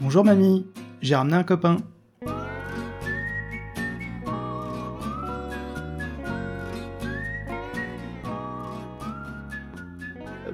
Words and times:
Bonjour 0.00 0.24
mamie, 0.24 0.64
j'ai 1.02 1.16
ramené 1.16 1.34
un 1.34 1.42
copain. 1.42 1.78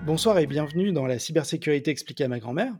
Bonsoir 0.06 0.38
et 0.38 0.46
bienvenue 0.46 0.92
dans 0.92 1.06
la 1.06 1.18
cybersécurité 1.18 1.90
expliquée 1.90 2.24
à 2.24 2.28
ma 2.28 2.38
grand-mère. 2.38 2.74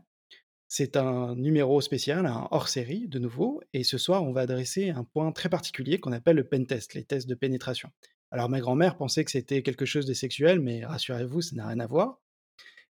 C'est 0.67 0.97
un 0.97 1.35
numéro 1.35 1.81
spécial, 1.81 2.25
un 2.25 2.47
hors-série 2.49 3.07
de 3.07 3.19
nouveau, 3.19 3.61
et 3.73 3.83
ce 3.83 3.99
soir 3.99 4.23
on 4.23 4.31
va 4.31 4.41
adresser 4.41 4.89
un 4.89 5.03
point 5.03 5.31
très 5.31 5.49
particulier 5.49 5.99
qu'on 5.99 6.13
appelle 6.13 6.37
le 6.37 6.47
pentest, 6.47 6.95
les 6.95 7.03
tests 7.03 7.29
de 7.29 7.35
pénétration. 7.35 7.91
Alors 8.31 8.49
ma 8.49 8.59
grand-mère 8.59 8.97
pensait 8.97 9.23
que 9.23 9.29
c'était 9.29 9.61
quelque 9.61 9.85
chose 9.85 10.07
de 10.07 10.13
sexuel, 10.13 10.59
mais 10.61 10.83
rassurez-vous, 10.83 11.41
ça 11.41 11.55
n'a 11.55 11.67
rien 11.67 11.79
à 11.79 11.85
voir. 11.85 12.24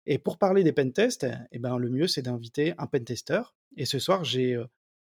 Et 0.07 0.19
pour 0.19 0.39
parler 0.39 0.65
des 0.65 0.73
pentests, 0.73 1.27
eh 1.53 1.59
ben, 1.59 1.79
le 1.79 1.89
mieux 1.89 2.07
c'est 2.07 2.23
d'inviter 2.23 2.75
un 2.79 2.87
pentester. 2.87 3.43
Et 3.77 3.87
ce 3.87 3.99
soir, 3.99 4.25
j'ai 4.25 4.57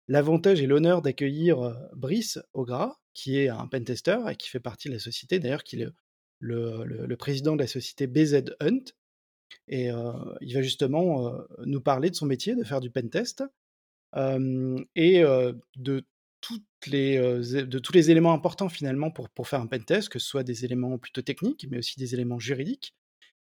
l'avantage 0.08 0.60
et 0.60 0.66
l'honneur 0.66 1.02
d'accueillir 1.02 1.76
Brice 1.94 2.38
Augras, 2.52 2.96
qui 3.14 3.38
est 3.38 3.48
un 3.48 3.66
pentester 3.66 4.18
et 4.30 4.36
qui 4.36 4.48
fait 4.48 4.60
partie 4.60 4.88
de 4.88 4.94
la 4.94 5.00
société, 5.00 5.38
d'ailleurs, 5.38 5.64
qui 5.64 5.80
est 5.80 5.88
le, 6.38 7.14
président 7.16 7.54
de 7.54 7.60
la 7.60 7.66
société 7.66 8.06
BZ 8.06 8.54
Hunt. 8.60 8.84
Et 9.68 9.88
il 10.40 10.54
va 10.54 10.62
justement 10.62 11.32
nous 11.64 11.80
parler 11.80 12.10
de 12.10 12.14
son 12.14 12.26
métier, 12.26 12.54
de 12.54 12.64
faire 12.64 12.80
du 12.80 12.90
pentest, 12.90 13.42
et 14.14 15.22
de 15.22 16.04
tous 17.78 17.92
les 17.92 18.10
éléments 18.10 18.34
importants 18.34 18.68
finalement 18.68 19.10
pour, 19.10 19.30
pour 19.30 19.48
faire 19.48 19.60
un 19.60 19.66
pentest, 19.66 20.10
que 20.10 20.18
ce 20.18 20.26
soit 20.26 20.44
des 20.44 20.66
éléments 20.66 20.98
plutôt 20.98 21.22
techniques, 21.22 21.66
mais 21.70 21.78
aussi 21.78 21.98
des 21.98 22.14
éléments 22.14 22.38
juridiques 22.38 22.94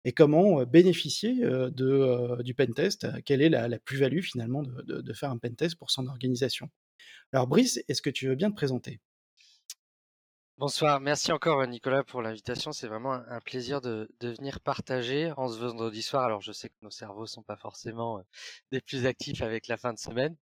et 0.05 0.11
comment 0.11 0.63
bénéficier 0.63 1.35
de, 1.35 2.41
du 2.41 2.53
pentest, 2.53 3.07
quelle 3.23 3.41
est 3.41 3.49
la, 3.49 3.79
plus-value 3.79 4.21
finalement 4.21 4.63
de, 4.63 5.13
faire 5.13 5.31
un 5.31 5.37
pentest 5.37 5.75
pour 5.77 5.91
son 5.91 6.07
organisation? 6.07 6.69
Alors 7.33 7.47
Brice, 7.47 7.79
est-ce 7.87 8.01
que 8.01 8.09
tu 8.09 8.27
veux 8.27 8.35
bien 8.35 8.49
te 8.49 8.55
présenter? 8.55 8.99
Bonsoir, 10.59 10.99
merci 10.99 11.31
encore 11.31 11.65
Nicolas 11.67 12.03
pour 12.03 12.21
l'invitation. 12.21 12.73
C'est 12.73 12.87
vraiment 12.87 13.13
un 13.13 13.39
plaisir 13.39 13.79
de, 13.79 14.09
de, 14.19 14.27
venir 14.27 14.59
partager 14.59 15.31
en 15.37 15.47
ce 15.47 15.57
vendredi 15.57 16.01
soir. 16.01 16.25
Alors 16.25 16.41
je 16.41 16.51
sais 16.51 16.67
que 16.67 16.75
nos 16.81 16.89
cerveaux 16.89 17.25
sont 17.25 17.43
pas 17.43 17.55
forcément 17.55 18.21
des 18.73 18.81
plus 18.81 19.05
actifs 19.05 19.41
avec 19.41 19.69
la 19.69 19.77
fin 19.77 19.93
de 19.93 19.97
semaine, 19.97 20.35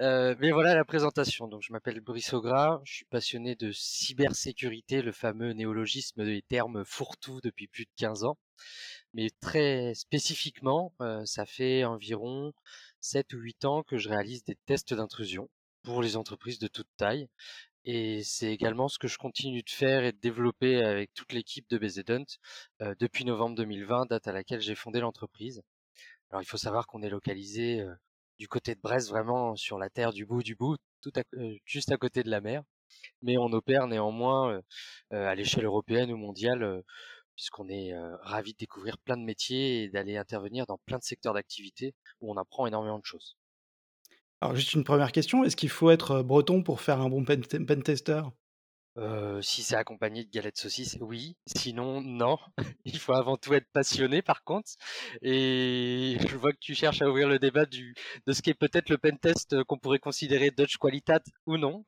mais 0.00 0.50
voilà 0.50 0.74
la 0.74 0.84
présentation. 0.84 1.48
Donc 1.48 1.62
je 1.62 1.72
m'appelle 1.72 2.00
Brice 2.00 2.34
Augras, 2.34 2.82
je 2.84 2.92
suis 2.92 3.04
passionné 3.06 3.54
de 3.54 3.72
cybersécurité, 3.72 5.00
le 5.00 5.12
fameux 5.12 5.52
néologisme 5.54 6.26
des 6.26 6.42
termes 6.42 6.84
fourre-tout 6.84 7.40
depuis 7.42 7.66
plus 7.66 7.86
de 7.86 7.90
15 7.96 8.24
ans. 8.24 8.36
Mais 9.14 9.30
très 9.40 9.94
spécifiquement, 9.94 10.92
euh, 11.00 11.24
ça 11.24 11.46
fait 11.46 11.84
environ 11.84 12.52
7 13.00 13.32
ou 13.34 13.38
8 13.38 13.64
ans 13.64 13.82
que 13.82 13.96
je 13.96 14.08
réalise 14.08 14.44
des 14.44 14.56
tests 14.66 14.92
d'intrusion 14.94 15.48
pour 15.82 16.02
les 16.02 16.16
entreprises 16.16 16.58
de 16.58 16.68
toute 16.68 16.88
taille 16.96 17.28
et 17.84 18.22
c'est 18.24 18.50
également 18.52 18.88
ce 18.88 18.98
que 18.98 19.08
je 19.08 19.18
continue 19.18 19.62
de 19.62 19.70
faire 19.70 20.04
et 20.04 20.12
de 20.12 20.18
développer 20.18 20.82
avec 20.82 21.12
toute 21.14 21.32
l'équipe 21.32 21.68
de 21.68 21.78
BZ 21.78 22.02
euh, 22.80 22.94
depuis 22.98 23.24
novembre 23.24 23.56
2020, 23.56 24.06
date 24.06 24.26
à 24.26 24.32
laquelle 24.32 24.60
j'ai 24.60 24.74
fondé 24.74 25.00
l'entreprise. 25.00 25.62
Alors 26.30 26.42
il 26.42 26.46
faut 26.46 26.56
savoir 26.56 26.86
qu'on 26.86 27.02
est 27.02 27.10
localisé 27.10 27.80
euh, 27.80 27.94
du 28.38 28.48
côté 28.48 28.74
de 28.74 28.80
Brest, 28.80 29.10
vraiment 29.10 29.54
sur 29.56 29.78
la 29.78 29.90
terre 29.90 30.12
du 30.12 30.26
bout 30.26 30.42
du 30.42 30.56
bout, 30.56 30.78
juste 31.66 31.92
à 31.92 31.96
côté 31.98 32.22
de 32.22 32.30
la 32.30 32.40
mer. 32.40 32.62
Mais 33.22 33.36
on 33.38 33.52
opère 33.52 33.86
néanmoins 33.86 34.60
à 35.10 35.34
l'échelle 35.34 35.64
européenne 35.64 36.12
ou 36.12 36.16
mondiale, 36.16 36.82
puisqu'on 37.36 37.68
est 37.68 37.92
ravi 38.22 38.52
de 38.52 38.58
découvrir 38.58 38.98
plein 38.98 39.16
de 39.16 39.24
métiers 39.24 39.84
et 39.84 39.88
d'aller 39.88 40.16
intervenir 40.16 40.66
dans 40.66 40.78
plein 40.86 40.98
de 40.98 41.02
secteurs 41.02 41.34
d'activité 41.34 41.94
où 42.20 42.32
on 42.32 42.36
apprend 42.36 42.66
énormément 42.66 42.98
de 42.98 43.04
choses. 43.04 43.36
Alors 44.40 44.54
juste 44.56 44.74
une 44.74 44.84
première 44.84 45.12
question, 45.12 45.42
est-ce 45.44 45.56
qu'il 45.56 45.70
faut 45.70 45.90
être, 45.90 46.22
breton 46.22 46.62
pour 46.62 46.80
faire 46.80 47.00
un 47.00 47.08
bon 47.08 47.24
pentester? 47.24 48.22
Euh, 48.96 49.42
si 49.42 49.64
c'est 49.64 49.74
accompagné 49.74 50.24
de 50.24 50.30
galettes 50.30 50.56
saucisses, 50.56 50.98
oui. 51.00 51.36
Sinon, 51.46 52.00
non. 52.00 52.38
Il 52.84 52.98
faut 52.98 53.12
avant 53.12 53.36
tout 53.36 53.52
être 53.54 53.66
passionné, 53.72 54.22
par 54.22 54.44
contre. 54.44 54.70
Et 55.22 56.16
je 56.28 56.36
vois 56.36 56.52
que 56.52 56.58
tu 56.60 56.74
cherches 56.74 57.02
à 57.02 57.08
ouvrir 57.08 57.28
le 57.28 57.38
débat 57.38 57.66
du, 57.66 57.94
de 58.26 58.32
ce 58.32 58.42
qui 58.42 58.50
est 58.50 58.54
peut-être 58.54 58.90
le 58.90 58.98
pentest 58.98 59.62
qu'on 59.64 59.78
pourrait 59.78 59.98
considérer 59.98 60.50
Dutch 60.50 60.76
Qualitat 60.76 61.22
ou 61.46 61.56
non. 61.56 61.84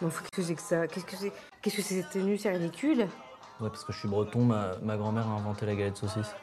qu'est-ce 0.00 0.30
que 0.30 0.42
c'est 0.42 0.54
que 0.54 0.60
ça 0.62 0.86
Qu'est-ce 0.86 1.06
que 1.06 1.16
c'est 1.16 1.32
Qu'est-ce 1.62 1.76
que 1.76 1.82
c'est 1.82 2.02
cette 2.02 2.10
tenue 2.10 2.36
C'est 2.36 2.50
ridicule. 2.50 3.08
Ouais, 3.60 3.68
parce 3.68 3.84
que 3.84 3.92
je 3.92 3.98
suis 3.98 4.08
breton, 4.08 4.44
ma, 4.44 4.96
grand-mère 4.96 5.28
a 5.28 5.32
inventé 5.32 5.66
la 5.66 5.74
galette 5.74 5.96
saucisse. 5.96 6.34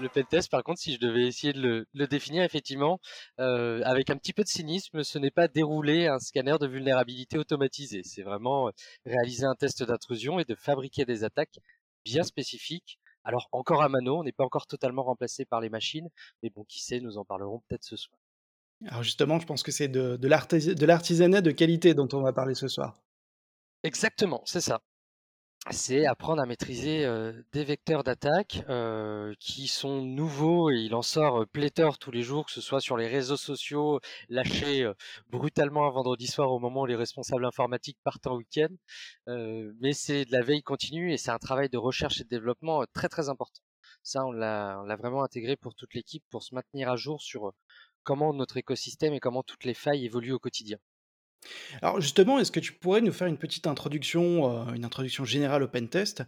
Le 0.00 0.08
pentest, 0.08 0.50
par 0.50 0.64
contre, 0.64 0.80
si 0.80 0.94
je 0.94 0.98
devais 0.98 1.26
essayer 1.26 1.52
de 1.52 1.86
le, 1.92 2.06
définir 2.06 2.42
effectivement, 2.42 3.00
euh, 3.38 3.82
avec 3.84 4.08
un 4.08 4.16
petit 4.16 4.32
peu 4.32 4.42
de 4.42 4.48
cynisme, 4.48 5.02
ce 5.02 5.18
n'est 5.18 5.30
pas 5.30 5.46
dérouler 5.46 6.06
un 6.06 6.18
scanner 6.18 6.56
de 6.58 6.66
vulnérabilité 6.66 7.36
automatisé. 7.36 8.00
C'est 8.02 8.22
vraiment 8.22 8.68
euh, 8.68 8.70
réaliser 9.04 9.44
un 9.44 9.54
test 9.54 9.82
d'intrusion 9.82 10.38
et 10.38 10.44
de 10.44 10.54
fabriquer 10.54 11.04
des 11.04 11.22
attaques 11.22 11.58
bien 12.04 12.22
spécifiques. 12.22 12.98
Alors 13.24 13.48
encore 13.52 13.82
à 13.82 13.90
mano, 13.90 14.20
on 14.20 14.24
n'est 14.24 14.32
pas 14.32 14.44
encore 14.44 14.66
totalement 14.66 15.02
remplacé 15.02 15.44
par 15.44 15.60
les 15.60 15.68
machines, 15.68 16.08
mais 16.42 16.48
bon, 16.48 16.64
qui 16.64 16.82
sait, 16.82 17.00
nous 17.00 17.18
en 17.18 17.24
parlerons 17.26 17.60
peut-être 17.68 17.84
ce 17.84 17.96
soir. 17.96 18.19
Alors 18.86 19.02
justement, 19.02 19.38
je 19.38 19.46
pense 19.46 19.62
que 19.62 19.72
c'est 19.72 19.88
de, 19.88 20.26
l'artisanat 20.26 21.40
de 21.40 21.50
qualité 21.50 21.94
dont 21.94 22.08
on 22.12 22.22
va 22.22 22.32
parler 22.32 22.54
ce 22.54 22.68
soir. 22.68 22.98
Exactement, 23.82 24.42
c'est 24.44 24.60
ça 24.60 24.80
c'est 25.70 26.06
apprendre 26.06 26.40
à 26.40 26.46
maîtriser 26.46 27.06
des 27.52 27.64
vecteurs 27.64 28.02
d'attaque 28.02 28.64
qui 29.38 29.68
sont 29.68 30.00
nouveaux 30.00 30.70
et 30.70 30.78
il 30.78 30.94
en 30.94 31.02
sort 31.02 31.46
pléthore 31.48 31.98
tous 31.98 32.10
les 32.10 32.22
jours, 32.22 32.46
que 32.46 32.52
ce 32.52 32.62
soit 32.62 32.80
sur 32.80 32.96
les 32.96 33.06
réseaux 33.06 33.36
sociaux, 33.36 34.00
lâchés 34.30 34.90
brutalement 35.28 35.86
un 35.86 35.90
vendredi 35.90 36.26
soir 36.26 36.50
au 36.50 36.58
moment 36.58 36.82
où 36.82 36.86
les 36.86 36.96
responsables 36.96 37.44
informatiques 37.44 37.98
partent 38.02 38.26
en 38.26 38.36
week-end. 38.36 38.74
mais 39.26 39.92
c'est 39.92 40.24
de 40.24 40.32
la 40.32 40.42
veille 40.42 40.62
continue 40.62 41.12
et 41.12 41.18
c'est 41.18 41.30
un 41.30 41.38
travail 41.38 41.68
de 41.68 41.78
recherche 41.78 42.22
et 42.22 42.24
de 42.24 42.30
développement 42.30 42.82
très 42.94 43.10
très 43.10 43.28
important. 43.28 43.60
Ça, 44.02 44.24
on 44.24 44.32
l'a 44.32 44.96
vraiment 44.96 45.22
intégré 45.22 45.56
pour 45.56 45.74
toute 45.74 45.92
l'équipe 45.94 46.24
pour 46.30 46.42
se 46.42 46.54
maintenir 46.54 46.88
à 46.90 46.96
jour 46.96 47.20
sur 47.20 47.52
comment 48.02 48.32
notre 48.34 48.56
écosystème 48.56 49.14
et 49.14 49.20
comment 49.20 49.42
toutes 49.42 49.64
les 49.64 49.74
failles 49.74 50.04
évoluent 50.04 50.32
au 50.32 50.38
quotidien. 50.38 50.78
Alors 51.82 52.00
justement, 52.00 52.38
est-ce 52.38 52.52
que 52.52 52.60
tu 52.60 52.72
pourrais 52.72 53.00
nous 53.00 53.12
faire 53.12 53.26
une 53.26 53.38
petite 53.38 53.66
introduction, 53.66 54.72
une 54.74 54.84
introduction 54.84 55.24
générale 55.24 55.62
au 55.62 55.68
pentest? 55.68 56.22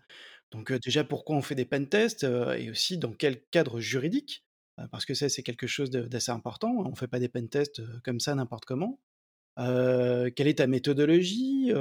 Donc, 0.51 0.73
déjà 0.73 1.03
pourquoi 1.03 1.37
on 1.37 1.43
fait 1.43 1.55
des 1.55 1.65
pentests, 1.65 2.21
tests 2.21 2.61
et 2.61 2.71
aussi 2.71 2.99
dans 2.99 3.13
quel 3.13 3.43
cadre 3.51 3.81
juridique? 3.81 4.45
parce 4.91 5.05
que 5.05 5.15
ça, 5.15 5.29
c'est 5.29 5.43
quelque 5.43 5.67
chose 5.67 5.91
d'assez 5.91 6.33
important, 6.33 6.81
hein. 6.81 6.85
on 6.87 6.91
ne 6.91 6.97
fait 6.97 7.07
pas 7.07 7.21
des 7.21 7.29
pentests, 7.29 7.83
comme 8.03 8.21
ça 8.21 8.35
n'importe 8.35 8.65
comment. 8.65 8.99
quelle 9.57 10.49
est 10.49 10.59
ta 10.59 10.67
méthodologie? 10.67 11.73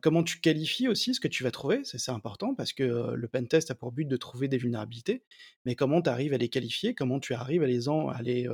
comment 0.00 0.22
tu 0.22 0.40
qualifies 0.40 0.88
aussi 0.88 1.14
ce 1.14 1.20
que 1.20 1.28
tu 1.28 1.44
vas 1.44 1.50
trouver? 1.50 1.82
C'est 1.84 2.10
important 2.10 2.54
parce 2.54 2.72
que, 2.72 3.14
le 3.14 3.28
pentest 3.28 3.70
a 3.70 3.74
pour 3.74 3.92
but 3.92 4.06
de 4.06 4.16
trouver 4.16 4.48
des 4.48 4.58
vulnérabilités, 4.58 5.22
mais 5.64 5.74
comment 5.76 6.02
tu 6.02 6.10
arrives 6.10 6.34
à 6.34 6.38
les 6.38 6.48
qualifier? 6.48 6.94
Comment 6.94 7.20
tu 7.20 7.34
arrives 7.34 7.62
à 7.62 7.66
les 7.66 7.88
à 7.88 8.22
les, 8.22 8.48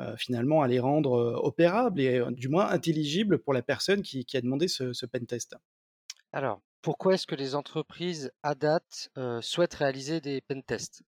euh, 0.00 0.16
finalement 0.16 0.60
à 0.60 0.66
les 0.66 0.80
rendre 0.80 1.14
euh, 1.14 1.36
opérables 1.36 2.00
et 2.00 2.18
euh, 2.18 2.32
du 2.32 2.48
moins 2.48 2.66
intelligibles 2.66 3.38
pour 3.38 3.54
la 3.54 3.62
personne 3.62 4.02
qui, 4.02 4.26
a 4.34 4.40
demandé 4.40 4.66
ce, 4.66 4.92
ce 4.92 5.06
pentest. 5.06 5.54
Alors, 6.32 6.60
pourquoi 6.82 7.14
est-ce 7.14 7.28
que 7.28 7.36
les 7.36 7.54
entreprises 7.54 8.32
à 8.42 8.56
date 8.56 9.08
souhaitent 9.40 9.74
réaliser 9.74 10.20
des 10.20 10.40
pentests 10.40 11.04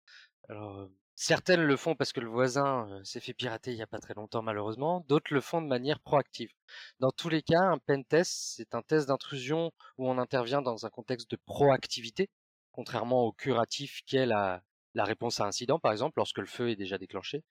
Alors, 0.49 0.89
certaines 1.15 1.61
le 1.61 1.77
font 1.77 1.95
parce 1.95 2.11
que 2.11 2.19
le 2.19 2.27
voisin 2.27 2.99
s'est 3.03 3.19
fait 3.19 3.35
pirater 3.35 3.71
il 3.71 3.75
n'y 3.75 3.83
a 3.83 3.87
pas 3.87 3.99
très 3.99 4.15
longtemps 4.15 4.41
malheureusement, 4.41 5.05
d'autres 5.07 5.31
le 5.31 5.41
font 5.41 5.61
de 5.61 5.67
manière 5.67 5.99
proactive. 5.99 6.51
Dans 6.99 7.11
tous 7.11 7.29
les 7.29 7.43
cas, 7.43 7.61
un 7.61 7.77
pentest, 7.77 8.55
c'est 8.57 8.73
un 8.73 8.81
test 8.81 9.07
d'intrusion 9.07 9.71
où 9.99 10.09
on 10.09 10.17
intervient 10.17 10.63
dans 10.63 10.87
un 10.87 10.89
contexte 10.89 11.29
de 11.29 11.37
proactivité, 11.45 12.29
contrairement 12.72 13.25
au 13.27 13.31
curatif 13.31 14.01
qu'est 14.07 14.25
la, 14.25 14.63
la 14.93 15.05
réponse 15.05 15.40
à 15.40 15.46
incident, 15.46 15.79
par 15.79 15.91
exemple, 15.91 16.14
lorsque 16.17 16.40
le 16.40 16.46
feu 16.46 16.70
est 16.70 16.76
déjà 16.76 16.97
déclenché. 16.97 17.43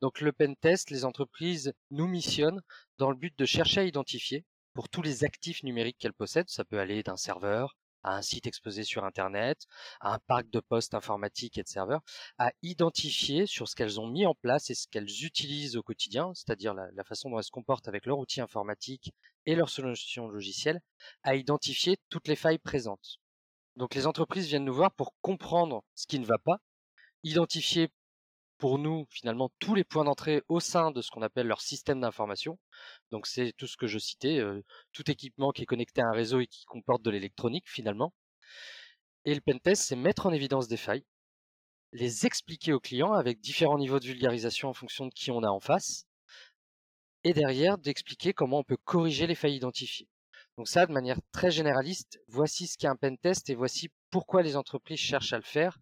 Donc 0.00 0.20
le 0.20 0.32
pen 0.32 0.56
test, 0.56 0.90
les 0.90 1.04
entreprises 1.04 1.72
nous 1.90 2.06
missionnent 2.06 2.62
dans 2.98 3.10
le 3.10 3.16
but 3.16 3.38
de 3.38 3.44
chercher 3.44 3.80
à 3.80 3.84
identifier, 3.84 4.44
pour 4.74 4.88
tous 4.90 5.02
les 5.02 5.24
actifs 5.24 5.62
numériques 5.62 5.96
qu'elles 5.98 6.12
possèdent, 6.12 6.50
ça 6.50 6.64
peut 6.64 6.78
aller 6.78 7.02
d'un 7.02 7.16
serveur 7.16 7.76
à 8.02 8.14
un 8.14 8.22
site 8.22 8.46
exposé 8.46 8.84
sur 8.84 9.04
Internet, 9.04 9.66
à 10.00 10.14
un 10.14 10.18
parc 10.26 10.48
de 10.50 10.60
postes 10.60 10.94
informatiques 10.94 11.58
et 11.58 11.62
de 11.62 11.68
serveurs, 11.68 12.02
à 12.38 12.52
identifier 12.62 13.46
sur 13.46 13.68
ce 13.68 13.74
qu'elles 13.74 13.98
ont 14.00 14.06
mis 14.06 14.26
en 14.26 14.34
place 14.34 14.70
et 14.70 14.74
ce 14.74 14.86
qu'elles 14.86 15.24
utilisent 15.24 15.76
au 15.76 15.82
quotidien, 15.82 16.30
c'est-à-dire 16.34 16.72
la, 16.72 16.88
la, 16.92 17.04
façon 17.04 17.30
dont 17.30 17.38
elles 17.38 17.44
se 17.44 17.50
comportent 17.50 17.88
avec 17.88 18.06
leur 18.06 18.18
outil 18.18 18.40
informatique 18.40 19.12
et 19.44 19.56
leur 19.56 19.70
solution 19.70 20.28
logicielle, 20.28 20.80
à 21.24 21.34
identifier 21.34 21.96
toutes 22.08 22.28
les 22.28 22.36
failles 22.36 22.58
présentes. 22.58 23.18
Donc 23.74 23.94
les 23.94 24.06
entreprises 24.06 24.46
viennent 24.46 24.64
nous 24.64 24.74
voir 24.74 24.92
pour 24.92 25.14
comprendre 25.20 25.82
ce 25.94 26.06
qui 26.06 26.18
ne 26.18 26.26
va 26.26 26.38
pas 26.38 26.60
identifier 27.22 27.88
pour 28.58 28.78
nous 28.78 29.06
finalement 29.10 29.50
tous 29.58 29.74
les 29.74 29.84
points 29.84 30.04
d'entrée 30.04 30.42
au 30.48 30.60
sein 30.60 30.90
de 30.90 31.02
ce 31.02 31.10
qu'on 31.10 31.22
appelle 31.22 31.46
leur 31.46 31.60
système 31.60 32.00
d'information. 32.00 32.58
Donc 33.10 33.26
c'est 33.26 33.52
tout 33.56 33.66
ce 33.66 33.76
que 33.76 33.86
je 33.86 33.98
citais, 33.98 34.40
tout 34.92 35.10
équipement 35.10 35.50
qui 35.52 35.62
est 35.62 35.66
connecté 35.66 36.00
à 36.00 36.06
un 36.06 36.12
réseau 36.12 36.40
et 36.40 36.46
qui 36.46 36.64
comporte 36.64 37.02
de 37.02 37.10
l'électronique 37.10 37.68
finalement. 37.68 38.14
Et 39.24 39.34
le 39.34 39.40
pentest, 39.40 39.82
c'est 39.82 39.96
mettre 39.96 40.26
en 40.26 40.32
évidence 40.32 40.68
des 40.68 40.76
failles, 40.76 41.04
les 41.92 42.26
expliquer 42.26 42.72
aux 42.72 42.80
clients 42.80 43.12
avec 43.12 43.40
différents 43.40 43.78
niveaux 43.78 44.00
de 44.00 44.06
vulgarisation 44.06 44.68
en 44.68 44.74
fonction 44.74 45.06
de 45.06 45.12
qui 45.12 45.30
on 45.30 45.42
a 45.42 45.48
en 45.48 45.60
face, 45.60 46.06
et 47.24 47.34
derrière 47.34 47.76
d'expliquer 47.76 48.32
comment 48.32 48.60
on 48.60 48.64
peut 48.64 48.76
corriger 48.84 49.26
les 49.26 49.34
failles 49.34 49.56
identifiées. 49.56 50.08
Donc 50.56 50.68
ça, 50.68 50.86
de 50.86 50.92
manière 50.92 51.18
très 51.32 51.50
généraliste, 51.50 52.20
voici 52.28 52.66
ce 52.66 52.78
qu'est 52.78 52.86
un 52.86 52.96
pen 52.96 53.18
test 53.18 53.50
et 53.50 53.54
voici 53.54 53.90
pourquoi 54.10 54.42
les 54.42 54.56
entreprises 54.56 55.00
cherchent 55.00 55.32
à 55.32 55.38
le 55.38 55.42
faire. 55.42 55.78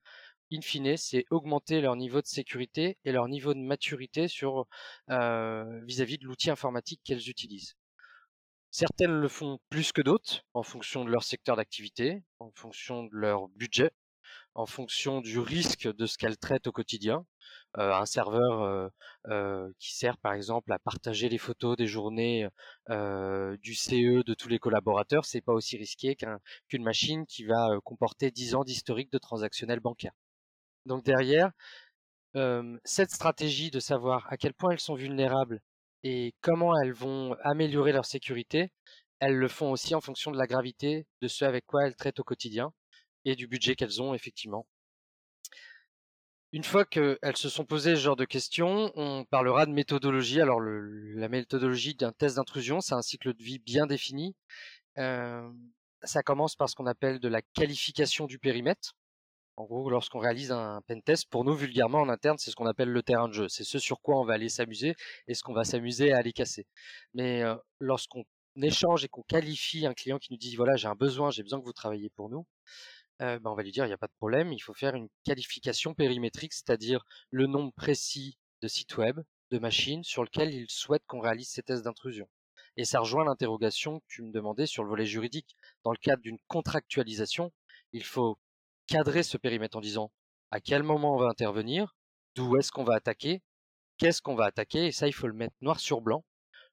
In 0.55 0.61
fine, 0.61 0.97
c'est 0.97 1.25
augmenter 1.31 1.81
leur 1.81 1.97
niveau 1.97 2.23
de 2.23 2.29
sécurité 2.29 2.97
et 3.05 3.11
leur 3.11 3.27
niveau 3.27 3.55
de 3.55 3.59
maturité 3.59 4.29
euh, 5.11 5.81
vis-à-vis 5.85 6.17
de 6.17 6.27
l'outil 6.27 6.49
informatique 6.49 7.01
qu'elles 7.03 7.29
utilisent. 7.29 7.75
Certaines 8.71 9.19
le 9.19 9.27
font 9.27 9.59
plus 9.69 9.91
que 9.91 10.01
d'autres 10.01 10.45
en 10.55 10.63
fonction 10.63 11.05
de 11.05 11.11
leur 11.11 11.25
secteur 11.25 11.57
d'activité, 11.57 12.23
en 12.39 12.53
fonction 12.53 13.03
de 13.03 13.11
leur 13.15 13.49
budget, 13.49 13.91
en 14.55 14.67
fonction 14.67 15.21
du 15.21 15.41
risque 15.41 15.93
de 15.93 16.07
ce 16.07 16.17
qu'elles 16.19 16.39
traitent 16.39 16.69
au 16.69 16.73
quotidien. 16.73 17.27
Euh, 17.79 17.93
un 17.93 18.07
serveur 18.07 18.91
euh, 19.29 19.73
qui 19.81 19.97
sert 19.97 20.19
par 20.19 20.35
exemple 20.35 20.73
à 20.73 20.79
partager 20.79 21.29
les 21.29 21.39
photos 21.39 21.77
des 21.77 21.89
journées 21.89 22.49
du 22.89 23.75
CE 23.75 24.23
de 24.23 24.35
tous 24.35 24.49
les 24.49 24.61
collaborateurs, 24.61 25.25
c'est 25.25 25.41
pas 25.41 25.53
aussi 25.53 25.77
risqué 25.77 26.17
qu'une 26.69 26.85
machine 26.85 27.27
qui 27.27 27.45
va 27.45 27.71
comporter 27.83 28.31
10 28.31 28.55
ans 28.55 28.63
d'historique 28.63 29.11
de 29.11 29.19
transactionnel 29.19 29.81
bancaire. 29.81 30.13
Donc 30.87 31.05
derrière, 31.05 31.53
cette 32.85 33.11
stratégie 33.11 33.71
de 33.71 33.81
savoir 33.81 34.27
à 34.31 34.37
quel 34.37 34.55
point 34.55 34.73
elles 34.73 34.81
sont 34.81 34.95
vulnérables 34.95 35.61
et 36.03 36.35
comment 36.41 36.79
elles 36.79 36.93
vont 36.93 37.35
améliorer 37.43 37.93
leur 37.93 38.05
sécurité, 38.05 38.71
elles 39.21 39.37
le 39.37 39.49
font 39.49 39.73
aussi 39.73 39.95
en 39.95 40.01
fonction 40.01 40.31
de 40.31 40.37
la 40.39 40.47
gravité 40.47 41.07
de 41.23 41.29
ce 41.29 41.45
avec 41.45 41.65
quoi 41.67 41.87
elles 41.87 41.97
traitent 41.97 42.21
au 42.21 42.25
quotidien 42.25 42.73
et 43.25 43.37
du 43.37 43.47
budget 43.47 43.75
qu'elles 43.75 44.03
ont 44.03 44.15
effectivement. 44.15 44.67
Une 46.53 46.63
fois 46.63 46.85
qu'elles 46.85 47.37
se 47.37 47.49
sont 47.49 47.65
posées 47.65 47.97
ce 47.97 48.01
genre 48.01 48.17
de 48.17 48.25
questions, 48.25 48.93
on 48.95 49.25
parlera 49.25 49.67
de 49.67 49.73
méthodologie. 49.73 50.41
Alors 50.41 50.61
la 50.61 51.29
méthodologie 51.29 51.95
d'un 51.95 52.13
test 52.13 52.37
d'intrusion, 52.37 52.81
c'est 52.81 52.95
un 52.95 53.03
cycle 53.03 53.35
de 53.35 53.43
vie 53.43 53.59
bien 53.59 53.87
défini. 53.87 54.37
Euh, 54.99 55.51
ça 56.05 56.23
commence 56.23 56.55
par 56.55 56.69
ce 56.69 56.77
qu'on 56.77 56.87
appelle 56.87 57.19
de 57.19 57.29
la 57.29 57.43
qualification 57.43 58.27
du 58.27 58.39
périmètre. 58.39 58.95
En 59.57 59.65
gros, 59.65 59.89
lorsqu'on 59.89 60.19
réalise 60.19 60.51
un 60.51 60.81
pen 60.87 61.01
test, 61.03 61.29
pour 61.31 61.45
nous, 61.45 61.55
vulgairement 61.55 62.01
en 62.01 62.09
interne, 62.09 62.39
c'est 62.39 62.51
ce 62.51 62.57
qu'on 62.57 62.67
appelle 62.67 62.89
le 62.91 63.03
terrain 63.03 63.29
de 63.29 63.33
jeu. 63.35 63.49
C'est 63.49 63.65
ce 63.65 63.79
sur 63.79 64.01
quoi 64.01 64.19
on 64.19 64.25
va 64.25 64.35
aller 64.35 64.49
s'amuser 64.49 64.95
et 65.29 65.35
ce 65.35 65.43
qu'on 65.43 65.53
va 65.53 65.65
s'amuser 65.65 66.13
à 66.13 66.19
aller 66.19 66.33
casser. 66.33 66.67
Mais 67.15 67.43
euh, 67.43 67.55
lorsqu'on 67.79 68.25
échange 68.63 69.05
et 69.05 69.09
qu'on 69.09 69.23
qualifie 69.23 69.87
un 69.87 69.95
client 69.95 70.19
qui 70.19 70.33
nous 70.33 70.39
dit 70.39 70.57
voilà, 70.57 70.77
j'ai 70.77 70.89
un 70.89 70.97
besoin, 70.97 71.31
j'ai 71.31 71.43
besoin 71.43 71.61
que 71.61 71.65
vous 71.65 71.73
travailliez 71.73 72.11
pour 72.11 72.31
nous, 72.31 72.47
bah, 73.21 73.39
on 73.45 73.55
va 73.55 73.63
lui 73.63 73.73
dire 73.73 73.85
il 73.85 73.89
n'y 73.89 73.95
a 73.95 73.99
pas 73.99 74.07
de 74.09 74.13
problème, 74.19 74.53
il 74.53 74.61
faut 74.61 74.75
faire 74.75 74.95
une 74.95 75.09
qualification 75.25 75.95
périmétrique, 75.95 76.53
c'est-à-dire 76.53 77.05
le 77.31 77.47
nombre 77.47 77.73
précis 77.73 78.39
de 78.61 78.69
sites 78.69 78.97
web, 78.97 79.21
de 79.51 79.59
machines 79.59 80.05
sur 80.05 80.25
lequel 80.25 80.53
il 80.53 80.67
souhaite 80.69 81.03
qu'on 81.07 81.21
réalise 81.21 81.49
ces 81.49 81.63
tests 81.63 81.85
d'intrusion. 81.85 82.29
Et 82.77 82.85
ça 82.85 83.01
rejoint 83.01 83.25
l'interrogation 83.25 84.01
que 84.01 84.05
tu 84.09 84.23
me 84.23 84.33
demandais 84.33 84.67
sur 84.67 84.83
le 84.83 84.89
volet 84.89 85.07
juridique. 85.07 85.57
Dans 85.85 85.93
le 85.93 85.99
cadre 85.99 86.23
d'une 86.23 86.39
contractualisation, 86.49 87.53
il 87.93 88.05
faut 88.05 88.37
cadrer 88.87 89.23
ce 89.23 89.37
périmètre 89.37 89.77
en 89.77 89.81
disant 89.81 90.11
à 90.51 90.61
quel 90.61 90.83
moment 90.83 91.15
on 91.15 91.19
va 91.19 91.29
intervenir, 91.29 91.97
d'où 92.35 92.57
est-ce 92.57 92.71
qu'on 92.71 92.85
va 92.85 92.95
attaquer, 92.95 93.43
qu'est-ce 93.99 94.23
qu'on 94.23 94.35
va 94.35 94.47
attaquer, 94.47 94.87
et 94.87 94.93
ça, 94.93 95.07
il 95.07 95.13
faut 95.13 95.27
le 95.27 95.35
mettre 95.35 95.55
noir 95.61 95.81
sur 95.81 96.01
blanc, 96.01 96.25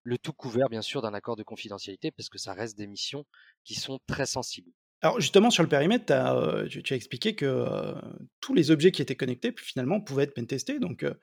le 0.04 0.18
tout 0.18 0.34
couvert 0.34 0.70
bien 0.70 0.82
sûr 0.82 1.02
d'un 1.02 1.14
accord 1.14 1.36
de 1.36 1.44
confidentialité, 1.44 2.12
parce 2.12 2.30
que 2.30 2.38
ça 2.38 2.54
reste 2.54 2.78
des 2.78 2.88
missions 2.88 3.26
qui 3.64 3.76
sont 3.76 4.00
très 4.08 4.26
sensibles. 4.26 4.72
Alors 5.04 5.20
justement 5.20 5.50
sur 5.50 5.64
le 5.64 5.70
périmètre, 5.70 6.14
euh, 6.14 6.68
tu, 6.68 6.94
as 6.94 6.96
expliqué 6.96 7.36
que 7.36 7.46
euh, 7.46 7.94
tous 8.40 8.54
les 8.54 8.70
objets 8.70 8.92
qui 8.92 9.02
étaient 9.02 9.16
connectés 9.16 9.52
finalement 9.58 10.00
pouvaient 10.00 10.26
être 10.26 10.36
pentestés. 10.36 10.80
Donc 10.80 11.04
euh, 11.04 11.14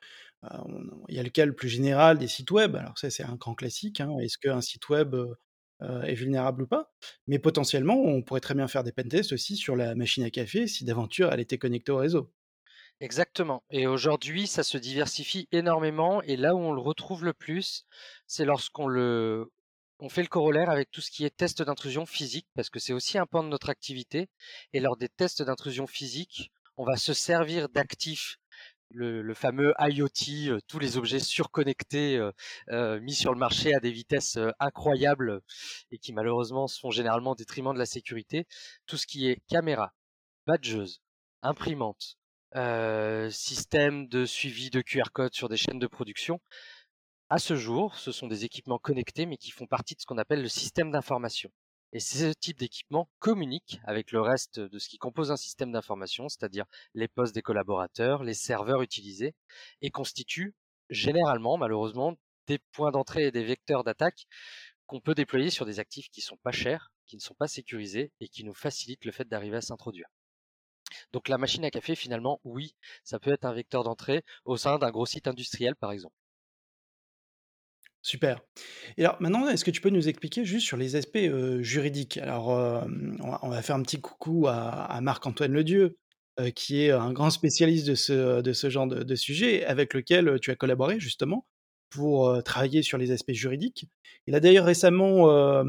il 1.08 1.14
y 1.14 1.20
a 1.20 1.23
le 1.23 1.31
cas 1.31 1.46
le 1.46 1.55
plus 1.55 1.69
général 1.69 2.19
des 2.19 2.26
sites 2.26 2.50
web? 2.50 2.75
Alors 2.75 2.99
ça 2.99 3.08
c'est 3.08 3.23
un 3.23 3.37
grand 3.37 3.55
classique. 3.55 4.00
Hein. 4.00 4.11
Est-ce 4.20 4.37
qu'un 4.37 4.61
site 4.61 4.88
web 4.88 5.14
est 5.80 6.14
vulnérable 6.14 6.62
ou 6.62 6.66
pas 6.66 6.92
Mais 7.26 7.38
potentiellement 7.38 7.96
on 7.96 8.22
pourrait 8.22 8.40
très 8.40 8.54
bien 8.54 8.69
faire 8.69 8.84
des 8.84 8.92
pentests 8.92 9.32
aussi 9.32 9.56
sur 9.56 9.76
la 9.76 9.94
machine 9.94 10.25
à 10.25 10.30
café 10.30 10.66
si 10.66 10.84
d'aventure 10.84 11.32
elle 11.32 11.40
était 11.40 11.58
connectée 11.58 11.92
au 11.92 11.98
réseau. 11.98 12.32
Exactement. 13.00 13.62
Et 13.70 13.86
aujourd'hui, 13.86 14.48
ça 14.48 14.64
se 14.64 14.76
diversifie 14.76 15.48
énormément. 15.52 16.20
Et 16.22 16.36
là 16.36 16.54
où 16.54 16.58
on 16.58 16.72
le 16.72 16.80
retrouve 16.80 17.25
le 17.25 17.32
plus, 17.32 17.86
c'est 18.26 18.44
lorsqu'on 18.44 18.88
on 20.00 20.08
fait 20.08 20.22
le 20.22 20.28
corollaire 20.28 20.70
avec 20.70 20.90
tout 20.90 21.00
ce 21.00 21.10
qui 21.10 21.25
est 21.25 21.36
test 21.36 21.62
d'intrusion 21.62 22.06
physique, 22.06 22.48
parce 22.54 22.70
que 22.70 22.80
c'est 22.80 22.92
aussi 22.92 23.19
un 23.19 23.26
pan 23.26 23.44
de 23.44 23.48
notre 23.48 23.70
activité. 23.70 24.28
Et 24.72 24.80
lors 24.80 24.96
des 24.96 25.08
tests 25.08 25.42
d'intrusion 25.42 25.86
physique, 25.86 26.50
on 26.76 26.84
va 26.84 26.96
se 26.96 27.12
servir 27.12 27.69
d'actifs, 27.69 28.38
le, 28.90 29.35
fameux 29.35 29.75
IoT, 29.79 30.50
euh, 30.50 30.61
tous 30.67 30.79
les 30.79 30.96
objets 30.96 31.19
surconnectés 31.19 32.17
euh, 32.17 32.32
euh, 32.70 33.00
mis 33.00 33.14
sur 33.14 33.32
le 33.32 33.38
marché 33.38 33.75
à 33.75 33.81
des 33.81 33.90
vitesses 33.90 34.38
incroyables 34.58 35.40
et 35.90 35.99
qui 35.99 36.12
malheureusement 36.12 36.67
se 36.67 36.79
font 36.79 36.90
généralement 36.90 37.32
au 37.32 37.37
détriment 37.37 37.75
de 37.75 37.79
la 37.79 37.87
sécurité. 37.87 38.46
Tout 38.87 38.96
ce 38.96 39.06
qui 39.06 39.29
est 39.29 39.40
caméra, 39.49 39.93
badgeuse, 40.46 41.00
imprimante, 41.43 42.17
système 43.31 44.08
de 44.08 44.25
suivi 44.25 44.70
de 44.70 44.81
QR 44.81 45.11
code 45.12 45.35
sur 45.35 45.49
des 45.49 45.56
chaînes 45.56 45.79
de 45.79 45.87
production, 45.87 46.40
à 47.31 47.38
ce 47.38 47.56
jour, 47.56 47.94
ce 47.96 48.11
sont 48.11 48.26
des 48.26 48.46
équipements 48.46 48.79
connectés, 48.79 49.26
mais 49.26 49.37
qui 49.37 49.50
font 49.50 49.67
partie 49.67 49.94
de 49.94 50.00
ce 50.00 50.06
qu'on 50.06 50.17
appelle 50.17 50.40
le 50.40 50.49
système 50.49 50.90
d'information. 50.90 51.50
Et 51.93 52.00
ce 52.00 52.32
type 52.32 52.58
d'équipement 52.58 53.08
communique 53.19 53.81
avec 53.85 54.12
le 54.12 54.20
reste 54.20 54.61
de 54.61 54.79
ce 54.79 54.88
qui 54.88 54.99
compose 54.99 55.31
un 55.31 55.37
système 55.37 55.73
d'information, 55.73 56.29
c'est-à-dire 56.29 56.67
les 56.94 57.08
postes 57.08 57.35
des 57.35 57.43
collaborateurs, 57.43 58.23
les 58.23 58.35
serveurs 58.35 58.82
utilisés, 58.82 59.35
et 59.81 59.90
constitue 59.90 60.55
généralement, 60.90 61.56
malheureusement, 61.56 62.14
des 62.46 62.58
points 62.73 62.90
d'entrée 62.90 63.26
et 63.26 63.31
des 63.31 63.44
vecteurs 63.44 63.85
d'attaque 63.85 64.26
qu'on 64.87 65.00
peut 65.00 65.14
déployer 65.14 65.50
sur 65.50 65.67
des 65.67 65.81
actifs 65.81 66.11
qui 66.11 66.20
sont 66.20 66.38
pas 66.38 66.52
chers, 66.52 66.93
qui 67.06 67.17
ne 67.17 67.20
sont 67.23 67.35
pas 67.35 67.49
sécurisés 67.49 68.12
et 68.20 68.29
qui 68.29 68.44
nous 68.44 68.55
facilitent 68.55 69.05
le 69.05 69.12
fait 69.12 69.29
d'arriver 69.29 69.56
à 69.56 69.62
s'introduire. 69.62 70.08
Donc 71.12 71.29
la 71.29 71.38
machine 71.38 71.64
à 71.64 71.70
café, 71.70 71.94
finalement, 71.94 72.40
oui, 72.44 72.75
ça 73.05 73.19
peut 73.19 73.32
être 73.32 73.44
un 73.44 73.52
vecteur 73.52 73.85
d'entrée 73.85 74.25
au 74.44 74.56
sein 74.56 74.79
d'un 74.79 74.90
gros 74.90 75.06
site 75.06 75.29
industriel, 75.29 75.76
par 75.76 75.93
exemple. 75.93 76.18
Super. 78.03 78.41
Et 78.97 79.05
alors 79.05 79.17
maintenant, 79.21 79.49
est-ce 79.49 79.65
que 79.65 79.71
tu 79.71 79.81
peux 79.81 79.91
nous 79.91 80.09
expliquer 80.09 80.45
juste 80.45 80.67
sur 80.67 80.77
les 80.77 80.97
aspects, 80.97 81.19
juridiques? 81.61 82.17
Alors, 82.19 82.49
on 82.49 83.49
va 83.49 83.62
faire 83.62 83.77
un 83.77 83.83
petit 83.83 84.00
coucou 84.00 84.47
à 84.49 84.99
Marc-Antoine 85.02 85.52
Ledieu, 85.52 85.99
qui 86.55 86.83
est 86.83 86.90
un 86.90 87.12
grand 87.12 87.31
spécialiste 87.31 87.87
de 87.87 87.95
ce 87.95 88.40
de 88.40 88.52
ce 88.52 88.71
genre 88.71 88.87
de 88.87 89.14
sujet, 89.14 89.64
avec 89.64 89.95
lequel, 89.95 90.38
tu 90.40 90.50
as 90.50 90.57
collaboré 90.57 91.00
justement 91.00 91.47
pour, 91.90 92.43
travailler 92.45 92.83
sur 92.83 92.99
les 92.99 93.11
aspects 93.11 93.33
juridiques. 93.33 93.87
Il 94.26 94.35
a 94.35 94.40
d'ailleurs 94.40 94.67
récemment, 94.67 95.64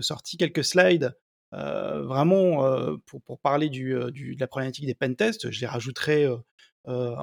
sorti 0.00 0.36
quelques 0.36 0.64
slides, 0.64 1.12
vraiment, 1.50 2.96
pour 3.06 3.22
pour 3.22 3.40
parler 3.40 3.68
du, 3.68 3.90
de 3.92 4.40
la 4.40 4.46
problématique 4.46 4.86
des 4.86 4.94
pentests. 4.94 5.50
Je 5.50 5.60
les 5.60 5.66
rajouterai, 5.66 6.28
euh, 6.88 7.14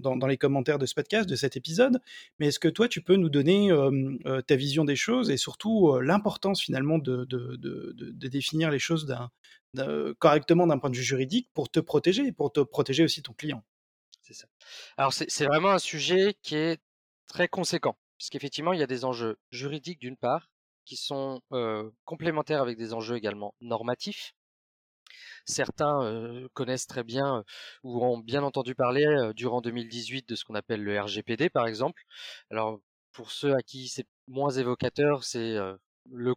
dans, 0.00 0.26
les 0.26 0.36
commentaires 0.36 0.78
de 0.78 0.86
ce 0.86 0.94
podcast, 0.94 1.28
de 1.28 1.36
cet 1.36 1.56
épisode. 1.56 2.00
Mais 2.38 2.48
est-ce 2.48 2.58
que 2.58 2.68
toi, 2.68 2.88
tu 2.88 3.00
peux 3.00 3.14
nous 3.14 3.28
donner 3.28 3.70
euh, 3.70 4.40
ta 4.42 4.56
vision 4.56 4.84
des 4.84 4.96
choses 4.96 5.30
et 5.30 5.36
surtout 5.36 5.90
euh, 5.90 6.00
l'importance 6.00 6.60
finalement 6.60 6.98
de, 6.98 7.26
définir 8.28 8.70
les 8.70 8.78
choses 8.80 9.14
correctement 10.18 10.66
d'un 10.66 10.78
point 10.78 10.90
de 10.90 10.96
vue 10.96 11.02
juridique 11.02 11.48
pour 11.54 11.70
te 11.70 11.78
protéger 11.78 12.26
et 12.26 12.32
pour 12.32 12.52
te 12.52 12.60
protéger 12.60 13.04
aussi 13.04 13.22
ton 13.22 13.32
client? 13.34 13.62
C'est 14.22 14.34
ça. 14.34 14.48
Alors, 14.96 15.12
c'est 15.12 15.46
vraiment 15.46 15.70
un 15.70 15.78
sujet 15.78 16.34
qui 16.42 16.56
est 16.56 16.80
très 17.28 17.46
conséquent, 17.48 17.96
puisqu'effectivement, 18.18 18.72
il 18.72 18.80
y 18.80 18.82
a 18.82 18.86
des 18.86 19.04
enjeux 19.04 19.38
juridiques 19.50 20.00
d'une 20.00 20.16
part, 20.16 20.50
qui 20.84 20.96
sont 20.96 21.40
complémentaires 22.04 22.62
avec 22.62 22.76
des 22.76 22.94
enjeux 22.94 23.16
également 23.16 23.54
normatifs. 23.60 24.34
Certains 25.44 26.46
connaissent 26.54 26.86
très 26.86 27.04
bien 27.04 27.44
ou 27.82 28.04
ont 28.04 28.18
bien 28.18 28.42
entendu 28.42 28.74
parler 28.74 29.06
durant 29.34 29.60
2018 29.60 30.28
de 30.28 30.34
ce 30.34 30.44
qu'on 30.44 30.54
appelle 30.54 30.82
le 30.82 31.00
RGPD, 31.00 31.50
par 31.50 31.66
exemple. 31.66 32.02
Alors, 32.50 32.80
pour 33.12 33.30
ceux 33.30 33.54
à 33.54 33.62
qui 33.62 33.88
c'est 33.88 34.06
moins 34.26 34.50
évocateur, 34.50 35.24
c'est 35.24 35.56
le 36.10 36.34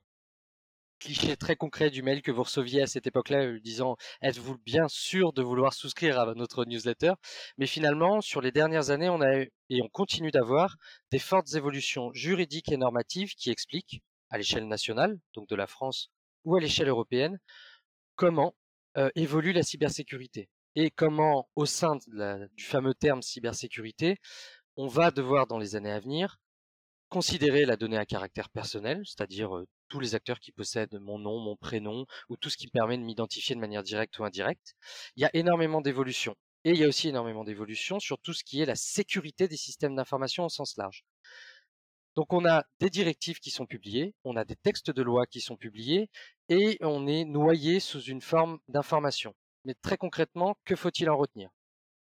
cliché 0.99 1.35
très 1.35 1.55
concret 1.55 1.89
du 1.89 2.03
mail 2.03 2.21
que 2.21 2.29
vous 2.29 2.43
receviez 2.43 2.83
à 2.83 2.87
cette 2.87 3.07
époque-là, 3.07 3.57
disant 3.59 3.97
êtes-vous 4.21 4.59
bien 4.59 4.87
sûr 4.87 5.33
de 5.33 5.41
vouloir 5.41 5.73
souscrire 5.73 6.19
à 6.19 6.35
notre 6.35 6.63
newsletter? 6.63 7.13
Mais 7.57 7.65
finalement, 7.65 8.21
sur 8.21 8.39
les 8.39 8.51
dernières 8.51 8.91
années, 8.91 9.09
on 9.09 9.19
a 9.19 9.39
eu, 9.39 9.51
et 9.71 9.81
on 9.81 9.89
continue 9.89 10.29
d'avoir 10.29 10.77
des 11.11 11.17
fortes 11.17 11.55
évolutions 11.55 12.13
juridiques 12.13 12.71
et 12.71 12.77
normatives 12.77 13.33
qui 13.33 13.49
expliquent, 13.49 14.03
à 14.29 14.37
l'échelle 14.37 14.67
nationale, 14.67 15.17
donc 15.33 15.49
de 15.49 15.55
la 15.55 15.65
France 15.65 16.11
ou 16.45 16.55
à 16.55 16.59
l'échelle 16.59 16.87
européenne, 16.87 17.39
comment 18.15 18.53
évolue 19.15 19.53
la 19.53 19.63
cybersécurité 19.63 20.49
et 20.75 20.89
comment, 20.89 21.49
au 21.55 21.65
sein 21.65 21.97
du 22.53 22.63
fameux 22.63 22.93
terme 22.93 23.21
cybersécurité, 23.21 24.17
on 24.77 24.87
va 24.87 25.11
devoir, 25.11 25.47
dans 25.47 25.57
les 25.57 25.75
années 25.75 25.91
à 25.91 25.99
venir, 25.99 26.39
considérer 27.09 27.65
la 27.65 27.75
donnée 27.75 27.97
à 27.97 28.05
caractère 28.05 28.49
personnel, 28.49 29.01
c'est-à-dire 29.05 29.51
tous 29.89 29.99
les 29.99 30.15
acteurs 30.15 30.39
qui 30.39 30.53
possèdent 30.53 30.97
mon 31.01 31.19
nom, 31.19 31.39
mon 31.39 31.57
prénom, 31.57 32.05
ou 32.29 32.37
tout 32.37 32.49
ce 32.49 32.55
qui 32.55 32.69
permet 32.69 32.97
de 32.97 33.03
m'identifier 33.03 33.53
de 33.53 33.59
manière 33.59 33.83
directe 33.83 34.17
ou 34.19 34.23
indirecte. 34.23 34.75
Il 35.17 35.21
y 35.21 35.25
a 35.25 35.29
énormément 35.33 35.81
d'évolutions. 35.81 36.35
Et 36.63 36.71
il 36.71 36.77
y 36.77 36.83
a 36.83 36.87
aussi 36.87 37.09
énormément 37.09 37.43
d'évolutions 37.43 37.99
sur 37.99 38.19
tout 38.19 38.33
ce 38.33 38.43
qui 38.43 38.61
est 38.61 38.65
la 38.65 38.75
sécurité 38.75 39.47
des 39.47 39.57
systèmes 39.57 39.95
d'information 39.95 40.45
au 40.45 40.49
sens 40.49 40.77
large. 40.77 41.03
Donc 42.15 42.33
on 42.33 42.45
a 42.45 42.65
des 42.79 42.89
directives 42.89 43.39
qui 43.39 43.51
sont 43.51 43.65
publiées, 43.65 44.13
on 44.23 44.35
a 44.35 44.45
des 44.45 44.55
textes 44.55 44.91
de 44.91 45.01
loi 45.01 45.25
qui 45.25 45.41
sont 45.41 45.57
publiés, 45.57 46.09
et 46.51 46.77
on 46.81 47.07
est 47.07 47.23
noyé 47.23 47.79
sous 47.79 48.01
une 48.01 48.19
forme 48.19 48.59
d'information. 48.67 49.33
Mais 49.63 49.73
très 49.73 49.95
concrètement, 49.95 50.57
que 50.65 50.75
faut-il 50.75 51.09
en 51.09 51.15
retenir? 51.15 51.49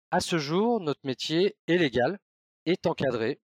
À 0.10 0.20
ce 0.20 0.40
jour, 0.40 0.82
notre 0.82 1.02
métier 1.04 1.56
est 1.68 1.78
légal, 1.78 2.18
est 2.66 2.88
encadré 2.88 3.40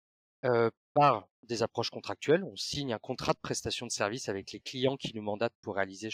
euh, 0.46 0.70
par 0.94 1.28
des 1.42 1.62
approches 1.62 1.90
contractuelles. 1.90 2.42
On 2.44 2.56
signe 2.56 2.94
un 2.94 2.98
contrat 2.98 3.34
de 3.34 3.38
prestation 3.42 3.84
de 3.84 3.92
service 3.92 4.30
avec 4.30 4.52
les 4.52 4.60
clients 4.60 4.96
qui 4.96 5.14
nous 5.14 5.20
mandatent 5.20 5.54
pour 5.60 5.76
réaliser 5.76 6.08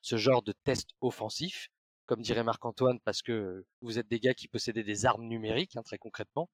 ce 0.00 0.16
genre 0.16 0.42
de 0.42 0.54
test 0.64 0.88
offensif, 1.02 1.68
comme 2.06 2.22
dirait 2.22 2.42
Marc-Antoine, 2.42 3.00
parce 3.04 3.20
que 3.20 3.66
vous 3.82 3.98
êtes 3.98 4.08
des 4.08 4.18
gars 4.18 4.32
qui 4.32 4.48
possédaient 4.48 4.82
des 4.82 5.04
armes 5.04 5.26
numériques, 5.26 5.76
hein, 5.76 5.82
très 5.82 5.98
concrètement. 5.98 6.48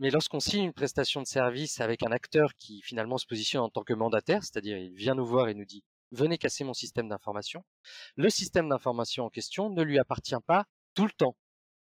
Mais 0.00 0.10
lorsqu'on 0.10 0.40
signe 0.40 0.64
une 0.64 0.72
prestation 0.72 1.22
de 1.22 1.26
service 1.28 1.80
avec 1.80 2.02
un 2.02 2.10
acteur 2.10 2.56
qui 2.56 2.82
finalement 2.82 3.16
se 3.16 3.26
positionne 3.26 3.62
en 3.62 3.70
tant 3.70 3.84
que 3.84 3.94
mandataire, 3.94 4.42
c'est-à-dire 4.42 4.76
il 4.76 4.92
vient 4.92 5.14
nous 5.14 5.24
voir 5.24 5.48
et 5.48 5.54
nous 5.54 5.64
dit 5.64 5.84
venez 6.12 6.38
casser 6.38 6.64
mon 6.64 6.74
système 6.74 7.08
d'information, 7.08 7.64
le 8.16 8.30
système 8.30 8.68
d'information 8.68 9.24
en 9.24 9.30
question 9.30 9.70
ne 9.70 9.82
lui 9.82 9.98
appartient 9.98 10.34
pas 10.46 10.64
tout 10.94 11.04
le 11.04 11.12
temps. 11.12 11.36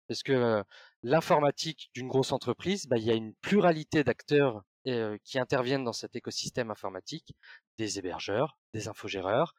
Parce 0.07 0.23
que 0.23 0.33
euh, 0.33 0.63
l'informatique 1.03 1.89
d'une 1.93 2.07
grosse 2.07 2.31
entreprise, 2.31 2.87
bah, 2.87 2.97
il 2.97 3.03
y 3.03 3.11
a 3.11 3.15
une 3.15 3.33
pluralité 3.35 4.03
d'acteurs 4.03 4.63
euh, 4.87 5.17
qui 5.23 5.39
interviennent 5.39 5.83
dans 5.83 5.93
cet 5.93 6.15
écosystème 6.15 6.69
informatique, 6.69 7.35
des 7.77 7.97
hébergeurs, 7.97 8.57
des 8.73 8.87
infogéreurs, 8.87 9.55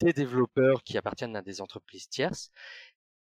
des 0.00 0.12
développeurs 0.12 0.82
qui 0.82 0.98
appartiennent 0.98 1.36
à 1.36 1.42
des 1.42 1.60
entreprises 1.60 2.08
tierces. 2.08 2.50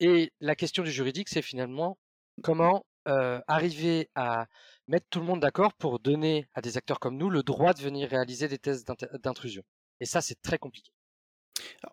Et 0.00 0.32
la 0.40 0.56
question 0.56 0.82
du 0.82 0.90
juridique, 0.90 1.28
c'est 1.28 1.42
finalement 1.42 1.98
comment 2.42 2.84
euh, 3.08 3.40
arriver 3.46 4.10
à 4.16 4.46
mettre 4.88 5.06
tout 5.10 5.20
le 5.20 5.26
monde 5.26 5.40
d'accord 5.40 5.72
pour 5.74 6.00
donner 6.00 6.48
à 6.54 6.60
des 6.60 6.76
acteurs 6.76 6.98
comme 6.98 7.16
nous 7.16 7.30
le 7.30 7.42
droit 7.44 7.72
de 7.72 7.80
venir 7.80 8.10
réaliser 8.10 8.48
des 8.48 8.58
tests 8.58 8.90
d'intrusion. 9.22 9.62
Et 10.00 10.04
ça, 10.04 10.20
c'est 10.20 10.40
très 10.42 10.58
compliqué. 10.58 10.90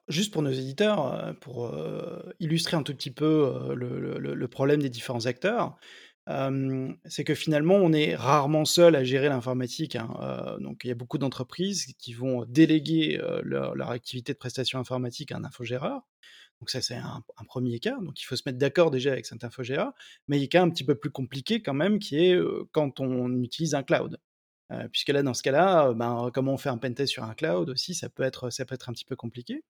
juste 0.07 0.33
pour 0.33 0.41
nos 0.41 0.51
éditeurs, 0.51 1.13
euh, 1.13 1.33
pour 1.33 1.65
euh, 1.65 2.33
illustrer 2.39 2.77
un 2.77 2.83
tout 2.83 2.93
petit 2.93 3.11
peu 3.11 3.73
le, 3.75 4.47
problème 4.47 4.81
des 4.81 4.89
différents 4.89 5.25
acteurs, 5.25 5.77
c'est 7.05 7.23
que 7.23 7.35
finalement, 7.35 7.75
on 7.75 7.91
est 7.91 8.15
rarement 8.15 8.65
seul 8.65 8.95
à 8.95 9.03
gérer 9.03 9.29
l'informatique. 9.29 9.95
Hein, 9.95 10.57
donc, 10.59 10.81
il 10.83 10.87
y 10.87 10.91
a 10.91 10.95
beaucoup 10.95 11.17
d'entreprises 11.17 11.87
qui 11.97 12.13
vont 12.13 12.45
déléguer 12.45 13.19
leur, 13.43 13.89
activité 13.91 14.33
de 14.33 14.37
prestation 14.37 14.79
informatique 14.79 15.31
à 15.31 15.37
un 15.37 15.43
infogéreur. 15.43 16.01
Donc 16.61 16.69
ça, 16.69 16.81
c'est 16.81 16.95
un, 16.95 17.23
premier 17.45 17.79
cas. 17.79 17.97
Donc 17.99 18.21
il 18.21 18.25
faut 18.25 18.37
se 18.37 18.43
mettre 18.45 18.57
d'accord 18.57 18.89
déjà 18.89 19.11
avec 19.11 19.25
cet 19.25 19.43
infogéreur. 19.43 19.91
Mais 20.29 20.39
il 20.39 20.47
y 20.53 20.57
a 20.57 20.61
un 20.61 20.67
un 20.67 20.69
petit 20.69 20.85
peu 20.85 20.95
plus 20.95 21.11
compliqué 21.11 21.61
quand 21.61 21.73
même, 21.73 21.99
qui 21.99 22.17
est 22.17 22.39
quand 22.71 23.01
on 23.01 23.41
utilise 23.41 23.75
un 23.75 23.83
cloud. 23.83 24.17
Puisque 24.91 25.09
là, 25.09 25.23
dans 25.23 25.33
ce 25.33 25.43
cas-là, 25.43 25.93
ben, 25.93 26.31
comment 26.33 26.53
on 26.53 26.57
fait 26.57 26.69
un 26.69 26.77
pentest 26.77 27.11
sur 27.11 27.23
un 27.23 27.33
cloud 27.33 27.69
aussi, 27.69 27.93
ça 27.93 28.09
peut, 28.09 28.23
être, 28.23 28.49
ça 28.49 28.65
peut 28.65 28.75
être 28.75 28.89
un 28.89 28.93
petit 28.93 29.05
peu 29.05 29.15
compliqué. 29.15 29.63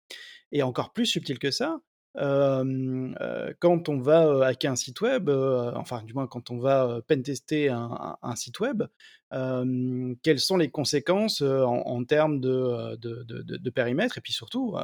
Et 0.51 0.63
encore 0.63 0.93
plus 0.93 1.05
subtil 1.05 1.39
que 1.39 1.51
ça, 1.51 1.79
quand 2.15 3.89
on 3.89 3.99
va 3.99 4.45
hacker 4.45 4.71
un 4.71 4.75
site 4.75 5.01
web, 5.01 5.29
enfin 5.29 6.03
du 6.03 6.13
moins 6.13 6.27
quand 6.27 6.51
on 6.51 6.59
va 6.59 7.01
pentester 7.07 7.69
un, 7.69 8.35
site 8.35 8.59
web, 8.59 8.83
quelles 9.31 10.39
sont 10.39 10.57
les 10.57 10.69
conséquences 10.69 11.41
en, 11.41 12.03
termes 12.05 12.39
de, 12.39 12.95
de, 12.97 13.23
de, 13.23 13.69
périmètre? 13.69 14.17
Et 14.17 14.21
puis 14.21 14.33
surtout, 14.33 14.75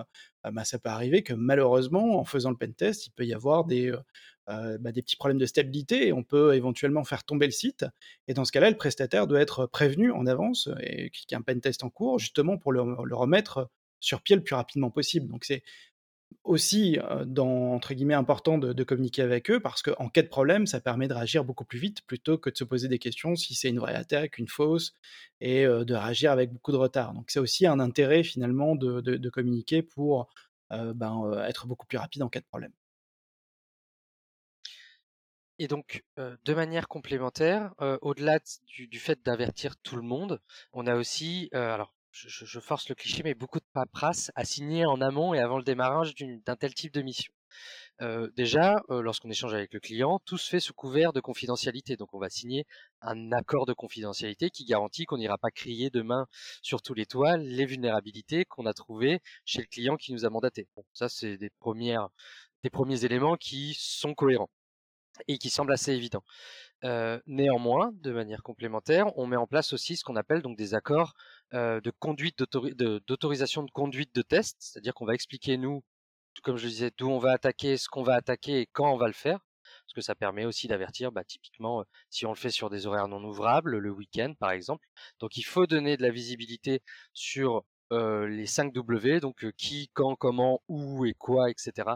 bah, 0.43 0.63
ça 0.63 0.79
peut 0.79 0.89
arriver 0.89 1.23
que 1.23 1.33
malheureusement 1.33 2.19
en 2.19 2.25
faisant 2.25 2.49
le 2.49 2.57
pentest, 2.57 3.07
il 3.07 3.11
peut 3.11 3.25
y 3.25 3.33
avoir 3.33 3.65
des, 3.65 3.93
bah, 4.79 4.91
des 4.91 5.03
petits 5.03 5.15
problèmes 5.15 5.37
de 5.37 5.45
stabilité 5.45 6.07
et 6.07 6.13
on 6.13 6.23
peut 6.23 6.55
éventuellement 6.55 7.03
faire 7.03 7.23
tomber 7.23 7.45
le 7.45 7.51
site. 7.51 7.85
Et 8.27 8.33
dans 8.33 8.45
ce 8.45 8.51
cas-là, 8.51 8.71
le 8.71 8.77
prestataire 8.77 9.27
doit 9.27 9.41
être 9.41 9.67
prévenu 9.67 10.11
en 10.11 10.25
avance 10.25 10.69
et 10.81 11.11
qu'il 11.11 11.31
y 11.31 11.35
a 11.35 11.37
un 11.37 11.41
pentest 11.41 11.83
en 11.83 11.89
cours 11.91 12.17
justement 12.17 12.57
pour 12.57 12.71
le, 12.71 12.81
remettre 13.15 13.69
sur 13.99 14.21
pied 14.21 14.35
le 14.35 14.43
plus 14.43 14.55
rapidement 14.55 14.89
possible. 14.89 15.27
Donc 15.27 15.45
c'est 15.45 15.61
aussi, 16.43 16.97
dans, 17.25 17.73
entre 17.73 17.93
guillemets, 17.93 18.15
important 18.15 18.57
de, 18.57 18.83
communiquer 18.83 19.21
avec 19.21 19.51
eux 19.51 19.59
parce 19.59 19.83
qu'en 19.83 20.09
cas 20.09 20.23
de 20.23 20.27
problème, 20.27 20.65
ça 20.65 20.79
permet 20.79 21.07
de 21.07 21.13
réagir 21.13 21.43
beaucoup 21.43 21.65
plus 21.65 21.79
vite 21.79 22.01
plutôt 22.07 22.39
que 22.39 22.49
de 22.49 22.57
se 22.57 22.63
poser 22.63 22.87
des 22.87 22.99
questions 22.99 23.35
si 23.35 23.53
c'est 23.53 23.69
une 23.69 23.79
vraie 23.79 23.95
attaque, 23.95 24.39
une 24.39 24.47
fausse, 24.47 24.93
et 25.41 25.65
de 25.65 25.93
réagir 25.93 26.31
avec 26.31 26.51
beaucoup 26.51 26.71
de 26.71 26.77
retard. 26.77 27.13
Donc 27.13 27.25
c'est 27.29 27.39
aussi 27.39 27.67
un 27.67 27.79
intérêt 27.79 28.23
finalement 28.23 28.75
de, 28.75 29.29
communiquer 29.29 29.83
pour 29.83 30.27
ben, 30.71 31.43
être 31.47 31.67
beaucoup 31.67 31.85
plus 31.85 31.99
rapide 31.99 32.23
en 32.23 32.29
cas 32.29 32.39
de 32.39 32.45
problème. 32.45 32.71
Et 35.59 35.67
donc, 35.67 36.03
de 36.17 36.53
manière 36.53 36.87
complémentaire, 36.87 37.73
au-delà 38.01 38.39
du, 38.65 38.99
fait 38.99 39.21
d'avertir 39.23 39.75
tout 39.77 39.97
le 39.97 40.01
monde, 40.01 40.41
on 40.73 40.87
a 40.87 40.95
aussi, 40.95 41.49
alors 41.51 41.93
je, 42.11 42.59
force 42.59 42.89
le 42.89 42.95
cliché, 42.95 43.23
mais 43.23 43.33
beaucoup 43.33 43.59
de 43.59 43.65
paperasse 43.73 44.31
à 44.35 44.45
signer 44.45 44.85
en 44.85 45.01
amont 45.01 45.33
et 45.33 45.39
avant 45.39 45.57
le 45.57 45.63
démarrage 45.63 46.15
d'un 46.15 46.55
tel 46.55 46.73
type 46.73 46.93
de 46.93 47.01
mission. 47.01 47.33
Euh, 48.01 48.29
déjà, 48.35 48.81
euh, 48.89 49.01
lorsqu'on 49.01 49.29
échange 49.29 49.53
avec 49.53 49.73
le 49.73 49.79
client, 49.79 50.19
tout 50.25 50.37
se 50.37 50.49
fait 50.49 50.59
sous 50.59 50.73
couvert 50.73 51.11
de 51.11 51.19
confidentialité. 51.19 51.97
Donc, 51.97 52.13
on 52.13 52.19
va 52.19 52.29
signer 52.29 52.65
un 53.01 53.31
accord 53.33 53.65
de 53.65 53.73
confidentialité 53.73 54.49
qui 54.49 54.65
garantit 54.65 55.05
qu'on 55.05 55.17
n'ira 55.17 55.37
pas 55.37 55.51
crier 55.51 55.89
demain 55.89 56.27
sur 56.61 56.81
tous 56.81 56.93
les 56.93 57.05
toits 57.05 57.37
les 57.37 57.65
vulnérabilités 57.65 58.45
qu'on 58.45 58.65
a 58.65 58.73
trouvées 58.73 59.19
chez 59.43 59.61
le 59.61 59.67
client 59.67 59.97
qui 59.97 60.13
nous 60.13 60.25
a 60.25 60.29
mandaté. 60.29 60.67
Bon, 60.75 60.85
ça, 60.93 61.09
c'est 61.09 61.37
des 61.37 61.49
premières, 61.59 62.09
des 62.63 62.69
premiers 62.69 63.03
éléments 63.03 63.35
qui 63.35 63.75
sont 63.77 64.13
cohérents 64.13 64.49
et 65.27 65.37
qui 65.37 65.49
semblent 65.49 65.73
assez 65.73 65.93
évidents. 65.93 66.23
Euh, 66.85 67.19
néanmoins, 67.27 67.91
de 67.95 68.11
manière 68.11 68.41
complémentaire, 68.41 69.17
on 69.17 69.27
met 69.27 69.35
en 69.35 69.47
place 69.47 69.73
aussi 69.73 69.97
ce 69.97 70.03
qu'on 70.03 70.15
appelle 70.15 70.41
donc 70.41 70.57
des 70.57 70.73
accords 70.73 71.13
euh, 71.53 71.81
de 71.81 71.91
conduite 71.91 72.39
d'autorisation 72.39 73.63
de, 73.63 73.71
conduite 73.71 74.15
de 74.15 74.21
test, 74.21 74.57
c'est-à-dire 74.59 74.93
qu'on 74.93 75.05
va 75.05 75.13
expliquer 75.13 75.57
nous, 75.57 75.83
comme 76.43 76.57
je 76.57 76.67
disais, 76.67 76.91
d'où 76.97 77.09
on 77.09 77.19
va 77.19 77.33
attaquer, 77.33 77.77
ce 77.77 77.89
qu'on 77.89 78.03
va 78.03 78.15
attaquer 78.15 78.61
et 78.61 78.65
quand 78.67 78.93
on 78.93 78.97
va 78.97 79.07
le 79.07 79.13
faire, 79.13 79.39
parce 79.63 79.93
que 79.93 80.01
ça 80.01 80.15
permet 80.15 80.45
aussi 80.45 80.67
d'avertir, 80.67 81.11
bah, 81.11 81.23
typiquement, 81.25 81.81
euh, 81.81 81.83
si 82.09 82.25
on 82.25 82.29
le 82.29 82.37
fait 82.37 82.49
sur 82.49 82.69
des 82.69 82.87
horaires 82.87 83.09
non 83.09 83.23
ouvrables, 83.25 83.77
le 83.77 83.91
week-end 83.91 84.33
par 84.39 84.51
exemple. 84.51 84.87
Donc 85.19 85.35
il 85.37 85.43
faut 85.43 85.67
donner 85.67 85.97
de 85.97 86.03
la 86.03 86.11
visibilité 86.11 86.81
sur 87.13 87.63
les 87.91 88.45
5 88.45 88.71
W, 88.71 89.19
donc 89.19 89.49
qui, 89.57 89.89
quand, 89.93 90.15
comment, 90.15 90.61
où 90.67 91.05
et 91.05 91.15
quoi, 91.15 91.49
etc., 91.49 91.89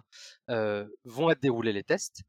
vont 0.47 1.29
être 1.29 1.39
déroulés 1.39 1.71
les 1.71 1.83
tests. 1.83 2.23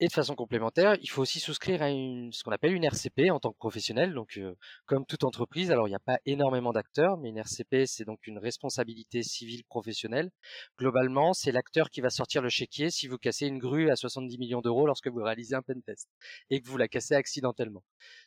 Et 0.00 0.08
de 0.08 0.12
façon 0.12 0.34
complémentaire, 0.34 0.96
il 1.02 1.08
faut 1.08 1.22
aussi 1.22 1.38
souscrire 1.38 1.80
à 1.80 1.88
ce 1.88 2.42
qu'on 2.42 2.50
appelle 2.50 2.74
une 2.74 2.82
RCP 2.82 3.30
en 3.30 3.38
tant 3.38 3.52
que 3.52 3.58
professionnel. 3.58 4.12
Donc, 4.12 4.38
euh, 4.38 4.56
comme 4.86 5.06
toute 5.06 5.22
entreprise, 5.22 5.70
alors 5.70 5.86
il 5.86 5.92
n'y 5.92 5.96
a 5.96 6.00
pas 6.00 6.18
énormément 6.26 6.72
d'acteurs, 6.72 7.16
mais 7.16 7.28
une 7.28 7.38
RCP, 7.38 7.86
c'est 7.86 8.04
donc 8.04 8.26
une 8.26 8.38
responsabilité 8.38 9.22
civile 9.22 9.62
professionnelle. 9.64 10.32
Globalement, 10.78 11.32
c'est 11.32 11.52
l'acteur 11.52 11.90
qui 11.90 12.00
va 12.00 12.10
sortir 12.10 12.42
le 12.42 12.48
chéquier 12.48 12.90
si 12.90 13.06
vous 13.06 13.18
cassez 13.18 13.46
une 13.46 13.58
grue 13.58 13.88
à 13.88 13.94
70 13.94 14.36
millions 14.38 14.60
d'euros 14.60 14.84
lorsque 14.84 15.06
vous 15.06 15.22
réalisez 15.22 15.54
un 15.54 15.62
pentest 15.62 16.08
et 16.50 16.60
que 16.60 16.68
vous 16.68 16.76
la 16.76 16.88
cassez 16.88 17.14
accidentellement. 17.14 17.84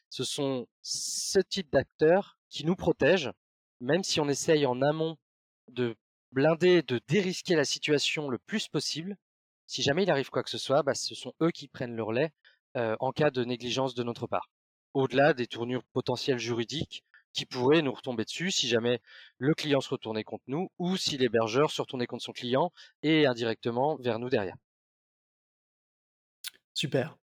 Ce 0.10 0.24
sont 0.24 0.68
ce 0.82 1.40
type 1.40 1.70
d'acteurs 1.70 2.40
qui 2.50 2.66
nous 2.66 2.78
protègent, 2.78 3.34
même 3.82 4.06
si 4.06 4.22
on 4.22 4.30
essaye 4.30 4.66
en 4.66 4.82
amont 4.82 5.18
de 5.68 5.98
blinder, 6.32 6.82
de 6.82 7.02
dérisquer 7.10 7.56
la 7.56 7.66
situation 7.66 8.30
le 8.30 8.38
plus 8.38 8.70
possible 8.70 9.18
si 9.68 9.84
jamais 9.84 10.04
il 10.04 10.10
arrive 10.10 10.30
quoi 10.30 10.44
que 10.44 10.50
ce 10.50 10.58
soit, 10.58 10.82
bah, 10.82 10.96
ce 10.96 11.14
sont 11.14 11.34
eux 11.42 11.52
qui 11.52 11.68
prennent 11.68 11.96
le 11.96 12.04
relais 12.04 12.32
en 12.76 13.12
cas 13.12 13.30
de 13.32 13.44
négligence 13.44 13.96
de 13.96 14.04
notre 14.04 14.28
part. 14.28 14.50
Au-delà 14.94 15.34
des 15.34 15.48
tournures 15.48 15.84
potentielles 15.94 16.40
juridiques 16.40 17.04
qui 17.34 17.46
pourraient 17.46 17.82
nous 17.82 17.92
retomber 17.92 18.24
dessus 18.24 18.50
si 18.50 18.68
jamais 18.68 19.00
le 19.38 19.54
client 19.54 19.82
se 19.82 19.90
retournait 19.90 20.24
contre 20.24 20.46
nous 20.48 20.72
ou 20.80 20.98
si 20.98 21.18
l'hébergeur 21.18 21.70
se 21.70 21.82
retournait 21.82 22.08
contre 22.08 22.24
son 22.24 22.32
client 22.32 22.72
et 23.04 23.28
indirectement 23.28 23.98
vers 23.98 24.18
nous 24.18 24.30
derrière. 24.30 24.56
Super. 26.74 27.18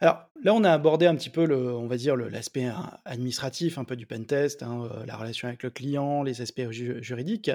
Alors 0.00 0.28
là, 0.42 0.52
on 0.54 0.62
a 0.62 0.70
abordé 0.70 1.06
un 1.06 1.16
petit 1.16 1.30
peu 1.30 1.52
on 1.52 1.86
va 1.86 1.96
dire 1.96 2.16
l'aspect 2.16 2.68
administratif, 3.04 3.78
un 3.78 3.84
peu 3.84 3.96
du 3.96 4.06
pentest, 4.06 4.62
hein, 4.62 4.88
la 5.06 5.16
relation 5.16 5.48
avec 5.48 5.62
le 5.62 5.70
client, 5.70 6.22
les 6.22 6.42
aspects 6.42 6.70
juridiques. 6.70 7.50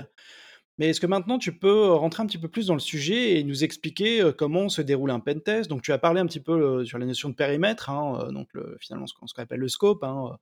Mais 0.81 0.89
est-ce 0.89 0.99
que 0.99 1.05
maintenant 1.05 1.37
tu 1.37 1.55
peux 1.55 1.91
rentrer 1.91 2.23
un 2.23 2.25
petit 2.25 2.39
peu 2.39 2.47
plus 2.47 2.65
dans 2.65 2.73
le 2.73 2.79
sujet 2.79 3.37
et 3.37 3.43
nous 3.43 3.63
expliquer 3.63 4.31
comment 4.35 4.67
se 4.67 4.81
déroule 4.81 5.11
un 5.11 5.19
pentest? 5.19 5.69
Donc 5.69 5.83
tu 5.83 5.91
as 5.91 5.99
parlé 5.99 6.19
un 6.19 6.25
petit 6.25 6.39
peu 6.39 6.83
sur 6.85 6.97
la 6.97 7.05
notion 7.05 7.29
de 7.29 7.35
périmètre, 7.35 7.91
hein, 7.91 8.29
donc 8.31 8.49
finalement 8.79 9.05
ce 9.05 9.13
qu'on 9.13 9.27
appelle 9.37 9.59
le 9.59 9.67
scope, 9.67 10.03
hein, 10.03 10.35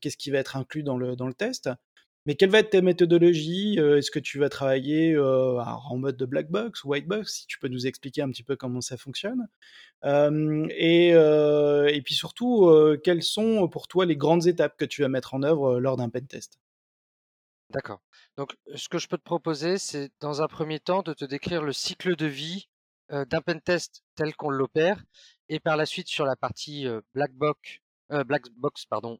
qu'est-ce 0.00 0.16
qui 0.16 0.30
va 0.30 0.38
être 0.38 0.56
inclus 0.56 0.84
dans 0.84 0.96
le, 0.96 1.34
test. 1.34 1.68
Mais 2.26 2.36
quelle 2.36 2.50
va 2.50 2.60
être 2.60 2.70
ta 2.70 2.80
méthodologie 2.80 3.76
Est-ce 3.76 4.12
que 4.12 4.20
tu 4.20 4.38
vas 4.38 4.48
travailler 4.48 5.18
en 5.18 5.96
mode 5.96 6.16
de 6.16 6.26
black 6.26 6.48
box 6.48 6.84
white 6.84 7.08
box 7.08 7.40
Si 7.40 7.46
tu 7.48 7.58
peux 7.58 7.66
nous 7.66 7.88
expliquer 7.88 8.22
un 8.22 8.30
petit 8.30 8.44
peu 8.44 8.54
comment 8.54 8.82
ça 8.82 8.96
fonctionne? 8.96 9.48
et, 10.04 11.08
et, 11.08 12.02
puis 12.04 12.14
surtout, 12.14 12.72
quelles 13.02 13.24
sont 13.24 13.66
pour 13.66 13.88
toi 13.88 14.06
les 14.06 14.16
grandes 14.16 14.46
étapes 14.46 14.76
que 14.76 14.84
tu 14.84 15.02
vas 15.02 15.08
mettre 15.08 15.34
en 15.34 15.42
œuvre 15.42 15.80
lors 15.80 15.96
d'un 15.96 16.08
pentest? 16.08 16.60
D'accord. 17.72 18.02
Donc, 18.36 18.54
ce 18.74 18.88
que 18.88 18.98
je 18.98 19.08
peux 19.08 19.16
te 19.16 19.22
proposer, 19.22 19.78
c'est 19.78 20.10
dans 20.20 20.42
un 20.42 20.46
premier 20.46 20.78
temps 20.78 21.02
de 21.02 21.14
te 21.14 21.24
décrire 21.24 21.62
le 21.62 21.72
cycle 21.72 22.16
de 22.16 22.26
vie 22.26 22.68
d'un 23.08 23.40
pentest 23.40 24.02
tel 24.14 24.34
qu'on 24.36 24.50
l'opère 24.50 25.02
et 25.48 25.58
par 25.58 25.76
la 25.76 25.86
suite 25.86 26.08
sur 26.08 26.24
la 26.26 26.36
partie 26.36 26.86
black 27.14 27.32
box, 27.32 27.78
black 28.26 28.42
box 28.56 28.84
pardon, 28.86 29.18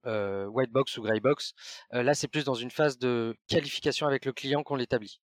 white 0.51 0.71
box 0.71 0.99
ou 0.99 1.03
gray 1.03 1.21
box, 1.21 1.55
là 1.91 2.15
c'est 2.15 2.29
plus 2.29 2.45
dans 2.45 2.55
une 2.55 2.71
phase 2.71 2.99
de 2.99 3.35
qualification 3.49 4.07
avec 4.07 4.25
le 4.25 4.33
client 4.33 4.63
qu'on 4.63 4.77
l'établit. 4.77 5.21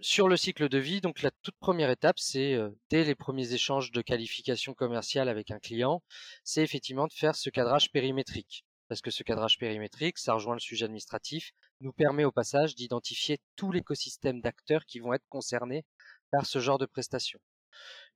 sur 0.00 0.28
le 0.28 0.36
cycle 0.36 0.68
de 0.68 0.78
vie, 0.78 1.00
donc 1.00 1.22
la 1.22 1.30
toute 1.42 1.56
première 1.60 1.90
étape, 1.90 2.18
c'est 2.18 2.58
dès 2.90 3.04
les 3.04 3.14
premiers 3.14 3.52
échanges 3.52 3.90
de 3.90 4.02
qualification 4.02 4.74
commerciale 4.74 5.28
avec 5.28 5.50
un 5.50 5.58
client, 5.58 6.02
c'est 6.44 6.62
effectivement 6.62 7.06
de 7.06 7.12
faire 7.12 7.36
ce 7.36 7.50
cadrage 7.50 7.90
périmétrique 7.90 8.64
parce 8.92 9.00
que 9.00 9.10
ce 9.10 9.22
cadrage 9.22 9.56
périmétrique, 9.56 10.18
ça 10.18 10.34
rejoint 10.34 10.52
le 10.52 10.60
sujet 10.60 10.84
administratif, 10.84 11.52
nous 11.80 11.94
permet 11.94 12.26
au 12.26 12.30
passage 12.30 12.74
d'identifier 12.74 13.40
tout 13.56 13.72
l'écosystème 13.72 14.42
d'acteurs 14.42 14.84
qui 14.84 14.98
vont 14.98 15.14
être 15.14 15.26
concernés 15.30 15.86
par 16.30 16.44
ce 16.44 16.58
genre 16.58 16.76
de 16.76 16.84
prestations. 16.84 17.40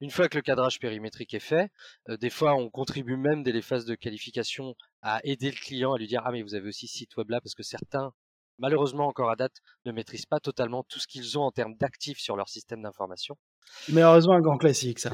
Une 0.03 0.11
fois 0.11 0.29
que 0.29 0.37
le 0.37 0.43
cadrage 0.43 0.79
périmétrique 0.79 1.33
est 1.33 1.41
fait, 1.41 1.73
euh, 2.11 2.19
des 2.19 2.29
fois 2.29 2.57
on 2.57 2.69
contribue 2.69 3.17
même 3.17 3.43
dès 3.43 3.53
les 3.53 3.63
phases 3.63 3.87
de 3.87 3.95
qualification 3.95 4.75
à 5.01 5.23
aider 5.25 5.51
le 5.51 5.57
client 5.57 5.95
à 5.95 5.99
lui 5.99 6.09
dire 6.09 6.21
ah 6.27 6.31
mais 6.31 6.43
vous 6.43 6.55
avez 6.55 6.69
aussi 6.69 6.89
site 6.89 7.17
web 7.17 7.31
là 7.31 7.41
parce 7.41 7.55
que 7.55 7.63
certains 7.63 8.13
malheureusement 8.59 9.07
encore 9.07 9.31
à 9.31 9.37
date 9.37 9.63
ne 9.87 9.93
maîtrisent 9.93 10.27
pas 10.27 10.41
totalement 10.41 10.85
tout 10.85 10.99
ce 10.99 11.07
qu'ils 11.07 11.39
ont 11.39 11.45
en 11.45 11.53
termes 11.53 11.77
d'actifs 11.77 12.19
sur 12.19 12.37
leur 12.37 12.51
système 12.51 12.83
d'information. 12.83 13.39
Mais 13.89 14.03
heureusement 14.03 14.35
un 14.35 14.41
grand 14.41 14.59
classique 14.59 14.99
ça. 14.99 15.11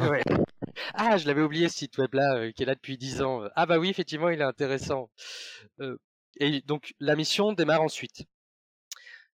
Ah, 0.94 1.16
je 1.16 1.26
l'avais 1.26 1.42
oublié 1.42 1.68
ce 1.68 1.78
site 1.78 1.98
web-là, 1.98 2.36
euh, 2.36 2.52
qui 2.52 2.62
est 2.62 2.66
là 2.66 2.74
depuis 2.74 2.98
10 2.98 3.22
ans. 3.22 3.42
Ah 3.56 3.66
bah 3.66 3.78
oui, 3.78 3.88
effectivement, 3.88 4.28
il 4.28 4.40
est 4.40 4.44
intéressant. 4.44 5.10
Euh, 5.80 5.96
et 6.36 6.60
donc, 6.62 6.94
la 7.00 7.16
mission 7.16 7.52
démarre 7.52 7.82
ensuite. 7.82 8.24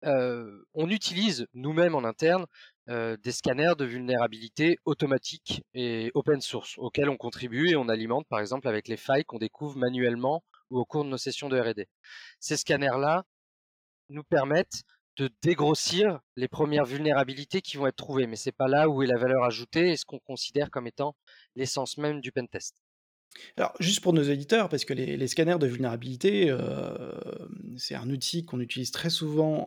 Euh, 0.03 0.65
on 0.73 0.89
utilise 0.89 1.47
nous-mêmes 1.53 1.95
en 1.95 2.03
interne 2.03 2.45
des 2.87 3.31
scanners 3.31 3.73
de 3.75 3.83
vulnérabilité 3.83 4.77
automatiques 4.85 5.63
et 5.73 6.11
open 6.13 6.39
source 6.39 6.77
auxquels 6.77 7.09
on 7.09 7.17
contribue 7.17 7.71
et 7.71 7.75
on 7.75 7.89
alimente 7.89 8.27
par 8.29 8.39
exemple 8.39 8.67
avec 8.67 8.87
les 8.87 8.95
failles 8.95 9.25
qu'on 9.25 9.39
découvre 9.39 9.75
manuellement 9.75 10.43
ou 10.69 10.77
au 10.77 10.85
cours 10.85 11.03
de 11.03 11.09
nos 11.09 11.17
sessions 11.17 11.49
de 11.49 11.59
R&D. 11.59 11.87
Ces 12.39 12.57
scanners-là 12.57 13.23
nous 14.09 14.23
permettent 14.23 14.83
de 15.17 15.29
dégrossir 15.41 16.19
les 16.35 16.47
premières 16.47 16.85
vulnérabilités 16.85 17.61
qui 17.61 17.77
vont 17.77 17.87
être 17.87 17.95
trouvées, 17.95 18.27
mais 18.27 18.35
c'est 18.35 18.51
pas 18.51 18.67
là 18.67 18.89
où 18.89 19.03
est 19.03 19.07
la 19.07 19.17
valeur 19.17 19.43
ajoutée 19.43 19.91
et 19.91 19.97
ce 19.97 20.05
qu'on 20.05 20.19
considère 20.19 20.69
comme 20.71 20.87
étant 20.87 21.15
l'essence 21.55 21.97
même 21.97 22.21
du 22.21 22.31
pentest. 22.31 22.75
Alors, 23.57 23.73
juste 23.79 23.99
pour 23.99 24.13
nos 24.13 24.23
éditeurs, 24.23 24.69
parce 24.69 24.85
que 24.85 24.93
les, 24.93 25.27
scanners 25.27 25.57
de 25.59 25.67
vulnérabilité, 25.67 26.49
euh, 26.49 27.11
c'est 27.77 27.95
un 27.95 28.09
outil 28.09 28.45
qu'on 28.45 28.61
utilise 28.61 28.91
très 28.91 29.09
souvent 29.09 29.65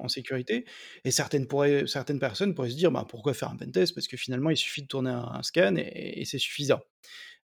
en, 0.00 0.08
sécurité, 0.08 0.64
et 1.04 1.12
certaines, 1.12 1.46
personnes 1.46 2.54
pourraient 2.54 2.70
se 2.70 2.76
dire 2.76 2.90
bah, 2.90 3.06
pourquoi 3.08 3.34
faire 3.34 3.50
un 3.50 3.56
pentest? 3.56 3.94
Parce 3.94 4.08
que 4.08 4.16
finalement, 4.16 4.50
il 4.50 4.56
suffit 4.56 4.82
de 4.82 4.88
tourner 4.88 5.10
un, 5.10 5.42
scan 5.42 5.76
et 5.76 6.24
c'est 6.24 6.38
suffisant. 6.38 6.80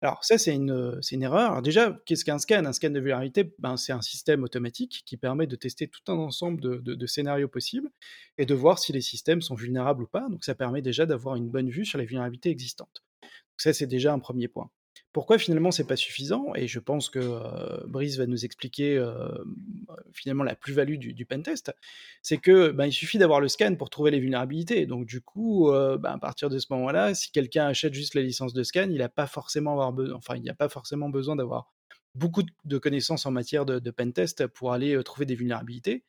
Alors 0.02 0.24
ça, 0.24 0.38
c'est 0.38 0.54
une, 0.54 1.00
erreur. 1.24 1.52
Alors 1.52 1.62
déjà, 1.64 2.00
qu'est-ce 2.06 2.24
qu'un 2.24 2.38
scan? 2.38 2.66
Un 2.66 2.74
scan 2.74 2.92
de 2.92 3.00
vulnérabilité, 3.00 3.56
ben, 3.58 3.78
c'est 3.78 3.94
un 3.94 4.02
système 4.02 4.44
automatique 4.44 5.02
qui 5.06 5.18
permet 5.18 5.48
de 5.48 5.56
tester 5.56 5.88
tout 5.88 6.02
un 6.12 6.18
ensemble 6.18 6.62
de, 6.62 7.06
scénarios 7.08 7.48
possibles 7.48 7.90
et 8.38 8.46
de 8.46 8.54
voir 8.54 8.78
si 8.78 8.94
les 8.94 9.02
systèmes 9.02 9.42
sont 9.42 9.56
vulnérables 9.56 10.04
ou 10.04 10.08
pas. 10.08 10.28
Donc 10.30 10.44
ça 10.46 10.54
permet 10.54 10.84
déjà 10.84 11.08
d'avoir 11.08 11.36
une 11.36 11.50
bonne 11.50 11.70
vue 11.70 11.86
sur 11.86 11.98
les 11.98 12.06
vulnérabilités 12.06 12.50
existantes. 12.52 13.04
Donc 13.24 13.62
ça, 13.62 13.74
c'est 13.74 13.88
déjà 13.88 14.14
un 14.14 14.20
premier 14.20 14.48
point. 14.48 14.70
Pourquoi 15.14 15.38
finalement 15.38 15.72
c'est 15.72 15.88
pas 15.88 15.96
suffisant? 15.96 16.54
Et 16.56 16.68
je 16.68 16.80
pense 16.80 17.10
que 17.10 17.86
Brice 17.88 18.18
va 18.18 18.26
nous 18.26 18.46
expliquer 18.46 19.04
finalement 20.12 20.44
la 20.44 20.56
plus-value 20.56 20.98
du, 20.98 21.26
pentest, 21.26 21.74
c'est 22.22 22.38
que 22.38 22.72
ben, 22.72 22.86
il 22.86 22.94
suffit 22.94 23.18
d'avoir 23.18 23.40
le 23.40 23.48
scan 23.48 23.76
pour 23.76 23.90
trouver 23.90 24.12
les 24.12 24.20
vulnérabilités. 24.20 24.86
Donc 24.86 25.06
du 25.06 25.22
coup, 25.22 25.72
ben, 25.72 26.12
à 26.12 26.18
partir 26.20 26.50
de 26.50 26.60
ce 26.60 26.68
moment-là, 26.72 27.14
si 27.14 27.32
quelqu'un 27.32 27.68
achète 27.68 27.94
juste 27.94 28.16
la 28.16 28.22
licence 28.22 28.54
de 28.54 28.64
scan, 28.64 28.88
il 28.90 28.98
n'a 28.98 29.10
pas 29.10 29.28
forcément 29.28 29.74
avoir 29.74 29.94
enfin 30.16 30.36
il 30.36 30.42
n'y 30.42 30.50
a 30.50 30.56
pas 30.56 30.70
forcément 30.70 31.10
besoin 31.10 31.36
d'avoir 31.36 31.72
beaucoup 32.16 32.44
de 32.66 32.78
connaissances 32.78 33.26
en 33.26 33.32
matière 33.32 33.66
de, 33.66 33.80
de 33.80 33.92
pentest 33.92 34.48
pour 34.48 34.74
aller 34.74 35.02
trouver 35.04 35.26
des 35.26 35.36
vulnérabilités. 35.36 36.04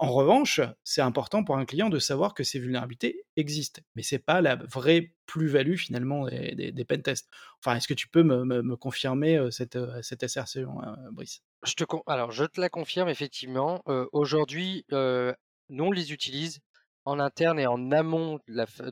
En 0.00 0.12
revanche, 0.12 0.60
c'est 0.84 1.00
important 1.00 1.42
pour 1.42 1.56
un 1.56 1.64
client 1.64 1.88
de 1.88 1.98
savoir 1.98 2.32
que 2.32 2.44
ces 2.44 2.60
vulnérabilités 2.60 3.26
existent, 3.36 3.82
mais 3.96 4.02
c'est 4.04 4.20
pas 4.20 4.40
la 4.40 4.54
vraie 4.54 5.12
plus-value 5.26 5.74
finalement 5.74 6.26
des, 6.28 6.70
des, 6.70 6.84
pentests. 6.84 7.28
Enfin, 7.58 7.76
est-ce 7.76 7.88
que 7.88 7.94
tu 7.94 8.06
peux 8.06 8.22
me, 8.22 8.76
confirmer 8.76 9.50
cette, 9.50 9.76
cette 10.02 10.22
assertion, 10.22 10.76
Brice? 11.10 11.42
Je 11.64 11.74
te 11.74 11.84
Alors, 12.06 12.30
je 12.30 12.44
te 12.44 12.60
la 12.60 12.68
confirme 12.68 13.08
effectivement. 13.08 13.82
Aujourd'hui, 14.12 14.84
nous 14.90 15.84
on 15.84 15.90
les 15.90 16.12
utilise 16.12 16.60
en 17.08 17.18
interne 17.18 17.58
et 17.58 17.66
en 17.66 17.90
amont 17.90 18.38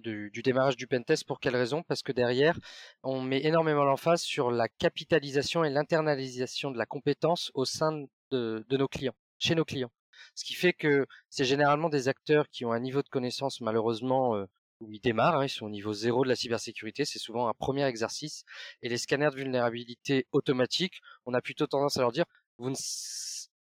du, 0.02 0.42
démarrage 0.42 0.76
du 0.76 0.86
pentest. 0.86 1.24
Pour 1.24 1.40
quelle 1.40 1.56
raison? 1.56 1.82
Parce 1.82 2.02
que 2.02 2.12
derrière, 2.12 2.58
on 3.02 3.20
met 3.20 3.44
énormément 3.44 3.84
l'emphase 3.84 4.22
sur 4.22 4.50
la 4.50 4.68
capitalisation 4.68 5.64
et 5.64 5.70
l'internalisation 5.70 6.70
de 6.70 6.78
la 6.78 6.86
compétence 6.86 7.50
au 7.54 7.64
sein 7.64 8.04
de 8.30 8.64
nos 8.70 8.88
clients, 8.88 9.14
chez 9.38 9.54
nos 9.54 9.64
clients. 9.64 9.90
Ce 10.34 10.44
qui 10.44 10.54
fait 10.54 10.72
que 10.72 11.06
c'est 11.28 11.44
généralement 11.44 11.88
des 11.88 12.08
acteurs 12.08 12.48
qui 12.48 12.64
ont 12.64 12.72
un 12.72 12.80
niveau 12.80 13.02
de 13.02 13.08
connaissance 13.08 13.60
malheureusement 13.60 14.34
euh, 14.34 14.46
où 14.80 14.90
ils 14.92 15.00
démarrent, 15.00 15.36
hein, 15.36 15.44
ils 15.44 15.50
sont 15.50 15.66
au 15.66 15.70
niveau 15.70 15.92
zéro 15.92 16.24
de 16.24 16.28
la 16.28 16.36
cybersécurité, 16.36 17.04
c'est 17.04 17.18
souvent 17.18 17.48
un 17.48 17.54
premier 17.54 17.84
exercice. 17.84 18.44
Et 18.82 18.88
les 18.88 18.98
scanners 18.98 19.30
de 19.30 19.36
vulnérabilité 19.36 20.26
automatiques, 20.32 21.00
on 21.26 21.34
a 21.34 21.40
plutôt 21.40 21.66
tendance 21.66 21.96
à 21.96 22.00
leur 22.00 22.12
dire, 22.12 22.24
vous 22.58 22.70
ne 22.70 22.74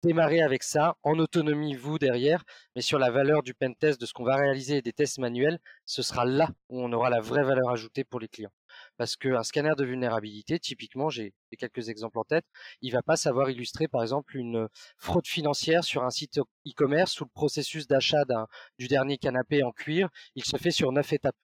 démarrez 0.03 0.41
avec 0.41 0.63
ça 0.63 0.95
en 1.03 1.19
autonomie 1.19 1.75
vous 1.75 1.99
derrière, 1.99 2.43
mais 2.75 2.81
sur 2.81 2.99
la 2.99 3.11
valeur 3.11 3.43
du 3.43 3.53
pentest, 3.53 3.99
de 3.99 4.05
ce 4.05 4.13
qu'on 4.13 4.23
va 4.23 4.35
réaliser 4.35 4.77
et 4.77 4.81
des 4.81 4.93
tests 4.93 5.19
manuels, 5.19 5.59
ce 5.85 6.01
sera 6.01 6.25
là 6.25 6.49
où 6.69 6.81
on 6.81 6.91
aura 6.93 7.09
la 7.09 7.21
vraie 7.21 7.43
valeur 7.43 7.69
ajoutée 7.69 8.03
pour 8.03 8.19
les 8.19 8.27
clients 8.27 8.51
parce 8.97 9.15
qu'un 9.15 9.43
scanner 9.43 9.73
de 9.77 9.85
vulnérabilité, 9.85 10.59
typiquement, 10.59 11.09
j'ai 11.09 11.33
quelques 11.57 11.89
exemples 11.89 12.19
en 12.19 12.23
tête, 12.23 12.45
il 12.81 12.91
va 12.91 13.01
pas 13.01 13.15
savoir 13.15 13.49
illustrer, 13.49 13.87
par 13.87 14.01
exemple, 14.01 14.37
une 14.37 14.67
fraude 14.97 15.27
financière 15.27 15.83
sur 15.83 16.03
un 16.03 16.09
site 16.09 16.39
e-commerce 16.67 17.19
où 17.21 17.25
le 17.25 17.29
processus 17.33 17.87
d'achat 17.87 18.23
du 18.77 18.87
dernier 18.87 19.17
canapé 19.17 19.63
en 19.63 19.71
cuir, 19.71 20.09
il 20.35 20.43
se 20.43 20.57
fait 20.57 20.71
sur 20.71 20.91
neuf 20.91 21.13
étapes. 21.13 21.35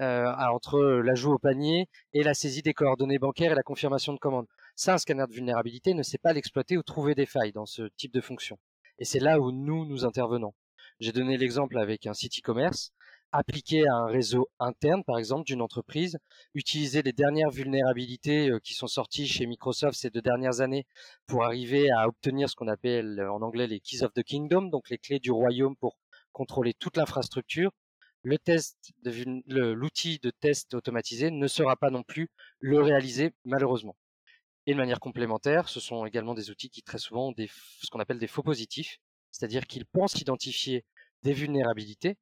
Euh, 0.00 0.32
entre 0.50 0.80
l'ajout 0.80 1.34
au 1.34 1.38
panier 1.38 1.86
et 2.14 2.22
la 2.22 2.32
saisie 2.32 2.62
des 2.62 2.72
coordonnées 2.72 3.18
bancaires 3.18 3.52
et 3.52 3.54
la 3.54 3.62
confirmation 3.62 4.14
de 4.14 4.18
commande. 4.18 4.46
Ça, 4.82 4.94
un 4.94 4.96
scanner 4.96 5.26
de 5.28 5.34
vulnérabilité 5.34 5.92
ne 5.92 6.02
sait 6.02 6.16
pas 6.16 6.32
l'exploiter 6.32 6.78
ou 6.78 6.82
trouver 6.82 7.14
des 7.14 7.26
failles 7.26 7.52
dans 7.52 7.66
ce 7.66 7.82
type 7.98 8.14
de 8.14 8.22
fonction. 8.22 8.58
Et 8.98 9.04
c'est 9.04 9.20
là 9.20 9.38
où 9.38 9.52
nous, 9.52 9.84
nous 9.84 10.06
intervenons. 10.06 10.54
J'ai 11.00 11.12
donné 11.12 11.36
l'exemple 11.36 11.76
avec 11.76 12.06
un 12.06 12.14
site 12.14 12.38
e-commerce 12.38 12.90
appliquer 13.30 13.86
à 13.86 13.94
un 13.94 14.06
réseau 14.06 14.48
interne, 14.58 15.04
par 15.04 15.18
exemple, 15.18 15.44
d'une 15.44 15.60
entreprise, 15.60 16.16
utiliser 16.54 17.02
les 17.02 17.12
dernières 17.12 17.50
vulnérabilités 17.50 18.48
euh, 18.48 18.58
qui 18.58 18.72
sont 18.72 18.86
sorties 18.86 19.28
chez 19.28 19.44
Microsoft 19.44 19.98
ces 19.98 20.08
deux 20.08 20.22
dernières 20.22 20.62
années 20.62 20.86
pour 21.26 21.44
arriver 21.44 21.90
à 21.90 22.08
obtenir 22.08 22.48
ce 22.48 22.56
qu'on 22.56 22.66
appelle 22.66 23.20
euh, 23.20 23.30
en 23.30 23.42
anglais 23.42 23.66
les 23.66 23.80
keys 23.80 24.02
of 24.02 24.14
the 24.14 24.22
kingdom, 24.22 24.62
donc 24.62 24.88
les 24.88 24.96
clés 24.96 25.20
du 25.20 25.30
royaume 25.30 25.76
pour 25.76 25.98
contrôler 26.32 26.72
toute 26.72 26.96
l'infrastructure. 26.96 27.70
Le 28.22 28.38
test 28.38 28.78
l'outil 29.46 30.20
de 30.22 30.30
test 30.30 30.72
automatisé 30.72 31.30
ne 31.30 31.48
sera 31.48 31.76
pas 31.76 31.90
non 31.90 32.02
plus 32.02 32.30
le 32.60 32.80
réaliser 32.80 33.34
malheureusement. 33.44 33.94
Et 34.70 34.72
de 34.72 34.78
manière 34.78 35.00
complémentaire, 35.00 35.68
ce 35.68 35.80
sont 35.80 36.06
également 36.06 36.32
des 36.32 36.48
outils 36.48 36.70
qui 36.70 36.82
très 36.82 36.98
souvent 36.98 37.30
ont 37.30 37.34
ce 37.36 37.90
qu'on 37.90 37.98
appelle 37.98 38.20
des 38.20 38.28
faux 38.28 38.44
positifs, 38.44 38.98
c'est-à-dire 39.32 39.66
qu'ils 39.66 39.84
pensent 39.84 40.20
identifier 40.20 40.84
des 41.24 41.32
vulnérabilités, 41.32 42.16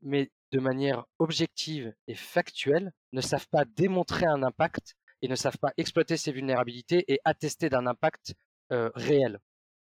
mais 0.00 0.30
de 0.52 0.60
manière 0.60 1.06
objective 1.18 1.92
et 2.06 2.14
factuelle, 2.14 2.92
ne 3.10 3.20
savent 3.20 3.48
pas 3.48 3.64
démontrer 3.64 4.26
un 4.26 4.44
impact 4.44 4.94
et 5.22 5.28
ne 5.28 5.34
savent 5.34 5.58
pas 5.58 5.72
exploiter 5.76 6.16
ces 6.16 6.30
vulnérabilités 6.30 7.04
et 7.12 7.18
attester 7.24 7.68
d'un 7.68 7.88
impact 7.88 8.34
réel. 8.70 9.40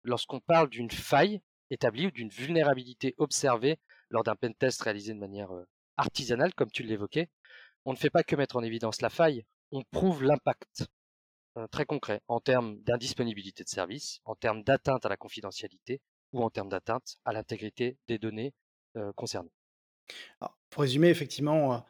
Lorsqu'on 0.04 0.40
parle 0.40 0.70
d'une 0.70 0.90
faille 0.90 1.42
établie 1.70 2.08
ou 2.08 2.12
d'une 2.12 2.30
vulnérabilité 2.30 3.14
observée 3.18 3.78
lors 4.10 4.24
d'un 4.24 4.38
pentest 4.38 4.82
réalisé 4.84 5.14
de 5.14 5.20
manière 5.20 5.52
artisanale, 5.98 6.54
comme 6.54 6.72
tu 6.72 6.84
l'évoquais, 6.84 7.28
on 7.84 7.92
ne 7.92 7.98
fait 7.98 8.10
pas 8.10 8.24
que 8.24 8.38
mettre 8.38 8.56
en 8.56 8.64
évidence 8.64 9.02
la 9.02 9.10
faille, 9.10 9.44
on 9.74 9.84
prouve 9.92 10.24
l'impact 10.24 10.86
très 11.72 11.86
concret 11.86 12.22
en 12.28 12.40
termes 12.40 12.80
d'indisponibilité 12.82 13.64
de 13.64 13.70
service, 13.70 14.20
en 14.26 14.36
termes 14.36 14.64
d'atteinte 14.64 15.06
à 15.06 15.10
la 15.10 15.18
confidentialité 15.18 16.02
ou 16.34 16.44
en 16.44 16.50
termes 16.50 16.70
d'atteinte 16.70 17.18
à 17.26 17.34
l'intégrité 17.34 17.98
des 18.08 18.18
données 18.18 18.54
concernées. 19.16 19.52
Pour 20.70 20.84
résumer, 20.84 21.10
effectivement, 21.10 21.86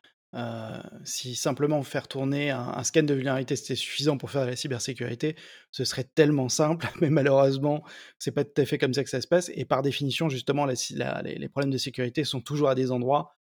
si 1.04 1.36
simplement 1.36 1.84
faire 1.84 2.08
tourner 2.08 2.52
un 2.52 2.84
scan 2.84 3.04
de 3.04 3.14
vulnérabilité, 3.14 3.56
c'était 3.56 3.76
suffisant 3.76 4.18
pour 4.18 4.32
faire 4.32 4.46
de 4.46 4.52
la 4.52 4.56
cybersécurité, 4.56 5.36
ce 5.72 5.84
serait 5.84 6.06
tellement 6.06 6.50
simple, 6.50 6.88
mais 7.02 7.10
malheureusement, 7.10 7.84
c'est 8.18 8.32
pas 8.32 8.44
tout 8.44 8.62
à 8.62 8.66
fait 8.66 8.78
comme 8.78 8.94
ça 8.94 9.04
que 9.04 9.10
ça 9.10 9.22
se 9.22 9.28
passe. 9.28 9.52
Et 9.54 9.66
par 9.66 9.82
définition, 9.82 10.30
justement, 10.30 10.66
les 10.66 11.50
problèmes 11.50 11.72
de 11.72 11.78
sécurité 11.78 12.24
sont 12.24 12.42
toujours 12.42 12.70
à 12.70 12.76
des 12.76 12.92
endroits, 12.92 13.36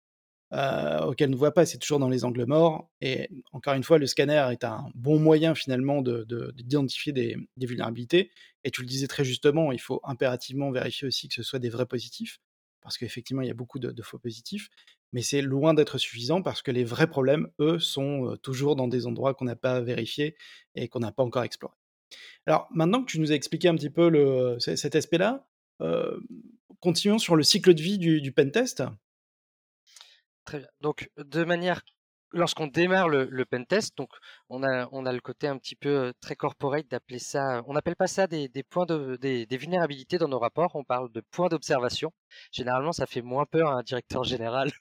auxquels 0.51 1.29
on 1.29 1.31
ne 1.31 1.37
voit 1.37 1.53
pas, 1.53 1.65
c'est 1.65 1.77
toujours 1.77 1.99
dans 1.99 2.09
les 2.09 2.25
angles 2.25 2.45
morts 2.45 2.89
et 3.01 3.29
encore 3.51 3.73
une 3.73 3.83
fois, 3.83 3.97
le 3.97 4.07
scanner 4.07 4.47
est 4.51 4.63
un 4.63 4.89
bon 4.95 5.19
moyen 5.19 5.55
finalement 5.55 6.01
d'identifier 6.01 7.13
des 7.13 7.37
vulnérabilités 7.57 8.31
et 8.63 8.71
tu 8.71 8.81
le 8.81 8.87
disais 8.87 9.07
très 9.07 9.23
justement, 9.23 9.71
il 9.71 9.79
faut 9.79 10.01
impérativement 10.03 10.71
vérifier 10.71 11.07
aussi 11.07 11.27
que 11.27 11.35
ce 11.35 11.43
soit 11.43 11.59
des 11.59 11.69
vrais 11.69 11.85
positifs 11.85 12.39
parce 12.81 12.97
qu'effectivement, 12.97 13.41
il 13.41 13.47
y 13.47 13.51
a 13.51 13.55
beaucoup 13.55 13.79
de, 13.79 14.01
faux 14.01 14.19
positifs. 14.19 14.69
mais 15.11 15.21
c'est 15.21 15.41
loin 15.41 15.73
d'être 15.73 15.97
suffisant 15.97 16.41
parce 16.41 16.61
que 16.61 16.71
les 16.71 16.83
vrais 16.83 17.07
problèmes, 17.07 17.47
eux, 17.59 17.79
sont 17.79 18.37
toujours 18.41 18.75
dans 18.75 18.87
des 18.87 19.05
endroits 19.05 19.33
qu'on 19.33 19.45
n'a 19.45 19.55
pas 19.55 19.81
vérifiés 19.81 20.35
et 20.75 20.87
qu'on 20.87 20.99
n'a 20.99 21.11
pas 21.11 21.23
encore 21.23 21.43
explorés. 21.43 21.75
Alors 22.45 22.67
maintenant 22.71 23.03
que 23.03 23.11
tu 23.11 23.19
nous 23.19 23.31
as 23.31 23.35
expliqué 23.35 23.67
un 23.67 23.75
petit 23.75 23.89
peu 23.89 24.57
cet 24.59 24.95
aspect-là, 24.95 25.47
continuons 26.79 27.19
sur 27.19 27.35
le 27.35 27.43
cycle 27.43 27.73
de 27.73 27.81
vie 27.81 27.97
du, 27.97 28.21
du 28.21 28.31
pentest. 28.31 28.83
Très 30.45 30.59
bien. 30.59 30.67
Donc, 30.81 31.09
de 31.17 31.43
manière 31.43 31.81
lorsqu'on 32.31 32.67
démarre 32.67 33.09
le, 33.09 33.25
le 33.25 33.45
pentest, 33.45 33.97
donc 33.97 34.09
on 34.49 34.63
a, 34.63 34.87
on 34.91 35.05
a 35.05 35.13
le 35.13 35.19
côté 35.21 35.47
un 35.47 35.57
petit 35.57 35.75
peu 35.75 36.13
très 36.21 36.35
corporate 36.35 36.87
d'appeler 36.87 37.19
ça. 37.19 37.61
On 37.67 37.73
n'appelle 37.73 37.95
pas 37.95 38.07
ça 38.07 38.27
des, 38.27 38.49
points 38.69 38.85
de, 38.85 39.15
des, 39.17 39.57
vulnérabilités 39.57 40.17
dans 40.17 40.27
nos 40.27 40.39
rapports. 40.39 40.75
On 40.75 40.83
parle 40.83 41.11
de 41.11 41.21
points 41.31 41.49
d'observation. 41.49 42.13
Généralement, 42.51 42.91
ça 42.91 43.05
fait 43.07 43.21
moins 43.21 43.45
peur 43.45 43.69
à 43.69 43.79
un 43.79 43.83
directeur 43.83 44.23
général 44.23 44.71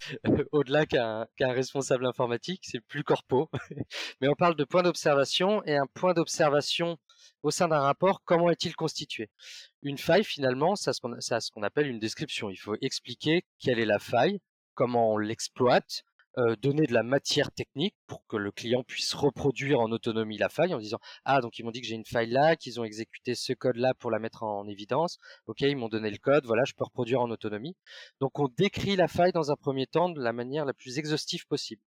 au-delà 0.52 0.86
qu'un 0.86 1.26
qu'un 1.36 1.52
responsable 1.52 2.06
informatique. 2.06 2.62
C'est 2.64 2.80
plus 2.80 3.04
corpo. 3.04 3.50
Mais 4.20 4.28
on 4.28 4.34
parle 4.34 4.56
de 4.56 4.64
points 4.64 4.82
d'observation 4.82 5.62
et 5.64 5.76
un 5.76 5.86
point 5.86 6.14
d'observation 6.14 6.98
au 7.42 7.50
sein 7.50 7.68
d'un 7.68 7.80
rapport, 7.80 8.22
comment 8.24 8.50
est-il 8.50 8.74
constitué? 8.74 9.30
Une 9.82 9.98
faille, 9.98 10.24
finalement, 10.24 10.74
a 10.74 10.92
ce 10.92 11.50
qu'on 11.50 11.62
appelle 11.62 11.86
une 11.86 11.98
description. 11.98 12.50
Il 12.50 12.56
faut 12.56 12.76
expliquer 12.80 13.44
quelle 13.60 13.78
est 13.78 13.86
la 13.86 13.98
faille, 13.98 14.40
comment 14.78 15.14
on 15.14 15.18
l'exploite, 15.18 16.04
donner 16.62 16.86
de 16.86 16.94
la 16.94 17.02
matière 17.02 17.50
technique 17.50 17.96
pour 18.06 18.24
que 18.28 18.36
le 18.36 18.52
client 18.52 18.84
puisse 18.84 19.12
reproduire 19.12 19.80
en 19.80 19.90
autonomie 19.90 20.38
la 20.38 20.48
faille 20.48 20.72
en 20.72 20.78
disant 20.78 21.00
ah 21.24 21.40
donc 21.40 21.58
ils 21.58 21.64
m'ont 21.64 21.72
dit 21.72 21.80
que 21.80 21.86
j'ai 21.88 21.96
une 21.96 22.04
faille 22.04 22.30
là, 22.30 22.54
qu'ils 22.54 22.78
ont 22.78 22.84
exécuté 22.84 23.34
ce 23.34 23.52
code 23.54 23.74
là 23.74 23.92
pour 23.94 24.12
la 24.12 24.20
mettre 24.20 24.44
en 24.44 24.68
évidence. 24.68 25.18
Ok, 25.46 25.62
ils 25.62 25.76
m'ont 25.76 25.88
donné 25.88 26.12
le 26.12 26.18
code, 26.18 26.46
voilà, 26.46 26.62
je 26.64 26.74
peux 26.74 26.84
reproduire 26.84 27.20
en 27.20 27.28
autonomie. 27.32 27.74
Donc 28.20 28.38
on 28.38 28.46
décrit 28.56 28.94
la 28.94 29.08
faille 29.08 29.32
dans 29.32 29.50
un 29.50 29.56
premier 29.56 29.88
temps 29.88 30.10
de 30.10 30.22
la 30.22 30.32
manière 30.32 30.64
la 30.64 30.74
plus 30.74 30.96
exhaustive 31.00 31.44
possible, 31.48 31.82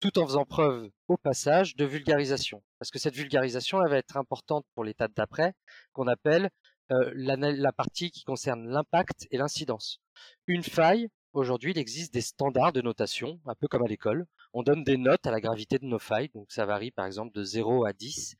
tout 0.00 0.18
en 0.18 0.26
faisant 0.26 0.44
preuve 0.44 0.90
au 1.06 1.16
passage 1.16 1.76
de 1.76 1.84
vulgarisation, 1.84 2.64
parce 2.80 2.90
que 2.90 2.98
cette 2.98 3.14
vulgarisation 3.14 3.80
elle 3.80 3.90
va 3.90 3.98
être 3.98 4.16
importante 4.16 4.66
pour 4.74 4.82
l'étape 4.82 5.12
d'après 5.14 5.52
qu'on 5.92 6.08
appelle 6.08 6.50
la 6.90 7.72
partie 7.72 8.10
qui 8.10 8.24
concerne 8.24 8.68
l'impact 8.68 9.28
et 9.30 9.38
l'incidence. 9.38 10.00
Une 10.48 10.64
faille, 10.64 11.10
Aujourd'hui, 11.34 11.72
il 11.72 11.78
existe 11.78 12.14
des 12.14 12.20
standards 12.20 12.72
de 12.72 12.80
notation, 12.80 13.40
un 13.44 13.56
peu 13.56 13.66
comme 13.66 13.82
à 13.82 13.88
l'école. 13.88 14.24
On 14.52 14.62
donne 14.62 14.84
des 14.84 14.96
notes 14.96 15.26
à 15.26 15.32
la 15.32 15.40
gravité 15.40 15.80
de 15.80 15.84
nos 15.84 15.98
failles, 15.98 16.28
donc 16.32 16.52
ça 16.52 16.64
varie 16.64 16.92
par 16.92 17.06
exemple 17.06 17.34
de 17.34 17.42
0 17.42 17.84
à 17.84 17.92
10. 17.92 18.36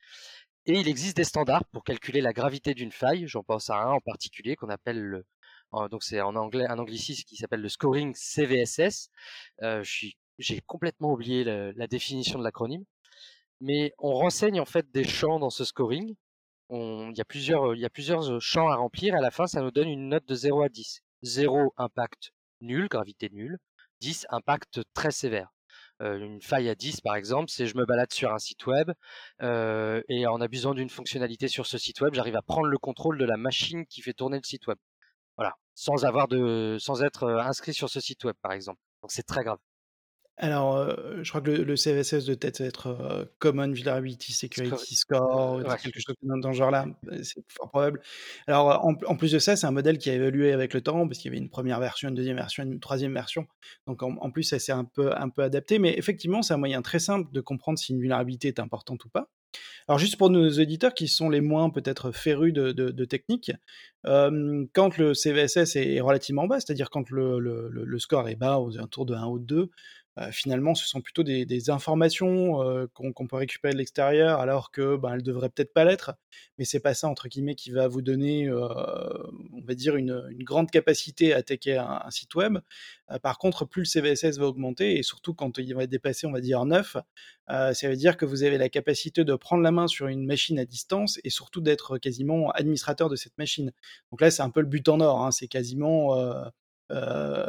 Et 0.67 0.79
il 0.79 0.87
existe 0.87 1.17
des 1.17 1.25
standards 1.25 1.65
pour 1.73 1.83
calculer 1.83 2.21
la 2.21 2.31
gravité 2.31 2.73
d'une 2.73 2.93
faille. 2.93 3.27
J'en 3.27 3.43
pense 3.43 3.69
à 3.69 3.75
un 3.75 3.91
en 3.91 3.99
particulier 3.99 4.55
qu'on 4.55 4.69
appelle 4.69 5.01
le, 5.01 5.25
donc 5.91 6.03
c'est 6.03 6.21
en 6.21 6.37
anglais 6.37 6.67
un 6.69 6.79
anglicisme 6.79 7.23
qui 7.27 7.35
s'appelle 7.35 7.59
le 7.59 7.67
scoring 7.67 8.13
CVSS. 8.15 9.09
Euh, 9.61 9.83
j'ai 10.37 10.61
complètement 10.61 11.11
oublié 11.11 11.43
la 11.43 11.87
définition 11.87 12.39
de 12.39 12.45
l'acronyme, 12.45 12.85
mais 13.59 13.93
on 13.97 14.13
renseigne 14.13 14.61
en 14.61 14.65
fait 14.65 14.89
des 14.91 15.03
champs 15.03 15.39
dans 15.39 15.49
ce 15.49 15.65
scoring. 15.65 16.15
il 16.69 17.13
y 17.13 17.21
a 17.21 17.25
plusieurs, 17.25 17.75
il 17.75 17.81
y 17.81 17.85
a 17.85 17.89
plusieurs 17.89 18.39
champs 18.39 18.69
à 18.69 18.77
remplir. 18.77 19.15
À 19.15 19.21
la 19.21 19.31
fin, 19.31 19.47
ça 19.47 19.61
nous 19.61 19.71
donne 19.71 19.89
une 19.89 20.07
note 20.07 20.25
de 20.25 20.35
0 20.35 20.61
à 20.61 20.69
10. 20.69 21.01
0 21.23 21.73
impact 21.75 22.34
nul, 22.61 22.87
gravité 22.87 23.29
nulle. 23.31 23.57
10, 24.01 24.27
impact 24.29 24.81
très 24.93 25.11
sévère. 25.11 25.49
une 25.99 26.41
faille 26.41 26.69
à 26.69 26.75
10 26.75 27.01
par 27.01 27.15
exemple, 27.15 27.49
c'est 27.49 27.65
je 27.67 27.77
me 27.77 27.85
balade 27.85 28.11
sur 28.11 28.33
un 28.33 28.39
site 28.39 28.65
web 28.67 28.91
et 29.41 30.27
en 30.27 30.41
abusant 30.41 30.73
d'une 30.73 30.89
fonctionnalité 30.89 31.47
sur 31.47 31.65
ce 31.65 31.77
site 31.77 32.01
web, 32.01 32.13
j'arrive 32.13 32.35
à 32.35 32.41
prendre 32.41 32.67
le 32.67 32.77
contrôle 32.77 33.17
de 33.17 33.25
la 33.25 33.37
machine 33.37 33.85
qui 33.85 34.01
fait 34.01 34.13
tourner 34.13 34.37
le 34.37 34.43
site 34.43 34.67
web. 34.67 34.77
Voilà, 35.37 35.55
sans 35.73 36.05
avoir 36.05 36.27
de, 36.27 36.77
sans 36.79 37.03
être 37.03 37.27
inscrit 37.29 37.73
sur 37.73 37.89
ce 37.89 37.99
site 38.01 38.23
web 38.25 38.35
par 38.41 38.51
exemple. 38.51 38.79
Donc 39.01 39.11
c'est 39.11 39.23
très 39.23 39.43
grave. 39.43 39.59
Alors, 40.37 40.75
euh, 40.75 41.23
je 41.23 41.29
crois 41.29 41.39
que 41.39 41.49
le, 41.49 41.63
le 41.63 41.75
CVSS 41.77 42.25
doit 42.25 42.35
peut-être 42.35 42.59
être 42.59 42.87
euh, 42.87 43.23
Common 43.39 43.71
Vulnerability 43.71 44.33
Security 44.33 44.95
Score, 44.95 45.63
quelque 45.81 46.01
chose 46.01 46.15
dans, 46.23 46.51
ce 46.51 46.57
genre-là, 46.57 46.87
c'est 47.23 47.41
fort 47.47 47.69
probable. 47.69 48.01
Alors, 48.45 48.85
en, 48.85 48.95
en 49.07 49.15
plus 49.15 49.31
de 49.31 49.39
ça, 49.39 49.55
c'est 49.55 49.65
un 49.65 49.71
modèle 49.71 49.97
qui 49.97 50.09
a 50.09 50.13
évolué 50.13 50.51
avec 50.51 50.73
le 50.73 50.81
temps, 50.81 51.07
parce 51.07 51.19
qu'il 51.19 51.31
y 51.31 51.33
avait 51.33 51.41
une 51.41 51.49
première 51.49 51.79
version, 51.79 52.09
une 52.09 52.15
deuxième 52.15 52.35
version, 52.35 52.63
une 52.63 52.81
troisième 52.81 53.13
version. 53.13 53.47
Donc, 53.87 54.03
en, 54.03 54.29
plus, 54.29 54.43
ça 54.43 54.59
s'est 54.59 54.73
un 54.73 54.83
peu, 54.83 55.15
un 55.15 55.29
peu 55.29 55.41
adapté. 55.41 55.79
Mais 55.79 55.97
effectivement, 55.97 56.41
c'est 56.41 56.53
un 56.53 56.57
moyen 56.57 56.81
très 56.81 56.99
simple 56.99 57.31
de 57.31 57.39
comprendre 57.39 57.79
si 57.79 57.93
une 57.93 57.99
vulnérabilité 57.99 58.49
est 58.49 58.59
importante 58.59 59.05
ou 59.05 59.09
pas. 59.09 59.29
Alors, 59.87 59.99
juste 59.99 60.17
pour 60.17 60.29
nos 60.29 60.49
auditeurs 60.49 60.93
qui 60.93 61.07
sont 61.07 61.29
les 61.29 61.39
moins 61.39 61.69
peut-être 61.69 62.11
férus 62.11 62.51
de, 62.51 62.73
de, 62.73 63.05
technique, 63.05 63.51
euh, 64.05 64.65
quand 64.73 64.97
le 64.97 65.13
CVSS 65.13 65.77
est 65.77 66.01
relativement 66.01 66.45
bas, 66.47 66.59
c'est-à-dire 66.59 66.89
quand 66.89 67.09
le, 67.09 67.39
le, 67.39 67.69
le, 67.69 67.99
score 67.99 68.27
est 68.27 68.35
bas, 68.35 68.59
aux 68.59 68.77
alentours 68.77 69.05
de 69.05 69.13
1 69.13 69.25
ou 69.27 69.39
2, 69.39 69.69
euh, 70.17 70.31
finalement, 70.31 70.75
ce 70.75 70.87
sont 70.87 71.01
plutôt 71.01 71.23
des, 71.23 71.69
informations 71.69 72.61
euh, 72.61 72.87
qu'on 72.93 73.27
peut 73.27 73.35
récupérer 73.35 73.73
de 73.73 73.77
l'extérieur, 73.77 74.39
alors 74.39 74.71
que 74.71 74.95
ben, 74.95 75.13
elles 75.13 75.23
devraient 75.23 75.49
peut-être 75.49 75.73
pas 75.73 75.83
l'être. 75.83 76.13
Mais 76.57 76.65
c'est 76.65 76.79
pas 76.79 76.93
ça 76.93 77.07
entre 77.07 77.27
guillemets 77.27 77.55
qui 77.55 77.71
va 77.71 77.87
vous 77.87 78.01
donner, 78.01 78.47
euh, 78.47 78.67
on 79.53 79.61
va 79.65 79.73
dire, 79.73 79.95
une, 79.95 80.23
grande 80.43 80.69
capacité 80.71 81.33
à 81.33 81.37
attaquer 81.37 81.77
un, 81.77 82.09
site 82.11 82.35
web. 82.35 82.59
par 83.23 83.37
contre, 83.39 83.65
plus 83.65 83.81
le 83.81 83.85
CVSS 83.85 84.37
va 84.37 84.45
augmenter 84.45 84.97
et 84.97 85.03
surtout 85.03 85.33
quand 85.33 85.57
il 85.57 85.73
va 85.73 85.87
dépasser, 85.87 86.27
on 86.27 86.31
va 86.31 86.41
dire 86.41 86.63
9, 86.65 86.97
ça 87.47 87.73
veut 87.89 87.95
dire 87.95 88.15
que 88.15 88.25
vous 88.25 88.43
avez 88.43 88.57
la 88.57 88.69
capacité 88.69 89.23
de 89.23 89.35
prendre 89.35 89.63
la 89.63 89.71
main 89.71 89.87
sur 89.87 90.07
une 90.07 90.25
machine 90.25 90.59
à 90.59 90.65
distance 90.65 91.19
et 91.23 91.29
surtout 91.29 91.61
d'être 91.61 91.97
quasiment 91.97 92.51
administrateur 92.51 93.09
de 93.09 93.15
cette 93.15 93.37
machine. 93.37 93.71
Donc 94.11 94.21
là, 94.21 94.29
c'est 94.31 94.43
un 94.43 94.51
peu 94.51 94.61
le 94.61 94.67
but 94.67 94.87
en 94.87 94.99
or. 94.99 95.25
Hein. 95.25 95.31
c'est 95.31 95.47
quasiment 95.47 96.15
euh, 96.91 97.44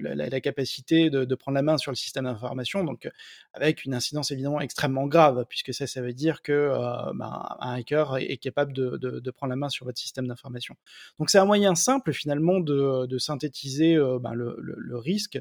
la, 0.00 0.40
capacité 0.40 1.10
de, 1.10 1.34
prendre 1.34 1.56
la 1.56 1.62
main 1.62 1.78
sur 1.78 1.90
le 1.90 1.96
système 1.96 2.24
d'information, 2.24 2.84
donc 2.84 3.08
avec 3.52 3.84
une 3.84 3.94
incidence 3.94 4.30
évidemment 4.30 4.60
extrêmement 4.60 5.06
grave, 5.06 5.44
puisque 5.48 5.72
ça, 5.74 5.86
ça 5.86 6.02
veut 6.02 6.12
dire 6.12 6.42
que 6.42 6.52
euh, 6.52 7.12
ben, 7.14 7.56
un 7.60 7.74
hacker 7.74 8.16
est, 8.18 8.36
capable 8.36 8.72
de, 8.72 9.30
prendre 9.30 9.50
la 9.50 9.56
main 9.56 9.68
sur 9.68 9.84
votre 9.86 9.98
système 9.98 10.26
d'information. 10.26 10.76
Donc 11.18 11.30
c'est 11.30 11.38
un 11.38 11.44
moyen 11.44 11.74
simple 11.74 12.12
finalement 12.12 12.60
de, 12.60 13.18
synthétiser 13.18 13.96
euh, 13.96 14.18
ben, 14.18 14.34
le, 14.34 14.98
risque 14.98 15.40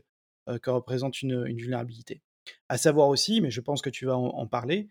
que 0.61 0.69
représente 0.69 1.21
une, 1.21 1.43
vulnérabilité. 1.45 2.21
À 2.69 2.77
savoir 2.77 3.07
aussi, 3.07 3.41
mais 3.41 3.49
je 3.49 3.61
pense 3.61 3.81
que 3.81 3.89
tu 3.89 4.05
vas 4.05 4.15
en, 4.15 4.45
parler, 4.47 4.87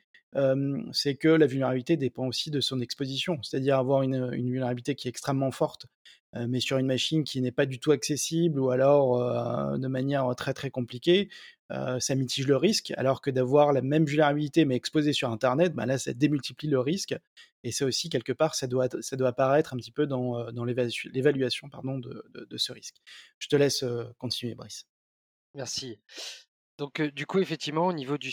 c'est 0.92 1.14
que 1.14 1.28
la 1.28 1.46
vulnérabilité 1.46 1.96
dépend 1.96 2.26
aussi 2.26 2.50
de 2.50 2.60
son 2.60 2.80
exposition, 2.80 3.38
c'est-à-dire 3.42 3.78
avoir 3.78 4.02
une, 4.02 4.30
vulnérabilité 4.30 4.94
qui 4.94 5.08
est 5.08 5.10
extrêmement 5.10 5.50
forte, 5.50 5.86
mais 6.34 6.58
sur 6.58 6.78
une 6.78 6.86
machine 6.86 7.22
qui 7.22 7.40
n'est 7.40 7.52
pas 7.52 7.66
du 7.66 7.78
tout 7.78 7.92
accessible 7.92 8.58
ou 8.58 8.70
alors 8.70 9.78
de 9.78 9.86
manière 9.86 10.34
très 10.36 10.52
très 10.52 10.70
compliquée, 10.70 11.28
ça 11.70 12.14
mitige 12.14 12.46
le 12.46 12.56
risque, 12.56 12.92
alors 12.96 13.20
que 13.20 13.30
d'avoir 13.30 13.72
la 13.72 13.82
même 13.82 14.04
vulnérabilité 14.04 14.64
mais 14.64 14.74
exposée 14.74 15.12
sur 15.12 15.30
Internet, 15.30 15.74
bah 15.74 15.86
là 15.86 15.98
ça 15.98 16.12
démultiplie 16.12 16.68
le 16.68 16.80
risque, 16.80 17.14
et 17.62 17.70
c'est 17.70 17.84
aussi 17.84 18.08
quelque 18.08 18.32
part 18.32 18.56
ça 18.56 18.66
doit, 18.66 18.88
ça 19.00 19.16
doit 19.16 19.28
apparaître 19.28 19.72
un 19.72 19.76
petit 19.76 19.92
peu 19.92 20.06
dans, 20.06 20.50
dans 20.50 20.64
l'évaluation 20.64 21.68
pardon, 21.68 21.98
de, 21.98 22.24
de, 22.34 22.56
ce 22.56 22.72
risque. 22.72 22.96
Je 23.38 23.48
te 23.48 23.56
laisse 23.56 23.84
continuer, 24.18 24.54
Brice. 24.56 24.86
Merci. 25.54 25.98
Donc, 26.78 27.00
du 27.00 27.26
coup, 27.26 27.38
effectivement, 27.38 27.86
au 27.86 27.92
niveau 27.92 28.18
du 28.18 28.32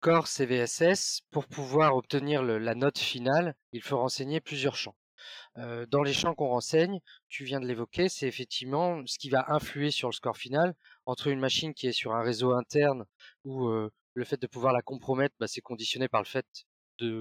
score 0.00 0.28
CVSS, 0.28 1.22
pour 1.32 1.48
pouvoir 1.48 1.96
obtenir 1.96 2.44
la 2.44 2.74
note 2.76 2.98
finale, 2.98 3.56
il 3.72 3.82
faut 3.82 3.98
renseigner 3.98 4.40
plusieurs 4.40 4.76
champs. 4.76 4.94
dans 5.56 6.02
les 6.04 6.12
champs 6.12 6.34
qu'on 6.34 6.46
renseigne, 6.46 7.00
tu 7.28 7.42
viens 7.42 7.58
de 7.58 7.66
l'évoquer, 7.66 8.08
c'est 8.08 8.28
effectivement 8.28 9.02
ce 9.06 9.18
qui 9.18 9.28
va 9.28 9.44
influer 9.48 9.90
sur 9.90 10.08
le 10.08 10.12
score 10.12 10.36
final 10.36 10.74
entre 11.04 11.26
une 11.26 11.40
machine 11.40 11.74
qui 11.74 11.88
est 11.88 11.92
sur 11.92 12.12
un 12.14 12.22
réseau 12.22 12.52
interne 12.52 13.06
où 13.44 13.68
le 13.68 14.24
fait 14.24 14.40
de 14.40 14.46
pouvoir 14.46 14.72
la 14.72 14.82
compromettre, 14.82 15.34
bah, 15.40 15.48
c'est 15.48 15.60
conditionné 15.60 16.06
par 16.06 16.22
le 16.22 16.28
fait 16.28 16.46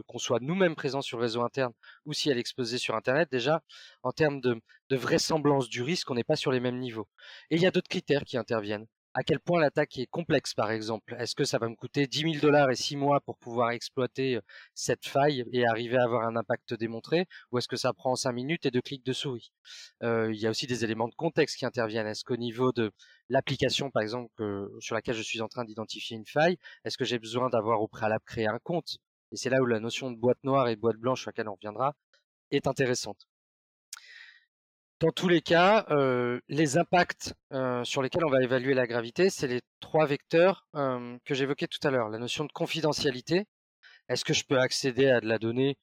qu'on 0.05 0.19
soit 0.19 0.39
nous-mêmes 0.39 0.75
présents 0.75 1.01
sur 1.01 1.17
le 1.17 1.23
réseau 1.23 1.41
interne 1.41 1.73
ou 2.05 2.13
si 2.13 2.29
elle 2.29 2.37
est 2.37 2.41
exposée 2.41 2.77
sur 2.77 2.95
Internet. 2.95 3.27
Déjà, 3.31 3.63
en 4.03 4.11
termes 4.11 4.39
de 4.39 4.61
vraisemblance 4.91 5.67
du 5.67 5.81
risque, 5.81 6.11
on 6.11 6.15
n'est 6.15 6.23
pas 6.23 6.35
sur 6.35 6.51
les 6.51 6.59
mêmes 6.59 6.77
niveaux. 6.77 7.07
Et 7.49 7.55
il 7.55 7.61
y 7.61 7.65
a 7.65 7.71
d'autres 7.71 7.89
critères 7.89 8.23
qui 8.23 8.37
interviennent 8.37 8.85
à 9.17 9.23
quel 9.23 9.39
point 9.39 9.59
l'attaque 9.59 9.97
est 9.97 10.05
complexe, 10.05 10.53
par 10.53 10.69
exemple. 10.69 11.15
Est-ce 11.17 11.33
que 11.33 11.43
ça 11.43 11.57
va 11.57 11.67
me 11.67 11.75
coûter 11.75 12.05
10 12.05 12.19
000 12.19 12.35
dollars 12.39 12.69
et 12.69 12.75
6 12.75 12.97
mois 12.97 13.19
pour 13.19 13.35
pouvoir 13.39 13.71
exploiter 13.71 14.39
cette 14.75 15.07
faille 15.07 15.43
et 15.51 15.65
arriver 15.65 15.97
à 15.97 16.03
avoir 16.03 16.27
un 16.27 16.35
impact 16.35 16.75
démontré, 16.75 17.25
ou 17.51 17.57
est-ce 17.57 17.67
que 17.67 17.77
ça 17.77 17.93
prend 17.93 18.15
5 18.15 18.31
minutes 18.31 18.67
et 18.67 18.71
deux 18.71 18.81
clics 18.81 19.03
de 19.03 19.13
souris? 19.13 19.51
Il 20.03 20.35
y 20.35 20.45
a 20.45 20.51
aussi 20.51 20.67
des 20.67 20.83
éléments 20.83 21.07
de 21.07 21.15
contexte 21.15 21.57
qui 21.57 21.65
interviennent. 21.65 22.05
Est-ce 22.05 22.23
qu'au 22.23 22.37
niveau 22.37 22.71
de 22.71 22.91
l'application, 23.29 23.89
par 23.89 24.03
exemple, 24.03 24.69
sur 24.81 24.93
laquelle 24.93 25.15
je 25.15 25.23
suis 25.23 25.41
en 25.41 25.47
train 25.47 25.65
d'identifier 25.65 26.15
une 26.15 26.27
faille, 26.27 26.59
est-ce 26.85 26.95
que 26.95 27.03
j'ai 27.03 27.17
besoin 27.17 27.49
d'avoir 27.49 27.81
au 27.81 27.87
préalable 27.87 28.23
créé 28.23 28.45
un 28.45 28.59
compte? 28.59 28.97
Et 29.31 29.35
c'est 29.35 29.49
là 29.49 29.63
où 29.63 29.65
la 29.65 29.79
notion 29.79 30.11
de 30.11 30.15
boîte 30.15 30.43
noire 30.43 30.67
et 30.67 30.75
boîte 30.75 30.97
blanche, 30.97 31.21
sur 31.21 31.29
laquelle 31.29 31.49
on 31.49 31.55
reviendra, 31.55 31.95
est 32.51 32.67
intéressante. 32.67 33.27
Dans 34.99 35.11
tous 35.11 35.27
les 35.27 35.41
cas, 35.41 35.85
euh, 35.91 36.39
les 36.49 36.77
impacts 36.79 37.35
euh, 37.53 37.83
sur 37.83 38.01
lesquels 38.01 38.25
on 38.25 38.31
va 38.31 38.41
évaluer 38.41 38.73
la 38.73 38.87
gravité, 38.87 39.29
c'est 39.29 39.45
les 39.45 39.61
trois 39.79 40.07
vecteurs 40.07 40.65
euh, 40.75 41.17
que 41.23 41.35
j'évoquais 41.35 41.67
tout 41.67 41.85
à 41.87 41.91
l'heure. 41.91 42.09
La 42.09 42.17
notion 42.17 42.45
de 42.45 42.51
confidentialité. 42.51 43.45
Est-ce 44.09 44.25
que 44.25 44.33
je 44.33 44.43
peux 44.45 44.59
accéder 44.59 45.07
à 45.09 45.21
de 45.21 45.27
la 45.27 45.37
donnée 45.37 45.77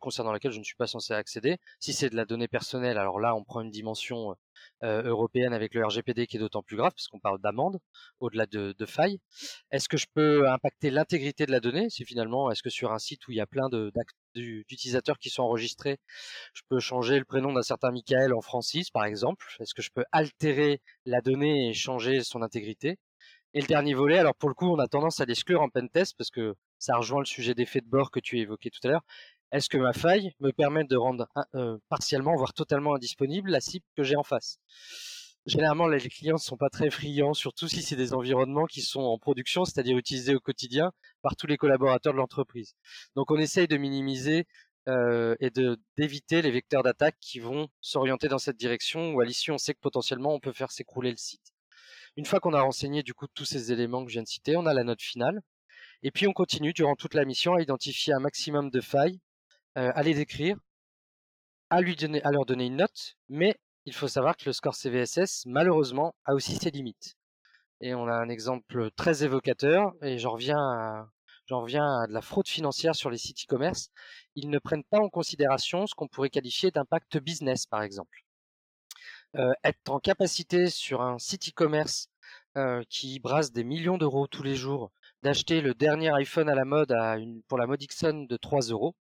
concernant 0.00 0.32
laquelle 0.32 0.52
je 0.52 0.58
ne 0.58 0.64
suis 0.64 0.76
pas 0.76 0.86
censé 0.86 1.14
accéder. 1.14 1.58
Si 1.80 1.92
c'est 1.92 2.10
de 2.10 2.16
la 2.16 2.24
donnée 2.24 2.48
personnelle, 2.48 2.98
alors 2.98 3.20
là, 3.20 3.34
on 3.34 3.44
prend 3.44 3.60
une 3.60 3.70
dimension 3.70 4.36
européenne 4.82 5.52
avec 5.52 5.74
le 5.74 5.84
RGPD 5.84 6.26
qui 6.26 6.36
est 6.36 6.40
d'autant 6.40 6.62
plus 6.62 6.76
grave 6.76 6.92
parce 6.94 7.08
qu'on 7.08 7.20
parle 7.20 7.40
d'amende 7.40 7.78
au-delà 8.20 8.46
de, 8.46 8.74
failles. 8.86 9.18
Est-ce 9.70 9.88
que 9.88 9.96
je 9.96 10.06
peux 10.14 10.48
impacter 10.48 10.90
l'intégrité 10.90 11.46
de 11.46 11.52
la 11.52 11.60
donnée? 11.60 11.90
Si 11.90 12.04
finalement, 12.04 12.50
est-ce 12.50 12.62
que 12.62 12.70
sur 12.70 12.92
un 12.92 12.98
site 12.98 13.26
où 13.28 13.32
il 13.32 13.36
y 13.36 13.40
a 13.40 13.46
plein 13.46 13.68
d'utilisateurs 14.34 15.18
qui 15.18 15.30
sont 15.30 15.42
enregistrés, 15.42 15.98
je 16.54 16.62
peux 16.68 16.80
changer 16.80 17.18
le 17.18 17.24
prénom 17.24 17.52
d'un 17.52 17.62
certain 17.62 17.90
Michael 17.90 18.32
en 18.32 18.40
Francis, 18.40 18.90
par 18.90 19.04
exemple? 19.04 19.46
Est-ce 19.60 19.74
que 19.74 19.82
je 19.82 19.90
peux 19.92 20.04
altérer 20.12 20.80
la 21.04 21.20
donnée 21.20 21.70
et 21.70 21.74
changer 21.74 22.22
son 22.22 22.42
intégrité? 22.42 22.98
Et 23.54 23.60
le 23.60 23.66
dernier 23.66 23.94
volet, 23.94 24.18
alors 24.18 24.34
pour 24.34 24.48
le 24.50 24.54
coup, 24.54 24.68
on 24.68 24.78
a 24.78 24.88
tendance 24.88 25.20
à 25.20 25.24
l'exclure 25.24 25.62
en 25.62 25.70
pentest 25.70 26.14
parce 26.16 26.30
que 26.30 26.54
ça 26.78 26.96
rejoint 26.96 27.20
le 27.20 27.26
sujet 27.26 27.54
d'effet 27.54 27.80
de 27.80 27.88
bord 27.88 28.10
que 28.10 28.20
tu 28.20 28.38
évoquais 28.38 28.70
tout 28.70 28.86
à 28.86 28.88
l'heure. 28.88 29.04
Est-ce 29.50 29.68
que 29.68 29.78
ma 29.78 29.92
faille 29.92 30.32
me 30.40 30.52
permet 30.52 30.84
de 30.84 30.96
rendre 30.96 31.26
euh, 31.54 31.78
partiellement, 31.88 32.34
voire 32.36 32.52
totalement 32.52 32.94
indisponible 32.94 33.50
la 33.50 33.60
cible 33.60 33.86
que 33.96 34.02
j'ai 34.02 34.16
en 34.16 34.22
face? 34.22 34.58
Généralement, 35.46 35.88
les 35.88 36.00
clients 36.00 36.34
ne 36.34 36.40
sont 36.40 36.58
pas 36.58 36.68
très 36.68 36.90
friands, 36.90 37.32
surtout 37.32 37.68
si 37.68 37.80
c'est 37.80 37.96
des 37.96 38.12
environnements 38.12 38.66
qui 38.66 38.82
sont 38.82 39.00
en 39.00 39.18
production, 39.18 39.64
c'est-à-dire 39.64 39.96
utilisés 39.96 40.34
au 40.34 40.40
quotidien 40.40 40.92
par 41.22 41.36
tous 41.36 41.46
les 41.46 41.56
collaborateurs 41.56 42.12
de 42.12 42.18
l'entreprise. 42.18 42.74
Donc, 43.16 43.30
on 43.30 43.38
essaye 43.38 43.66
de 43.66 43.78
minimiser 43.78 44.46
euh, 44.88 45.34
et 45.40 45.50
d'éviter 45.96 46.42
les 46.42 46.50
vecteurs 46.50 46.82
d'attaque 46.82 47.16
qui 47.20 47.40
vont 47.40 47.68
s'orienter 47.80 48.28
dans 48.28 48.38
cette 48.38 48.58
direction, 48.58 49.14
où 49.14 49.20
à 49.20 49.24
l'issue, 49.24 49.50
on 49.50 49.58
sait 49.58 49.72
que 49.72 49.80
potentiellement, 49.80 50.34
on 50.34 50.40
peut 50.40 50.52
faire 50.52 50.70
s'écrouler 50.70 51.10
le 51.10 51.16
site. 51.16 51.52
Une 52.16 52.26
fois 52.26 52.40
qu'on 52.40 52.52
a 52.52 52.60
renseigné 52.60 53.02
du 53.02 53.14
coup 53.14 53.26
tous 53.32 53.44
ces 53.44 53.72
éléments 53.72 54.04
que 54.04 54.10
je 54.10 54.14
viens 54.14 54.22
de 54.22 54.28
citer, 54.28 54.56
on 54.56 54.66
a 54.66 54.74
la 54.74 54.84
note 54.84 55.00
finale. 55.00 55.40
Et 56.02 56.10
puis 56.10 56.26
on 56.26 56.32
continue 56.32 56.72
durant 56.72 56.94
toute 56.94 57.14
la 57.14 57.24
mission 57.24 57.54
à 57.54 57.62
identifier 57.62 58.12
un 58.12 58.20
maximum 58.20 58.70
de 58.70 58.80
failles, 58.80 59.20
à 59.78 60.02
les 60.02 60.14
décrire, 60.14 60.56
à, 61.70 61.80
lui 61.80 61.96
donner, 61.96 62.22
à 62.22 62.30
leur 62.30 62.46
donner 62.46 62.66
une 62.66 62.76
note, 62.76 63.16
mais 63.28 63.58
il 63.84 63.94
faut 63.94 64.08
savoir 64.08 64.36
que 64.36 64.44
le 64.46 64.52
score 64.52 64.74
CVSS, 64.74 65.46
malheureusement, 65.46 66.14
a 66.24 66.34
aussi 66.34 66.56
ses 66.56 66.70
limites. 66.70 67.16
Et 67.80 67.94
on 67.94 68.08
a 68.08 68.14
un 68.14 68.28
exemple 68.28 68.90
très 68.96 69.24
évocateur, 69.24 69.92
et 70.02 70.18
j'en 70.18 70.32
reviens 70.32 70.58
à, 70.58 71.08
de 71.50 72.12
la 72.12 72.20
fraude 72.20 72.48
financière 72.48 72.94
sur 72.94 73.08
les 73.08 73.18
sites 73.18 73.44
e-commerce. 73.44 73.90
Ils 74.34 74.50
ne 74.50 74.58
prennent 74.58 74.84
pas 74.84 74.98
en 74.98 75.08
considération 75.08 75.86
ce 75.86 75.94
qu'on 75.94 76.08
pourrait 76.08 76.30
qualifier 76.30 76.70
d'impact 76.70 77.18
business, 77.18 77.66
par 77.66 77.82
exemple. 77.82 78.24
Euh, 79.36 79.52
être 79.64 79.90
en 79.90 80.00
capacité 80.00 80.68
sur 80.68 81.02
un 81.02 81.18
site 81.18 81.48
e-commerce 81.50 82.08
euh, 82.56 82.82
qui 82.88 83.20
brasse 83.20 83.52
des 83.52 83.64
millions 83.64 83.98
d'euros 83.98 84.26
tous 84.26 84.42
les 84.42 84.56
jours, 84.56 84.90
d'acheter 85.22 85.60
le 85.60 85.74
dernier 85.74 86.10
iPhone 86.14 86.48
à 86.48 86.54
la 86.54 86.64
mode 86.64 86.94
pour 87.46 87.58
la 87.58 87.66
modique 87.66 87.92
somme 87.92 88.26
de 88.26 88.36
3 88.36 88.68
euros, 88.68 88.96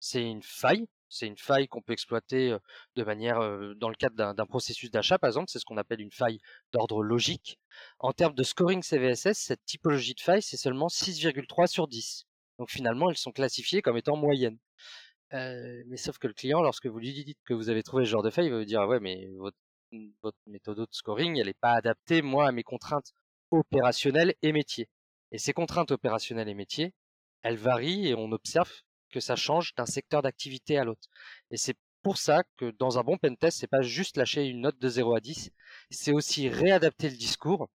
c'est 0.00 0.22
une 0.22 0.42
faille. 0.42 0.86
C'est 1.12 1.26
une 1.26 1.36
faille 1.36 1.66
qu'on 1.66 1.82
peut 1.82 1.92
exploiter 1.92 2.56
de 2.94 3.04
manière, 3.04 3.40
dans 3.76 3.88
le 3.88 3.96
cadre 3.96 4.32
d'un 4.32 4.46
processus 4.46 4.92
d'achat, 4.92 5.18
par 5.18 5.28
exemple, 5.28 5.50
c'est 5.50 5.58
ce 5.58 5.64
qu'on 5.64 5.76
appelle 5.76 6.00
une 6.00 6.12
faille 6.12 6.38
d'ordre 6.72 7.02
logique. 7.02 7.58
En 7.98 8.12
termes 8.12 8.34
de 8.34 8.44
scoring 8.44 8.80
CVSS, 8.80 9.36
cette 9.36 9.64
typologie 9.64 10.14
de 10.14 10.20
faille, 10.20 10.42
c'est 10.42 10.56
seulement 10.56 10.86
6,3 10.86 11.66
sur 11.66 11.88
10. 11.88 12.26
Donc 12.60 12.70
finalement, 12.70 13.10
elles 13.10 13.16
sont 13.16 13.32
classifiées 13.32 13.82
comme 13.82 13.96
étant 13.96 14.16
moyennes. 14.16 14.58
mais 15.32 15.96
sauf 15.96 16.18
que 16.18 16.28
le 16.28 16.34
client, 16.34 16.62
lorsque 16.62 16.86
vous 16.86 16.98
lui 17.00 17.12
dites 17.12 17.38
que 17.44 17.54
vous 17.54 17.70
avez 17.70 17.82
trouvé 17.82 18.04
ce 18.04 18.10
genre 18.10 18.22
de 18.22 18.30
faille, 18.30 18.46
il 18.46 18.52
va 18.52 18.58
vous 18.58 18.64
dire 18.64 18.80
ah 18.80 18.86
ouais, 18.86 19.00
mais 19.00 19.28
votre 19.36 19.56
votre 20.22 20.38
méthode 20.46 20.78
de 20.78 20.86
scoring, 20.90 21.38
elle 21.38 21.46
n'est 21.46 21.54
pas 21.54 21.72
adaptée, 21.72 22.22
moi, 22.22 22.48
à 22.48 22.52
mes 22.52 22.62
contraintes 22.62 23.12
opérationnelles 23.50 24.34
et 24.42 24.52
métiers. 24.52 24.88
Et 25.32 25.38
ces 25.38 25.52
contraintes 25.52 25.90
opérationnelles 25.90 26.48
et 26.48 26.54
métiers, 26.54 26.94
elles 27.42 27.56
varient 27.56 28.08
et 28.08 28.14
on 28.14 28.32
observe 28.32 28.70
que 29.10 29.20
ça 29.20 29.36
change 29.36 29.74
d'un 29.74 29.86
secteur 29.86 30.22
d'activité 30.22 30.78
à 30.78 30.84
l'autre. 30.84 31.08
Et 31.50 31.56
c'est 31.56 31.76
pour 32.02 32.16
ça 32.16 32.42
que 32.56 32.70
dans 32.78 32.98
un 32.98 33.02
bon 33.02 33.18
pentest, 33.18 33.58
c'est 33.58 33.66
pas 33.66 33.82
juste 33.82 34.16
lâcher 34.16 34.44
une 34.44 34.62
note 34.62 34.78
de 34.78 34.88
0 34.88 35.14
à 35.14 35.20
10, 35.20 35.50
c'est 35.90 36.12
aussi 36.12 36.48
réadapter 36.48 37.10
le 37.10 37.16
discours 37.16 37.68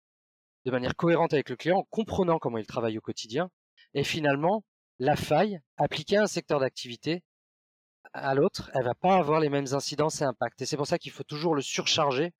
de 0.64 0.71
manière 0.71 0.95
cohérente 0.95 1.33
avec 1.33 1.51
le 1.51 1.57
client, 1.57 1.79
en 1.79 1.85
comprenant 1.90 2.38
comment 2.38 2.59
il 2.59 2.66
travaille 2.66 2.99
au 2.99 3.01
quotidien, 3.01 3.51
et 3.95 4.05
finalement, 4.05 4.64
la 4.99 5.16
faille 5.16 5.61
appliquée 5.77 6.18
à 6.18 6.23
un 6.23 6.27
secteur 6.27 6.61
d'activité 6.61 7.23
à 8.12 8.35
l'autre, 8.35 8.71
elle 8.75 8.85
va 8.85 8.95
pas 8.95 9.16
avoir 9.16 9.40
les 9.40 9.49
mêmes 9.49 9.73
incidences 9.73 10.21
et 10.21 10.25
impacts. 10.25 10.61
Et 10.62 10.66
c'est 10.66 10.77
pour 10.77 10.87
ça 10.87 10.99
qu'il 10.99 11.12
faut 11.12 11.25
toujours 11.25 11.55
le 11.55 11.62
surcharger 11.62 12.33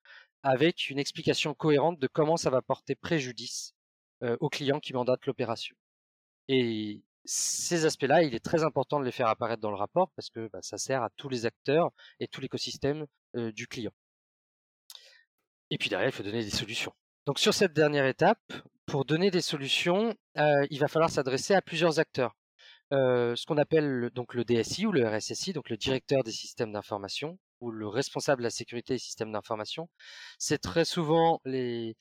avec 0.43 0.91
une 0.91 0.99
explication 0.99 1.55
cohérente 1.55 1.99
de 1.99 2.07
comment 2.07 2.37
ça 2.37 2.51
va 2.51 2.63
porter 2.63 2.95
préjudice 2.95 3.75
euh, 4.23 4.37
au 4.41 4.49
client 4.49 4.81
qui 4.81 4.93
mandate 4.93 5.25
l'opération. 5.27 5.75
Et 6.49 7.03
ces 7.25 7.85
aspects-là, 7.85 8.23
il 8.23 8.35
est 8.35 8.45
très 8.45 8.65
important 8.65 8.99
de 9.01 9.05
les 9.05 9.13
faire 9.13 9.29
apparaître 9.29 9.63
dans 9.63 9.71
le 9.71 9.77
rapport 9.77 10.11
parce 10.17 10.31
que 10.31 10.49
bah, 10.53 10.61
ça 10.63 10.79
sert 10.79 11.03
à 11.03 11.11
tous 11.17 11.29
les 11.29 11.47
acteurs 11.47 11.91
et 12.21 12.27
tout 12.27 12.41
l'écosystème 12.41 13.07
euh, 13.37 13.53
du 13.53 13.67
client. 13.67 13.93
Et 15.71 15.79
puis 15.79 15.89
derrière, 15.89 16.09
il 16.09 16.13
faut 16.13 16.23
donner 16.23 16.45
des 16.45 16.51
solutions. 16.51 16.93
Donc 17.27 17.39
sur 17.39 17.55
cette 17.55 17.73
dernière 17.73 18.07
étape, 18.07 18.41
pour 18.87 19.05
donner 19.05 19.31
des 19.31 19.41
solutions, 19.41 20.15
euh, 20.39 20.67
il 20.71 20.81
va 20.81 20.89
falloir 20.89 21.11
s'adresser 21.11 21.55
à 21.55 21.63
plusieurs 21.63 21.99
acteurs. 21.99 22.37
Euh, 22.93 23.35
ce 23.37 23.47
qu'on 23.47 23.57
appelle 23.57 23.87
le, 23.87 24.11
donc 24.11 24.35
le 24.35 24.45
DSI 24.45 24.87
ou 24.87 24.93
le 24.93 25.09
RSSI, 25.09 25.53
donc 25.53 25.71
le 25.71 25.77
directeur 25.77 26.25
des 26.25 26.33
systèmes 26.33 26.73
d'information 26.73 27.39
ou 27.63 27.71
le 27.71 27.89
responsable 27.89 28.43
de 28.43 28.47
la 28.47 28.51
sécurité 28.51 28.95
des 28.95 28.99
systèmes 28.99 29.33
d'information, 29.33 29.89
c'est 30.39 30.59
très 30.59 30.85
souvent 30.85 31.41
les, 31.45 31.97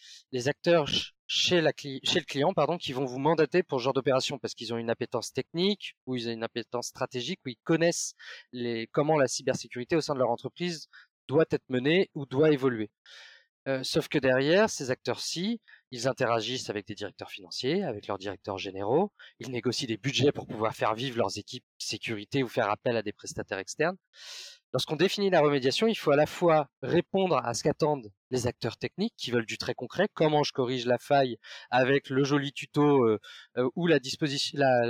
acteurs 0.47 0.89
chez, 1.27 1.61
le 1.61 2.25
client 2.25 2.53
pardon, 2.53 2.77
qui 2.77 2.93
vont 2.93 3.05
vous 3.05 3.19
mandater 3.19 3.63
pour 3.63 3.79
ce 3.79 3.85
genre 3.85 3.93
d'opération 3.93 4.39
parce 4.39 4.55
qu'ils 4.55 4.73
ont 4.73 4.77
une 4.77 4.89
appétence 4.89 5.31
technique 5.31 5.95
ou 6.05 6.15
ils 6.15 6.27
ont 6.27 6.33
une 6.33 6.43
appétence 6.43 6.87
stratégique 6.87 7.39
ou 7.45 7.49
ils 7.49 7.59
connaissent 7.63 8.15
comment 8.91 9.17
la 9.17 9.27
cybersécurité 9.27 9.95
au 9.95 10.01
sein 10.01 10.15
de 10.15 10.19
leur 10.19 10.31
entreprise 10.31 10.87
doit 11.27 11.45
être 11.51 11.69
menée 11.69 12.09
ou 12.15 12.25
doit 12.25 12.51
évoluer. 12.51 12.89
Euh, 13.67 13.83
sauf 13.83 14.07
que 14.07 14.17
derrière, 14.17 14.69
ces 14.71 14.89
acteurs-ci, 14.89 15.61
ils 15.91 16.07
interagissent 16.07 16.71
avec 16.71 16.87
des 16.87 16.95
directeurs 16.95 17.29
financiers, 17.29 17.83
avec 17.83 18.07
leurs 18.07 18.17
directeurs 18.17 18.57
généraux, 18.57 19.11
ils 19.39 19.51
négocient 19.51 19.87
des 19.87 19.97
budgets 19.97 20.31
pour 20.31 20.47
pouvoir 20.47 20.75
faire 20.75 20.95
vivre 20.95 21.17
leurs 21.17 21.37
équipes 21.37 21.63
sécurité 21.77 22.41
ou 22.41 22.47
faire 22.47 22.69
appel 22.71 22.97
à 22.97 23.03
des 23.03 23.13
prestataires 23.13 23.59
externes. 23.59 23.97
Lorsqu'on 24.73 24.95
définit 24.95 25.29
la 25.29 25.41
remédiation, 25.41 25.87
il 25.87 25.95
faut 25.95 26.11
à 26.11 26.15
la 26.15 26.25
fois 26.25 26.69
répondre 26.81 27.37
à 27.43 27.53
ce 27.53 27.63
qu'attendent 27.63 28.09
les 28.29 28.47
acteurs 28.47 28.77
techniques 28.77 29.13
qui 29.17 29.29
veulent 29.29 29.45
du 29.45 29.57
très 29.57 29.73
concret, 29.73 30.07
comment 30.13 30.43
je 30.43 30.53
corrige 30.53 30.85
la 30.85 30.97
faille 30.97 31.37
avec 31.71 32.09
le 32.09 32.23
joli 32.23 32.53
tuto 32.53 33.03
euh, 33.03 33.19
euh, 33.57 33.69
ou 33.75 33.87
la, 33.87 33.99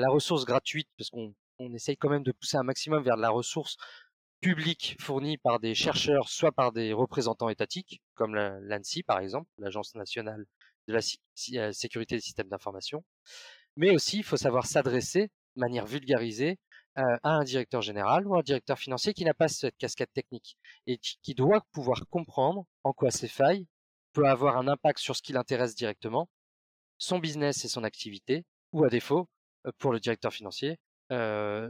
ressource 0.09 0.45
gratuite, 0.45 0.87
parce 0.97 1.09
qu'on 1.09 1.33
on 1.57 1.73
essaye 1.73 1.97
quand 1.97 2.09
même 2.09 2.23
de 2.23 2.31
pousser 2.31 2.57
un 2.57 2.63
maximum 2.63 3.03
vers 3.03 3.17
de 3.17 3.21
la 3.21 3.31
ressource 3.31 3.77
publique 4.39 4.97
fournie 4.99 5.39
par 5.39 5.59
des 5.59 5.73
chercheurs, 5.73 6.29
soit 6.29 6.51
par 6.51 6.71
des 6.71 6.93
représentants 6.93 7.49
étatiques, 7.49 8.01
comme 8.13 8.35
l'ANSI 8.35 9.01
par 9.01 9.19
exemple, 9.19 9.49
l'Agence 9.57 9.95
nationale 9.95 10.45
de 10.87 10.93
la 10.93 10.99
euh, 11.59 11.71
sécurité 11.71 12.15
des 12.15 12.21
systèmes 12.21 12.49
d'information. 12.49 13.03
Mais 13.77 13.89
aussi, 13.89 14.17
il 14.17 14.23
faut 14.23 14.37
savoir 14.37 14.67
s'adresser 14.67 15.31
de 15.55 15.59
manière 15.59 15.87
vulgarisée 15.87 16.59
euh, 16.97 17.17
à 17.23 17.31
un 17.31 17.43
directeur 17.43 17.81
général 17.81 18.27
ou 18.27 18.35
un 18.35 18.41
directeur 18.41 18.77
financier 18.77 19.13
qui 19.13 19.23
n'a 19.23 19.33
pas 19.33 19.47
cette 19.47 19.77
casquette 19.77 20.11
technique 20.13 20.57
et 20.87 20.97
qui 20.97 21.33
doit 21.35 21.65
pouvoir 21.71 22.05
comprendre 22.09 22.65
en 22.83 22.93
quoi 22.93 23.11
ces 23.11 23.27
failles 23.27 23.65
peuvent 24.13 24.25
avoir 24.25 24.57
un 24.57 24.67
impact 24.67 24.99
sur 24.99 25.15
ce 25.15 25.21
qui 25.21 25.33
l'intéresse 25.33 25.75
directement, 25.75 26.29
son 26.97 27.19
business 27.19 27.63
et 27.63 27.69
son 27.69 27.83
activité, 27.83 28.45
ou 28.73 28.83
à 28.83 28.89
défaut, 28.89 29.29
euh, 29.65 29.71
pour 29.77 29.91
le 29.93 29.99
directeur 29.99 30.33
financier, 30.33 30.77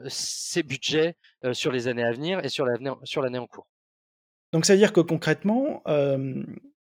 ses 0.08 0.62
budgets 0.62 1.18
sur 1.54 1.72
les 1.72 1.88
années 1.88 2.04
à 2.04 2.12
venir 2.12 2.46
et 2.46 2.50
sur 2.50 2.64
l'année 2.64 3.40
en 3.40 3.48
cours. 3.48 3.66
Donc, 4.54 4.68
ça 4.68 4.74
veut 4.74 4.78
dire 4.78 4.94
que 4.94 5.02
concrètement, 5.02 5.82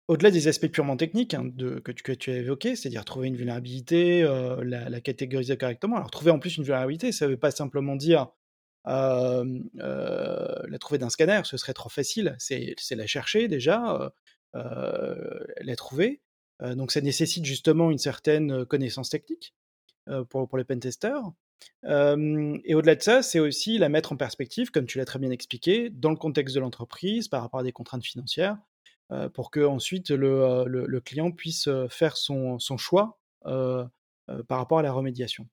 au-delà 0.08 0.30
des 0.30 0.48
aspects 0.48 0.68
purement 0.68 0.96
techniques 0.96 1.34
hein, 1.34 1.50
que, 1.84 1.92
tu, 1.92 2.30
as 2.30 2.36
évoqués, 2.36 2.76
c'est-à-dire 2.76 3.04
trouver 3.04 3.28
une 3.28 3.36
vulnérabilité, 3.36 4.22
euh, 4.22 4.62
la, 4.64 5.00
catégoriser 5.00 5.56
correctement. 5.56 5.96
Alors 5.96 6.10
trouver 6.10 6.30
en 6.30 6.38
plus 6.38 6.56
une 6.56 6.64
vulnérabilité, 6.64 7.12
ça 7.12 7.26
ne 7.26 7.30
veut 7.30 7.36
pas 7.36 7.50
simplement 7.50 7.96
dire 7.96 8.28
euh, 8.88 9.44
la 9.74 10.78
trouver 10.78 10.98
d'un 10.98 11.10
scanner, 11.10 11.42
ce 11.44 11.56
serait 11.56 11.74
trop 11.74 11.88
facile. 11.88 12.36
C'est 12.38 12.74
la 12.90 13.06
chercher 13.06 13.48
déjà, 13.48 14.12
la 14.54 15.76
trouver. 15.76 16.20
donc 16.60 16.92
ça 16.92 17.00
nécessite 17.00 17.44
justement 17.44 17.90
une 17.90 17.98
certaine 17.98 18.64
connaissance 18.66 19.08
technique 19.08 19.54
pour, 20.30 20.58
les 20.58 20.64
pentesters. 20.64 21.22
et 21.84 22.74
au-delà 22.74 22.96
de 22.96 23.02
ça, 23.02 23.22
c'est 23.22 23.38
aussi 23.38 23.78
la 23.78 23.88
mettre 23.88 24.12
en 24.12 24.16
perspective, 24.16 24.72
comme 24.72 24.86
tu 24.86 24.98
l'as 24.98 25.04
très 25.04 25.20
bien 25.20 25.30
expliqué, 25.30 25.90
dans 25.90 26.10
le 26.10 26.16
contexte 26.16 26.56
de 26.56 26.60
l'entreprise, 26.60 27.28
par 27.28 27.42
rapport 27.42 27.60
à 27.60 27.62
des 27.62 27.72
contraintes 27.72 28.04
financières, 28.04 28.56
euh, 28.56 28.71
pour 29.34 29.50
que 29.50 29.60
ensuite 29.60 30.10
le, 30.10 30.42
euh, 30.42 30.64
le, 30.66 31.00
client 31.00 31.30
puisse 31.30 31.68
euh, 31.68 31.88
faire 31.88 32.16
son, 32.16 32.58
son 32.58 32.76
choix 32.76 33.18
par 33.44 34.58
rapport 34.58 34.78
à 34.78 34.82
la 34.82 34.92
remédiation. 34.92 35.46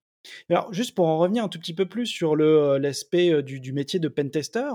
Alors, 0.50 0.72
juste 0.74 0.96
pour 0.96 1.08
en 1.08 1.18
revenir 1.18 1.44
un 1.44 1.48
tout 1.48 1.60
petit 1.60 1.74
peu 1.74 1.88
plus 1.88 2.06
sur 2.06 2.36
l'aspect 2.36 3.42
du, 3.42 3.60
du, 3.60 3.74
métier 3.74 4.00
de 4.00 4.08
pentester, 4.08 4.70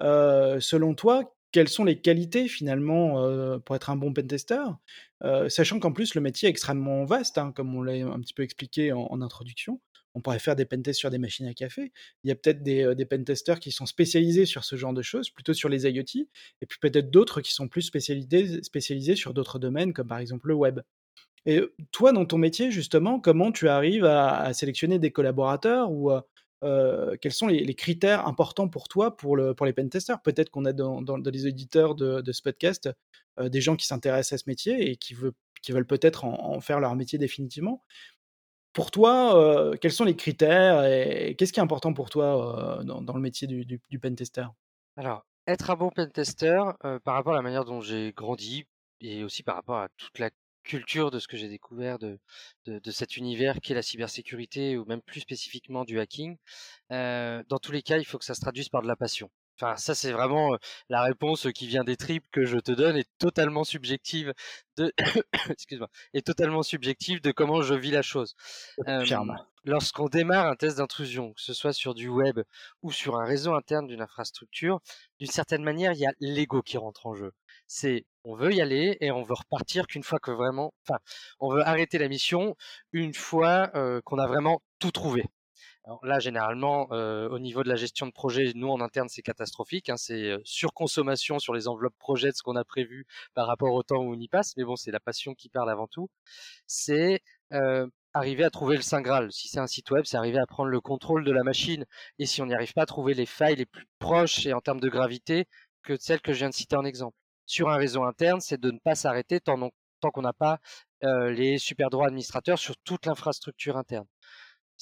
selon 0.00 0.94
toi, 0.94 1.34
quelles 1.52 1.68
sont 1.68 1.84
les 1.84 2.00
qualités 2.00 2.48
finalement 2.48 3.60
pour 3.60 3.76
être 3.76 3.90
un 3.90 3.96
bon 3.96 4.12
pentester, 4.12 4.64
sachant 5.48 5.78
qu'en 5.78 5.92
plus 5.92 6.14
le 6.14 6.20
métier 6.20 6.48
est 6.48 6.50
extrêmement 6.50 7.04
vaste, 7.04 7.38
hein, 7.38 7.52
comme 7.54 7.74
on 7.76 7.82
l'a 7.82 8.04
un 8.04 8.20
petit 8.20 8.34
peu 8.34 8.42
expliqué 8.42 8.92
en, 8.92 9.22
introduction. 9.22 9.80
On 10.14 10.20
pourrait 10.20 10.38
faire 10.38 10.56
des 10.56 10.64
pentests 10.64 10.98
sur 10.98 11.10
des 11.10 11.18
machines 11.18 11.46
à 11.46 11.54
café. 11.54 11.92
Il 12.24 12.28
y 12.28 12.30
a 12.30 12.34
peut-être 12.34 12.62
des, 12.62 12.94
des 12.94 13.04
pentesters 13.04 13.60
qui 13.60 13.70
sont 13.70 13.86
spécialisés 13.86 14.46
sur 14.46 14.64
ce 14.64 14.76
genre 14.76 14.92
de 14.92 15.02
choses, 15.02 15.30
plutôt 15.30 15.54
sur 15.54 15.68
les 15.68 15.84
IoT, 15.84 16.26
et 16.60 16.66
puis 16.66 16.78
peut-être 16.80 17.10
d'autres 17.10 17.40
qui 17.40 17.52
sont 17.52 17.68
plus 17.68 17.82
spécialisés, 17.82 19.16
sur 19.16 19.34
d'autres 19.34 19.58
domaines, 19.58 19.92
comme 19.92 20.08
par 20.08 20.18
exemple 20.18 20.48
le 20.48 20.54
web. 20.54 20.80
Et 21.46 21.62
toi, 21.90 22.12
dans 22.12 22.26
ton 22.26 22.38
métier, 22.38 22.70
justement, 22.70 23.18
comment 23.18 23.50
tu 23.52 23.68
arrives 23.68 24.04
à, 24.04 24.52
sélectionner 24.52 24.98
des 24.98 25.10
collaborateurs 25.10 25.90
ou 25.90 26.10
quels 26.62 27.32
sont 27.32 27.46
les, 27.46 27.74
critères 27.74 28.26
importants 28.26 28.68
pour 28.68 28.88
toi 28.88 29.16
pour, 29.16 29.36
le, 29.36 29.54
pour 29.54 29.66
les 29.66 29.72
pentesters? 29.72 30.20
Peut-être 30.22 30.50
qu'on 30.50 30.64
a 30.64 30.72
dans, 30.72 31.00
les 31.16 31.46
auditeurs 31.46 31.94
de, 31.94 32.32
ce 32.32 32.42
podcast 32.42 32.90
des 33.40 33.60
gens 33.60 33.76
qui 33.76 33.86
s'intéressent 33.86 34.34
à 34.34 34.38
ce 34.44 34.50
métier 34.50 34.90
et 34.90 34.96
qui 34.96 35.14
veulent 35.14 35.86
peut-être 35.86 36.24
en, 36.24 36.60
faire 36.60 36.80
leur 36.80 36.94
métier 36.94 37.18
définitivement. 37.18 37.82
Pour 38.80 38.90
toi, 38.90 39.76
quels 39.78 39.92
sont 39.92 40.04
les 40.04 40.16
critères 40.16 40.86
et 40.86 41.34
qu'est-ce 41.36 41.52
qui 41.52 41.60
est 41.60 41.62
important 41.62 41.92
pour 41.92 42.08
toi 42.08 42.80
dans, 42.82 43.12
le 43.12 43.20
métier 43.20 43.46
du, 43.46 43.66
du, 43.66 43.98
pentester? 43.98 44.46
Alors, 44.96 45.26
être 45.46 45.68
un 45.68 45.76
bon 45.76 45.90
pentester, 45.90 46.58
par 47.04 47.12
rapport 47.12 47.34
à 47.34 47.36
la 47.36 47.42
manière 47.42 47.66
dont 47.66 47.82
j'ai 47.82 48.14
grandi 48.16 48.64
et 49.02 49.22
aussi 49.22 49.42
par 49.42 49.56
rapport 49.56 49.76
à 49.76 49.90
toute 49.98 50.18
la 50.18 50.30
culture 50.62 51.10
de 51.10 51.18
ce 51.18 51.28
que 51.28 51.36
j'ai 51.36 51.50
découvert 51.50 51.98
de, 51.98 52.18
cet 52.90 53.18
univers 53.18 53.60
qui 53.60 53.72
est 53.72 53.74
la 53.74 53.82
cybersécurité 53.82 54.78
ou 54.78 54.86
même 54.86 55.02
plus 55.02 55.20
spécifiquement 55.20 55.84
du 55.84 56.00
hacking, 56.00 56.38
dans 56.88 57.58
tous 57.60 57.72
les 57.72 57.82
cas, 57.82 57.98
il 57.98 58.06
faut 58.06 58.16
que 58.16 58.24
ça 58.24 58.34
se 58.34 58.40
traduise 58.40 58.70
par 58.70 58.80
de 58.80 58.88
la 58.88 58.96
passion. 58.96 59.30
Enfin, 59.60 59.76
ça, 59.76 59.94
c'est 59.94 60.12
vraiment 60.12 60.56
la 60.88 61.02
réponse 61.02 61.46
qui 61.54 61.66
vient 61.66 61.84
des 61.84 61.96
tripes 61.96 62.24
que 62.32 62.46
je 62.46 62.56
te 62.56 62.72
donne 62.72 62.96
est 62.96 63.08
totalement 63.18 63.62
subjective 63.62 64.32
de, 64.78 64.90
excuse-moi, 65.50 65.88
est 66.14 66.26
totalement 66.26 66.62
subjective 66.62 67.20
de 67.20 67.30
comment 67.30 67.60
je 67.60 67.74
vis 67.74 67.90
la 67.90 68.00
chose. 68.00 68.34
Lorsqu'on 69.64 70.08
démarre 70.08 70.46
un 70.46 70.56
test 70.56 70.78
d'intrusion, 70.78 71.34
que 71.34 71.42
ce 71.42 71.52
soit 71.52 71.74
sur 71.74 71.92
du 71.92 72.08
web 72.08 72.40
ou 72.80 72.90
sur 72.90 73.20
un 73.20 73.26
réseau 73.26 73.52
interne 73.52 73.86
d'une 73.86 74.00
infrastructure, 74.00 74.80
d'une 75.18 75.30
certaine 75.30 75.62
manière, 75.62 75.92
il 75.92 75.98
y 75.98 76.06
a 76.06 76.14
l'ego 76.20 76.62
qui 76.62 76.78
rentre 76.78 77.06
en 77.06 77.14
jeu. 77.14 77.32
C'est 77.66 78.06
on 78.24 78.36
veut 78.36 78.54
y 78.54 78.62
aller 78.62 78.96
et 79.00 79.10
on 79.10 79.22
veut 79.22 79.34
repartir 79.34 79.86
qu'une 79.86 80.02
fois 80.02 80.18
que 80.18 80.30
vraiment, 80.30 80.72
enfin, 80.88 80.98
on 81.38 81.52
veut 81.52 81.66
arrêter 81.66 81.98
la 81.98 82.08
mission 82.08 82.56
une 82.92 83.12
fois 83.12 83.70
qu'on 84.04 84.18
a 84.18 84.26
vraiment 84.26 84.62
tout 84.78 84.90
trouvé. 84.90 85.24
Là, 86.02 86.18
généralement, 86.18 86.88
au 86.90 87.38
niveau 87.38 87.62
de 87.62 87.68
la 87.68 87.76
gestion 87.76 88.06
de 88.06 88.12
projet, 88.12 88.52
nous 88.54 88.68
en 88.68 88.80
interne, 88.80 89.08
c'est 89.08 89.22
catastrophique. 89.22 89.88
Hein, 89.88 89.96
c'est 89.96 90.36
surconsommation 90.44 91.38
sur 91.38 91.52
les 91.54 91.68
enveloppes 91.68 91.98
projet 91.98 92.28
de 92.28 92.34
ce 92.34 92.42
qu'on 92.42 92.56
a 92.56 92.64
prévu 92.64 93.06
par 93.34 93.46
rapport 93.46 93.74
au 93.74 93.82
temps 93.82 93.98
où 93.98 94.14
on 94.14 94.18
y 94.18 94.28
passe. 94.28 94.56
Mais 94.56 94.64
bon, 94.64 94.76
c'est 94.76 94.90
la 94.90 95.00
passion 95.00 95.34
qui 95.34 95.48
parle 95.48 95.70
avant 95.70 95.86
tout. 95.86 96.08
C'est 96.66 97.22
arriver 98.12 98.44
à 98.44 98.50
trouver 98.50 98.76
le 98.76 98.82
Saint 98.82 99.00
Graal. 99.02 99.32
Si 99.32 99.48
c'est 99.48 99.60
un 99.60 99.66
site 99.66 99.90
web, 99.90 100.04
c'est 100.04 100.16
arriver 100.16 100.38
à 100.38 100.46
prendre 100.46 100.70
le 100.70 100.80
contrôle 100.80 101.24
de 101.24 101.32
la 101.32 101.42
machine. 101.42 101.84
Et 102.18 102.26
si 102.26 102.42
on 102.42 102.46
n'y 102.46 102.54
arrive 102.54 102.72
pas 102.72 102.82
à 102.82 102.86
trouver 102.86 103.14
les 103.14 103.26
failles 103.26 103.56
les 103.56 103.66
plus 103.66 103.86
proches 103.98 104.46
et 104.46 104.52
en 104.52 104.60
termes 104.60 104.80
de 104.80 104.88
gravité 104.88 105.46
que 105.82 105.96
celles 105.98 106.20
que 106.20 106.32
je 106.32 106.38
viens 106.38 106.50
de 106.50 106.54
citer 106.54 106.76
en 106.76 106.84
exemple. 106.84 107.16
Sur 107.46 107.68
un 107.68 107.76
réseau 107.76 108.04
interne, 108.04 108.40
c'est 108.40 108.60
de 108.60 108.70
ne 108.70 108.78
pas 108.78 108.94
s'arrêter 108.94 109.40
tant, 109.40 109.58
tant 110.00 110.10
qu'on 110.10 110.22
n'a 110.22 110.32
pas 110.32 110.58
les 111.02 111.58
super 111.58 111.90
droits 111.90 112.06
administrateurs 112.06 112.58
sur 112.58 112.76
toute 112.84 113.06
l'infrastructure 113.06 113.76
interne 113.76 114.06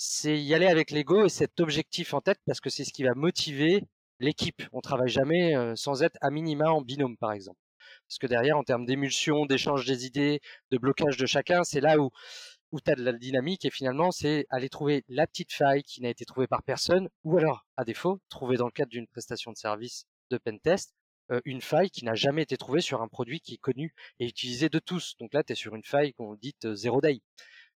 c'est 0.01 0.41
y 0.41 0.55
aller 0.55 0.69
avec 0.69 0.93
l'ego 0.93 1.27
et 1.27 1.29
cet 1.29 1.59
objectif 1.59 2.15
en 2.15 2.21
tête 2.21 2.39
parce 2.47 2.61
que 2.61 2.71
c'est 2.71 2.85
ce 2.85 2.93
qui 2.93 3.03
va 3.03 3.15
motiver 3.17 3.83
l'équipe. 4.21 4.63
On 4.73 4.81
travaille 4.81 5.09
jamais 5.09 5.55
sans 5.75 6.05
être 6.05 6.17
à 6.21 6.31
minima 6.31 6.71
en 6.71 6.83
binôme, 6.83 7.17
par 7.17 7.33
exemple. 7.33 7.59
Parce 8.07 8.19
que 8.19 8.29
derrière, 8.29 8.57
en 8.57 8.63
termes 8.63 8.87
d'émulsion, 8.87 9.45
d'échange 9.45 9.87
des 9.87 10.07
idées, 10.07 10.41
de 10.71 10.79
blocage 10.79 11.17
de 11.17 11.27
chacun, 11.27 11.65
c'est 11.65 11.81
là 11.81 11.99
où, 11.99 12.11
où 12.71 12.81
tu 12.81 12.93
as 12.93 12.95
de 12.95 13.03
la 13.03 13.13
dynamique 13.13 13.65
et 13.65 13.71
finalement, 13.71 14.13
c'est 14.13 14.47
aller 14.51 14.69
trouver 14.69 15.03
la 15.09 15.27
petite 15.27 15.53
faille 15.53 15.83
qui 15.83 16.01
n'a 16.01 16.11
été 16.11 16.25
trouvée 16.25 16.47
par 16.47 16.63
personne 16.63 17.09
ou 17.25 17.37
alors, 17.37 17.67
à 17.77 17.85
défaut, 17.85 18.21
trouver 18.29 18.57
dans 18.57 18.67
le 18.67 18.71
cadre 18.71 18.91
d'une 18.91 19.09
prestation 19.09 19.51
de 19.51 19.57
service 19.57 20.05
de 20.31 20.39
pentest 20.39 20.95
une 21.45 21.61
faille 21.61 21.91
qui 21.91 22.05
n'a 22.05 22.15
jamais 22.15 22.43
été 22.43 22.57
trouvée 22.57 22.81
sur 22.81 23.03
un 23.03 23.09
produit 23.09 23.41
qui 23.41 23.55
est 23.55 23.59
connu 23.59 23.93
et 24.21 24.27
utilisé 24.27 24.69
de 24.69 24.79
tous. 24.79 25.17
Donc 25.19 25.35
là, 25.35 25.43
tu 25.43 25.55
es 25.55 25.57
sur 25.57 25.75
une 25.75 25.85
faille 25.85 26.15
qu'on 26.15 26.37
dit 26.37 26.55
zéro 26.75 27.01
day 27.01 27.21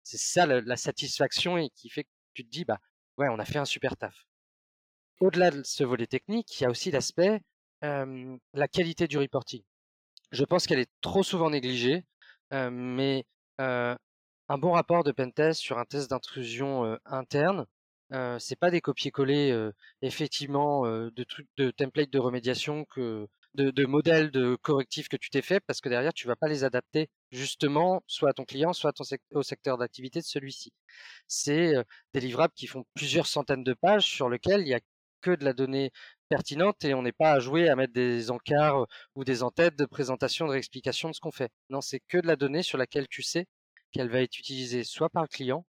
c'est 0.03 0.19
ça 0.19 0.47
la, 0.47 0.77
satisfaction 0.77 1.59
et 1.59 1.71
qui 1.71 1.89
fait 1.89 2.05
que 2.05 2.11
tu 2.35 2.45
te 2.45 2.51
dis 2.51 2.65
bah 2.65 2.79
ouais 3.19 3.29
on 3.29 3.39
a 3.39 3.45
fait 3.45 3.59
un 3.59 3.65
super 3.65 3.97
taf. 3.97 4.27
Au-delà 5.21 5.51
de 5.51 5.63
ce 5.63 5.85
volet 5.85 6.07
technique, 6.07 6.61
il 6.61 6.65
y 6.65 6.67
a 6.67 6.71
aussi 6.71 6.91
l'aspect 6.91 7.41
la 7.83 8.69
qualité 8.69 9.09
du 9.09 9.19
reporting. 9.19 9.63
Je 10.33 10.45
pense 10.45 10.67
qu'elle 10.67 10.79
est 10.79 10.91
trop 11.01 11.23
souvent 11.23 11.51
négligée, 11.51 12.05
mais 12.51 13.25
un 13.59 14.59
bon 14.59 14.73
rapport 14.73 15.05
de 15.05 15.13
pentest 15.13 15.61
sur 15.61 15.79
un 15.79 15.85
test 15.85 16.11
d'intrusion 16.11 16.99
interne, 17.05 17.67
c'est 18.39 18.59
pas 18.59 18.71
des 18.71 18.81
copier-coller 18.81 19.71
effectivement 20.03 20.85
de 20.87 21.27
de 21.57 21.71
templates 21.71 22.11
de 22.11 22.19
remédiation 22.19 22.85
que 22.87 23.29
de, 23.55 23.87
modèles 23.87 24.31
de 24.31 24.57
correctifs 24.63 25.09
que 25.09 25.17
tu 25.17 25.31
t'es 25.31 25.43
fait 25.43 25.61
parce 25.61 25.81
que 25.81 25.89
derrière, 25.89 26.13
tu 26.13 26.27
vas 26.27 26.37
pas 26.37 26.49
les 26.49 26.65
adapter 26.65 27.09
justement 27.31 28.03
soit 28.07 28.31
à 28.31 28.33
ton 28.33 28.45
client, 28.45 28.73
soit 28.73 28.95
au 29.33 29.43
secteur 29.43 29.79
d'activité 29.79 30.21
de 30.21 30.25
celui-ci. 30.25 30.73
C'est 31.27 31.75
des 32.15 32.21
livrables 32.21 32.55
qui 32.55 32.67
font 32.67 32.85
plusieurs 32.95 33.27
centaines 33.27 33.65
de 33.65 33.75
pages 33.75 34.07
sur 34.07 34.29
lesquels 34.29 34.63
il 34.63 34.69
y 34.69 34.75
a 34.75 34.81
que 35.21 35.33
de 35.33 35.45
la 35.45 35.53
donnée 35.53 35.93
pertinente 36.29 36.85
et 36.85 36.95
on 36.95 37.03
n'est 37.03 37.13
pas 37.13 37.33
à 37.33 37.41
jouer 37.41 37.69
à 37.69 37.77
mettre 37.77 37.93
des 37.93 38.31
encarts 38.31 38.87
ou 39.15 39.25
des 39.25 39.43
entêtes 39.43 39.77
de 39.77 39.85
présentation, 39.85 40.47
de 40.47 40.53
réexplication 40.53 41.11
de 41.11 41.15
ce 41.15 41.21
qu'on 41.21 41.33
fait. 41.33 41.51
Non, 41.69 41.81
c'est 41.81 42.01
que 42.01 42.19
de 42.19 42.27
la 42.27 42.37
donnée 42.37 42.63
sur 42.63 42.79
laquelle 42.79 43.09
tu 43.09 43.23
sais 43.23 43.47
qu'elle 43.93 44.09
va 44.09 44.21
être 44.21 44.39
utilisée 44.39 44.85
soit 44.85 45.11
par 45.11 45.23
le 45.23 45.29
client, 45.29 45.67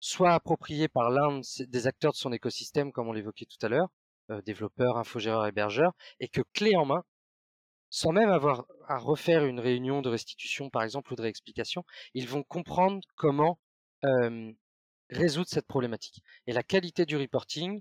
soit 0.00 0.32
appropriée 0.32 0.88
par 0.88 1.10
l'un 1.10 1.40
des 1.58 1.86
acteurs 1.86 2.12
de 2.12 2.16
son 2.16 2.32
écosystème, 2.32 2.92
comme 2.92 3.08
on 3.08 3.12
l'évoquait 3.12 3.46
tout 3.46 3.64
à 3.66 3.68
l'heure, 3.68 3.88
développeur, 4.44 4.96
infogéreur, 4.98 5.46
hébergeur, 5.46 5.92
et 6.20 6.28
que 6.28 6.42
clé 6.52 6.76
en 6.76 6.84
main, 6.86 7.02
sans 7.90 8.12
même 8.12 8.30
avoir 8.30 8.66
à 8.88 8.98
refaire 8.98 9.44
une 9.44 9.60
réunion 9.60 10.02
de 10.02 10.08
restitution, 10.08 10.70
par 10.70 10.82
exemple, 10.82 11.12
ou 11.12 11.16
de 11.16 11.22
réexplication, 11.22 11.84
ils 12.14 12.28
vont 12.28 12.42
comprendre 12.42 13.00
comment 13.16 13.58
résoudre 15.10 15.48
cette 15.48 15.66
problématique. 15.66 16.22
Et 16.46 16.52
la 16.52 16.62
qualité 16.62 17.06
du 17.06 17.16
reporting, 17.16 17.80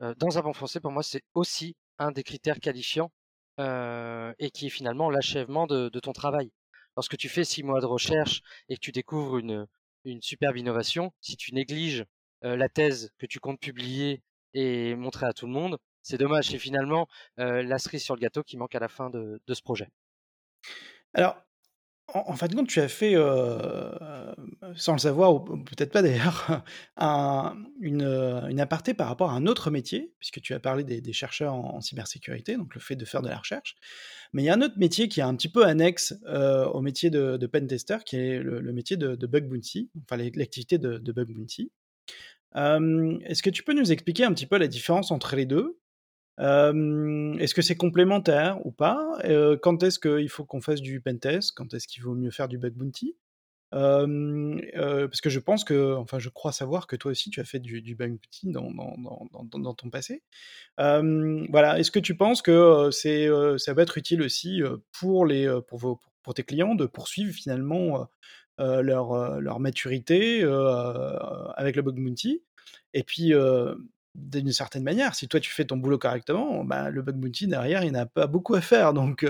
dans 0.00 0.38
un 0.38 0.42
bon 0.42 0.52
français, 0.52 0.80
pour 0.80 0.92
moi, 0.92 1.02
c'est 1.02 1.22
aussi 1.34 1.76
un 1.98 2.12
des 2.12 2.22
critères 2.22 2.60
qualifiants 2.60 3.12
et 3.58 4.50
qui 4.52 4.66
est 4.66 4.70
finalement 4.70 5.10
l'achèvement 5.10 5.66
de, 5.66 5.88
ton 6.00 6.12
travail. 6.12 6.50
Lorsque 6.96 7.16
tu 7.16 7.28
fais 7.28 7.44
six 7.44 7.62
mois 7.62 7.80
de 7.80 7.86
recherche 7.86 8.42
et 8.68 8.74
que 8.74 8.80
tu 8.80 8.92
découvres 8.92 9.38
une, 9.38 9.66
une 10.04 10.22
superbe 10.22 10.56
innovation, 10.56 11.12
si 11.20 11.36
tu 11.36 11.54
négliges 11.54 12.04
la 12.42 12.68
thèse 12.68 13.12
que 13.18 13.26
tu 13.26 13.38
comptes 13.40 13.60
publier 13.60 14.22
et 14.54 14.94
montrer 14.96 15.26
à 15.26 15.32
tout 15.32 15.46
le 15.46 15.52
monde, 15.52 15.78
c'est 16.02 16.18
dommage, 16.18 16.48
c'est 16.48 16.58
finalement 16.58 17.08
la 17.36 17.78
cerise 17.78 18.02
sur 18.02 18.14
le 18.14 18.20
gâteau 18.20 18.42
qui 18.42 18.56
manque 18.56 18.74
à 18.74 18.80
la 18.80 18.88
fin 18.88 19.10
de, 19.10 19.40
ce 19.48 19.62
projet. 19.62 19.88
Alors, 21.14 21.36
en, 22.14 22.34
fin 22.34 22.48
de 22.48 22.54
compte, 22.54 22.68
tu 22.68 22.80
as 22.80 22.88
fait, 22.88 23.14
sans 24.76 24.92
le 24.92 24.98
savoir, 24.98 25.34
ou 25.34 25.40
peut-être 25.40 25.92
pas 25.92 26.02
d'ailleurs, 26.02 26.64
une, 27.80 28.02
une, 28.02 28.60
aparté 28.60 28.94
par 28.94 29.08
rapport 29.08 29.30
à 29.30 29.34
un 29.34 29.46
autre 29.46 29.70
métier, 29.70 30.12
puisque 30.18 30.40
tu 30.40 30.54
as 30.54 30.60
parlé 30.60 30.84
des, 30.84 31.12
chercheurs 31.12 31.54
en, 31.54 31.80
cybersécurité, 31.80 32.56
donc 32.56 32.74
le 32.74 32.80
fait 32.80 32.96
de 32.96 33.04
faire 33.04 33.22
de 33.22 33.28
la 33.28 33.38
recherche. 33.38 33.76
Mais 34.32 34.42
il 34.42 34.46
y 34.46 34.48
a 34.48 34.54
un 34.54 34.62
autre 34.62 34.78
métier 34.78 35.08
qui 35.08 35.20
est 35.20 35.24
un 35.24 35.34
petit 35.34 35.48
peu 35.48 35.64
annexe 35.64 36.14
au 36.26 36.80
métier 36.80 37.10
de, 37.10 37.36
de 37.36 37.46
pentester, 37.46 37.98
qui 38.04 38.16
est 38.16 38.38
le, 38.38 38.72
métier 38.72 38.96
de, 38.96 39.26
bug 39.26 39.48
bounty, 39.48 39.90
enfin 40.02 40.16
l'activité 40.16 40.78
de, 40.78 41.12
bug 41.12 41.28
bounty. 41.32 41.70
Est-ce 42.54 43.42
que 43.42 43.50
tu 43.50 43.62
peux 43.62 43.74
nous 43.74 43.92
expliquer 43.92 44.24
un 44.24 44.32
petit 44.32 44.46
peu 44.46 44.58
la 44.58 44.68
différence 44.68 45.10
entre 45.10 45.36
les 45.36 45.46
deux? 45.46 45.78
Est-ce 46.40 47.54
que 47.54 47.62
c'est 47.62 47.76
complémentaire 47.76 48.64
ou 48.64 48.72
pas? 48.72 49.18
Quand 49.62 49.82
est-ce 49.82 49.98
qu'il 49.98 50.28
faut 50.28 50.44
qu'on 50.44 50.60
fasse 50.60 50.80
du 50.80 51.00
pentest? 51.00 51.52
Quand 51.54 51.72
est-ce 51.74 51.86
qu'il 51.86 52.02
vaut 52.02 52.14
mieux 52.14 52.30
faire 52.30 52.48
du 52.48 52.58
bug 52.58 52.74
bounty? 52.74 53.16
Parce 53.70 55.20
que 55.20 55.30
je 55.30 55.38
pense 55.38 55.64
que, 55.64 55.94
enfin, 55.94 56.18
je 56.18 56.28
crois 56.28 56.52
savoir 56.52 56.86
que 56.86 56.96
toi 56.96 57.10
aussi 57.10 57.30
tu 57.30 57.40
as 57.40 57.44
fait 57.44 57.60
du, 57.60 57.94
bug 57.94 58.12
bounty 58.12 58.50
dans, 58.50 58.70
dans, 59.44 59.74
ton 59.74 59.90
passé. 59.90 60.22
voilà, 60.78 61.78
est-ce 61.78 61.90
que 61.90 62.00
tu 62.00 62.16
penses 62.16 62.42
que 62.42 62.90
c'est, 62.90 63.28
ça 63.58 63.74
va 63.74 63.82
être 63.82 63.98
utile 63.98 64.22
aussi 64.22 64.62
pour, 64.92 65.26
les, 65.26 65.60
pour, 65.68 65.78
vos, 65.78 66.00
pour 66.22 66.34
tes 66.34 66.42
clients 66.42 66.74
de 66.74 66.86
poursuivre 66.86 67.34
finalement 67.34 68.08
leur, 68.58 69.40
leur 69.40 69.60
maturité 69.60 70.42
avec 71.54 71.76
le 71.76 71.82
bug 71.82 71.96
bounty? 71.96 72.42
Et 72.94 73.02
puis, 73.02 73.34
d'une 74.14 74.52
certaine 74.52 74.82
manière, 74.82 75.14
si 75.14 75.28
toi 75.28 75.40
tu 75.40 75.50
fais 75.50 75.64
ton 75.64 75.76
boulot 75.76 75.98
correctement, 75.98 76.64
bah, 76.64 76.90
le 76.90 77.02
bug 77.02 77.16
bounty 77.16 77.46
derrière, 77.46 77.84
il 77.84 77.92
n'a 77.92 78.06
pas 78.06 78.26
beaucoup 78.26 78.54
à 78.54 78.60
faire. 78.60 78.92
Donc, 78.92 79.26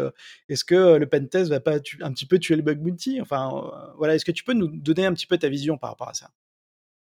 est-ce 0.49 0.65
que 0.65 0.97
le 0.97 1.07
pentest 1.09 1.51
va 1.51 1.61
pas 1.61 1.77
un 1.77 2.13
petit 2.13 2.27
peu 2.27 2.39
tuer 2.39 2.57
le 2.57 2.63
bug 2.63 2.79
bounty? 2.81 3.21
Enfin, 3.21 3.71
voilà, 3.99 4.15
est-ce 4.15 4.25
que 4.25 4.33
tu 4.33 4.45
peux 4.45 4.55
nous 4.55 4.69
donner 4.69 5.07
un 5.07 5.13
petit 5.15 5.27
peu 5.27 5.39
ta 5.39 5.49
vision 5.49 5.79
par 5.79 5.91
rapport 5.91 6.09
à 6.09 6.15
ça? 6.15 6.31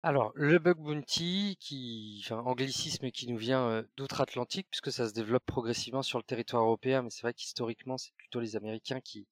Alors, 0.01 0.31
le 0.35 0.59
bug 0.59 0.77
bounty, 0.77 1.57
qui, 1.59 2.21
enfin, 2.23 2.37
anglicisme 2.45 3.11
qui 3.11 3.27
nous 3.27 3.37
vient 3.37 3.83
d'outre-Atlantique, 3.97 4.67
puisque 4.71 4.93
ça 4.93 5.09
se 5.09 5.13
développe 5.13 5.45
progressivement 5.45 6.01
sur 6.03 6.17
le 6.17 6.23
territoire 6.23 6.63
européen, 6.63 7.01
mais 7.01 7.09
c'est 7.09 7.21
vrai 7.23 7.33
qu'historiquement, 7.33 7.97
c'est 7.97 8.13
plutôt 8.15 8.39
les 8.39 8.55
Américains 8.55 9.01
qui, 9.01 9.27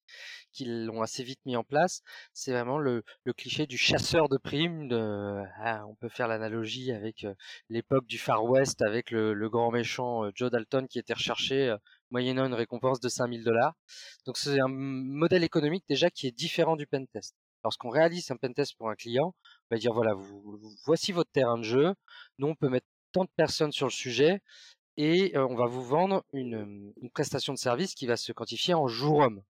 l'ont 0.66 1.02
assez 1.02 1.24
vite 1.24 1.40
mis 1.46 1.56
en 1.56 1.64
place. 1.64 2.02
C'est 2.34 2.52
vraiment 2.52 2.80
le, 2.80 3.04
cliché 3.38 3.66
du 3.66 3.78
chasseur 3.78 4.28
de 4.28 4.38
primes. 4.38 4.92
Ah, 5.62 5.86
on 5.88 5.96
peut 5.96 6.10
faire 6.10 6.28
l'analogie 6.28 6.92
avec 6.92 7.26
l'époque 7.70 8.06
du 8.06 8.18
Far 8.18 8.44
West, 8.44 8.82
avec 8.82 9.12
le, 9.12 9.50
grand 9.50 9.72
méchant 9.72 10.30
Joe 10.36 10.52
Dalton 10.52 10.88
qui 10.90 11.00
était 11.00 11.14
recherché 11.14 11.74
moyennant 12.12 12.46
une 12.46 12.54
récompense 12.54 13.00
de 13.00 13.08
5000 13.08 13.44
dollars. 13.46 13.76
Donc 14.26 14.38
c'est 14.38 14.60
un 14.60 14.68
modèle 14.68 15.44
économique 15.46 15.86
déjà 15.88 16.10
qui 16.10 16.28
est 16.28 16.32
différent 16.32 16.76
du 16.76 16.88
pentest. 16.88 17.36
Lorsqu'on 17.64 17.90
réalise 17.90 18.30
un 18.32 18.38
pentest 18.38 18.76
pour 18.78 18.90
un 18.90 18.96
client, 18.96 19.34
on 19.70 19.76
va 19.76 19.80
dire 19.80 19.94
voilà, 19.94 20.14
voici 20.86 21.12
votre 21.12 21.32
terrain 21.32 21.58
de 21.58 21.64
jeu. 21.64 21.94
Nous, 22.38 22.48
on 22.48 22.56
peut 22.56 22.70
mettre 22.70 22.88
tant 23.12 23.24
de 23.24 23.30
personnes 23.36 23.72
sur 23.72 23.88
le 23.88 23.92
sujet 23.92 24.42
et 24.98 25.38
on 25.38 25.56
va 25.56 25.68
vous 25.68 25.84
vendre 25.84 26.24
une, 26.34 26.94
prestation 27.14 27.54
de 27.54 27.60
service 27.60 27.94
qui 27.94 28.08
va 28.08 28.18
se 28.18 28.32
quantifier 28.32 28.74
en 28.74 28.88
jour 28.88 29.20
homme. 29.20 29.44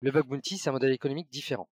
Le 0.00 0.10
bug 0.10 0.26
bounty, 0.26 0.58
c'est 0.58 0.70
un 0.70 0.72
modèle 0.72 0.92
économique 0.92 1.30
différent. 1.30 1.68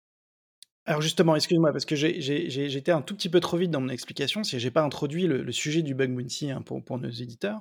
Alors 0.84 1.00
justement, 1.00 1.34
excuse-moi, 1.34 1.72
parce 1.72 1.84
que 1.84 1.96
j'étais 1.96 2.92
un 2.92 3.02
tout 3.02 3.14
petit 3.16 3.28
peu 3.28 3.40
trop 3.40 3.56
vite 3.56 3.70
dans 3.70 3.80
mon 3.80 3.88
explication, 3.88 4.44
si 4.44 4.58
j'ai 4.58 4.70
pas 4.70 4.82
introduit 4.82 5.26
le, 5.26 5.50
sujet 5.52 5.82
du 5.82 5.94
bug 5.94 6.14
bounty 6.14 6.50
hein, 6.50 6.62
pour, 6.62 6.84
pour, 6.84 6.98
nos 6.98 7.10
éditeurs. 7.10 7.60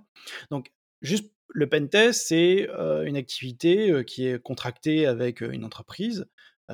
Donc, 0.52 0.72
juste 1.02 1.32
le 1.50 1.70
pentest, 1.70 2.28
c'est 2.28 2.68
une 3.06 3.18
activité 3.18 4.04
qui 4.06 4.28
est 4.28 4.42
contractée 4.42 5.06
avec 5.06 5.42
une 5.42 5.64
entreprise, 5.64 6.28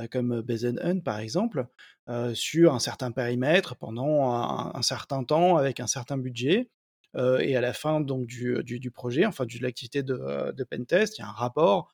comme 0.10 0.44
Hunt 0.82 1.00
par 1.00 1.20
exemple, 1.20 1.68
sur 2.34 2.74
un 2.74 2.80
certain 2.80 3.12
périmètre 3.12 3.76
pendant 3.76 4.32
un, 4.32 4.82
certain 4.82 5.24
temps 5.24 5.58
avec 5.58 5.80
un 5.80 5.88
certain 5.88 6.18
budget. 6.18 6.70
et 7.16 7.56
à 7.56 7.62
la 7.62 7.74
fin 7.74 8.02
donc 8.02 8.26
du, 8.26 8.64
du, 8.64 8.92
projet, 8.92 9.26
enfin 9.26 9.46
de 9.46 9.62
l'activité 9.62 10.04
de, 10.04 10.52
de 10.52 10.64
pentest, 10.64 11.18
il 11.18 11.22
y 11.22 11.24
a 11.24 11.28
un 11.28 11.34
rapport 11.34 11.92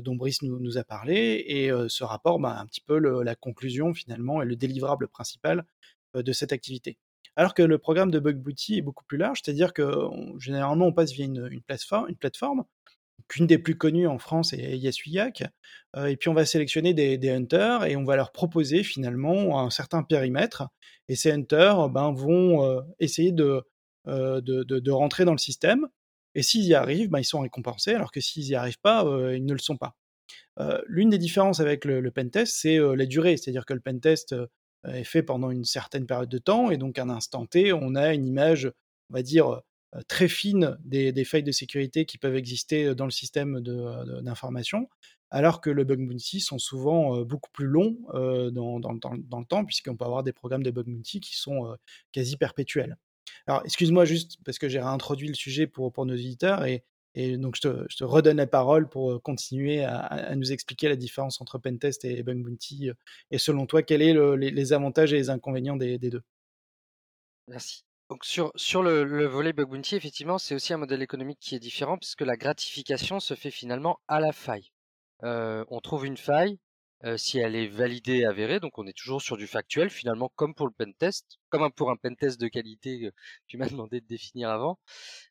dont 0.00 0.16
Brice 0.16 0.42
nous, 0.42 0.78
a 0.78 0.84
parlé, 0.84 1.44
et 1.46 1.70
ce 1.88 2.04
rapport, 2.04 2.38
bah, 2.38 2.56
un 2.58 2.66
petit 2.66 2.80
peu 2.80 2.98
la 2.98 3.34
conclusion 3.34 3.92
finalement 3.92 4.42
et 4.42 4.46
le 4.46 4.56
délivrable 4.56 5.08
principal 5.08 5.64
de 6.14 6.32
cette 6.32 6.52
activité. 6.52 6.98
Alors 7.36 7.54
que 7.54 7.62
le 7.62 7.78
programme 7.78 8.10
de 8.10 8.20
Bug 8.20 8.36
Booty 8.36 8.78
est 8.78 8.82
beaucoup 8.82 9.04
plus 9.04 9.18
large, 9.18 9.40
c'est-à-dire 9.42 9.72
que 9.72 10.08
généralement 10.38 10.86
on 10.86 10.92
passe 10.92 11.12
via 11.12 11.24
une, 11.24 11.48
une 11.50 11.62
plateforme 11.62 12.64
qu'une 13.28 13.46
des 13.46 13.58
plus 13.58 13.76
connues 13.76 14.06
en 14.06 14.18
France 14.18 14.52
est 14.52 14.78
Yasuyak, 14.78 15.44
euh, 15.96 16.06
et 16.06 16.16
puis 16.16 16.28
on 16.28 16.34
va 16.34 16.44
sélectionner 16.44 16.94
des, 16.94 17.30
hunters 17.30 17.84
et 17.84 17.96
on 17.96 18.04
va 18.04 18.16
leur 18.16 18.32
proposer 18.32 18.82
finalement 18.82 19.60
un 19.60 19.70
certain 19.70 20.02
périmètre, 20.02 20.68
et 21.08 21.16
ces 21.16 21.32
hunters 21.32 21.88
ben, 21.88 22.12
vont 22.12 22.64
euh, 22.64 22.80
essayer 23.00 23.34
euh, 23.38 24.40
de, 24.40 24.62
de, 24.62 24.90
rentrer 24.90 25.24
dans 25.24 25.32
le 25.32 25.38
système, 25.38 25.86
et 26.34 26.42
s'ils 26.42 26.64
y 26.64 26.74
arrivent, 26.74 27.10
ben, 27.10 27.20
ils 27.20 27.24
sont 27.24 27.40
récompensés, 27.40 27.94
alors 27.94 28.12
que 28.12 28.20
s'ils 28.20 28.46
n'y 28.46 28.54
arrivent 28.54 28.80
pas, 28.80 29.04
ils 29.32 29.44
ne 29.44 29.52
le 29.52 29.58
sont 29.58 29.76
pas. 29.76 29.96
L'une 30.86 31.10
des 31.10 31.18
différences 31.18 31.60
avec 31.60 31.84
le, 31.84 32.00
le 32.00 32.10
pentest, 32.10 32.56
c'est 32.56 32.78
la 32.78 33.06
durée, 33.06 33.36
c'est-à-dire 33.36 33.66
que 33.66 33.74
le 33.74 33.80
pentest 33.80 34.34
est 34.86 35.04
fait 35.04 35.22
pendant 35.22 35.50
une 35.50 35.64
certaine 35.64 36.06
période 36.06 36.28
de 36.28 36.38
temps, 36.38 36.70
et 36.70 36.76
donc 36.76 36.98
à 36.98 37.02
un 37.02 37.10
instant 37.10 37.46
T, 37.46 37.72
on 37.72 37.94
a 37.94 38.14
une 38.14 38.26
image, 38.26 38.70
on 39.10 39.14
va 39.14 39.22
dire, 39.22 39.62
très 40.08 40.28
fine 40.28 40.76
des, 40.84 41.24
failles 41.24 41.42
de 41.42 41.52
sécurité 41.52 42.04
qui 42.06 42.18
peuvent 42.18 42.36
exister 42.36 42.94
dans 42.94 43.04
le 43.04 43.10
système 43.10 43.60
d'information, 43.60 44.88
alors 45.30 45.60
que 45.60 45.70
le 45.70 45.84
bug 45.84 46.06
bounty 46.06 46.40
sont 46.40 46.58
souvent 46.58 47.22
beaucoup 47.22 47.50
plus 47.52 47.66
longs 47.66 47.96
dans, 48.52 48.78
le 48.78 49.44
temps, 49.44 49.64
puisqu'on 49.64 49.96
peut 49.96 50.04
avoir 50.04 50.22
des 50.22 50.32
programmes 50.32 50.62
de 50.62 50.70
bug 50.70 50.86
bounty 50.86 51.20
qui 51.20 51.36
sont 51.36 51.76
quasi 52.12 52.36
perpétuels. 52.36 52.96
Alors, 53.46 53.62
excuse-moi 53.64 54.04
juste 54.04 54.38
parce 54.44 54.58
que 54.58 54.68
j'ai 54.68 54.80
réintroduit 54.80 55.28
le 55.28 55.34
sujet 55.34 55.66
pour, 55.66 55.92
nos 56.06 56.14
éditeurs 56.14 56.64
et, 56.64 56.84
et 57.14 57.36
donc 57.36 57.56
je 57.56 57.62
te, 57.62 58.04
redonne 58.04 58.38
la 58.38 58.46
parole 58.46 58.88
pour 58.88 59.22
continuer 59.22 59.84
à, 59.84 60.34
nous 60.34 60.52
expliquer 60.52 60.88
la 60.88 60.96
différence 60.96 61.40
entre 61.40 61.58
pentest 61.58 62.04
et 62.04 62.22
bug 62.22 62.42
bounty. 62.42 62.90
Et 63.30 63.38
selon 63.38 63.66
toi, 63.66 63.82
quels 63.82 64.16
sont 64.16 64.34
les, 64.34 64.72
avantages 64.72 65.12
et 65.12 65.16
les 65.16 65.30
inconvénients 65.30 65.76
des 65.76 65.98
deux? 65.98 66.22
Merci. 67.48 67.84
Donc 68.10 68.24
sur, 68.24 68.52
sur 68.54 68.82
le, 68.82 69.24
volet 69.26 69.52
bug 69.52 69.68
bounty, 69.68 69.96
effectivement, 69.96 70.38
c'est 70.38 70.54
aussi 70.54 70.72
un 70.72 70.76
modèle 70.78 71.02
économique 71.02 71.38
qui 71.40 71.54
est 71.54 71.60
différent 71.60 71.96
puisque 71.96 72.20
la 72.20 72.36
gratification 72.36 73.18
se 73.18 73.34
fait 73.34 73.50
finalement 73.50 73.98
à 74.08 74.20
la 74.20 74.32
faille. 74.32 74.70
Euh, 75.22 75.64
on 75.68 75.80
trouve 75.80 76.04
une 76.04 76.18
faille, 76.18 76.58
euh, 77.04 77.16
si 77.16 77.38
elle 77.38 77.56
est 77.56 77.66
validée 77.66 78.18
et 78.18 78.26
avérée, 78.26 78.60
donc 78.60 78.78
on 78.78 78.86
est 78.86 78.96
toujours 78.96 79.22
sur 79.22 79.36
du 79.36 79.46
factuel, 79.46 79.90
finalement, 79.90 80.30
comme 80.36 80.54
pour 80.54 80.66
le 80.66 80.72
pentest, 80.72 81.38
comme 81.48 81.70
pour 81.72 81.90
un 81.90 81.96
pentest 81.96 82.40
de 82.40 82.48
qualité 82.48 83.00
que 83.00 83.12
tu 83.46 83.56
m'as 83.56 83.68
demandé 83.78 84.00
de 84.00 84.06
définir 84.06 84.50
avant. 84.50 84.78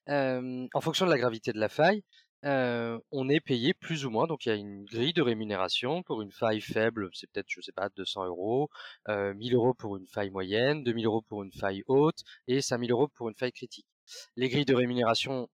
Euh, 0.10 0.68
en 0.74 0.82
fonction 0.82 1.06
de 1.06 1.12
la 1.12 1.18
gravité 1.18 1.54
de 1.54 1.60
la 1.60 1.70
faille, 1.70 2.04
on 2.44 3.30
est 3.30 3.40
payé 3.40 3.74
plus 3.74 4.06
ou 4.06 4.10
moins. 4.10 4.28
Donc 4.28 4.46
il 4.46 4.50
y 4.50 4.52
a 4.52 4.56
une 4.56 4.86
grille 4.86 5.14
de 5.14 5.22
rémunération 5.22 6.04
pour 6.04 6.22
une 6.22 6.32
faille 6.32 6.62
faible, 6.62 7.10
c'est 7.14 7.30
peut-être 7.32 7.48
je 7.50 7.62
sais 7.62 7.72
pas 7.72 7.90
200 7.96 8.26
euros, 8.26 8.70
euh, 9.10 9.34
1000 9.34 9.56
euros 9.56 9.74
pour 9.74 9.98
une 9.98 10.08
faille 10.08 10.30
moyenne, 10.30 10.84
2000 10.84 11.06
euros 11.06 11.22
pour 11.22 11.44
une 11.44 11.52
faille 11.52 11.84
haute 11.88 12.24
et 12.48 12.62
5000 12.62 12.92
euros 12.92 13.08
pour 13.10 13.30
une 13.30 13.36
faille 13.36 13.52
critique. 13.52 13.88
Les 14.36 14.50
grilles 14.50 14.66
de 14.66 14.76
rémunération 14.76 15.50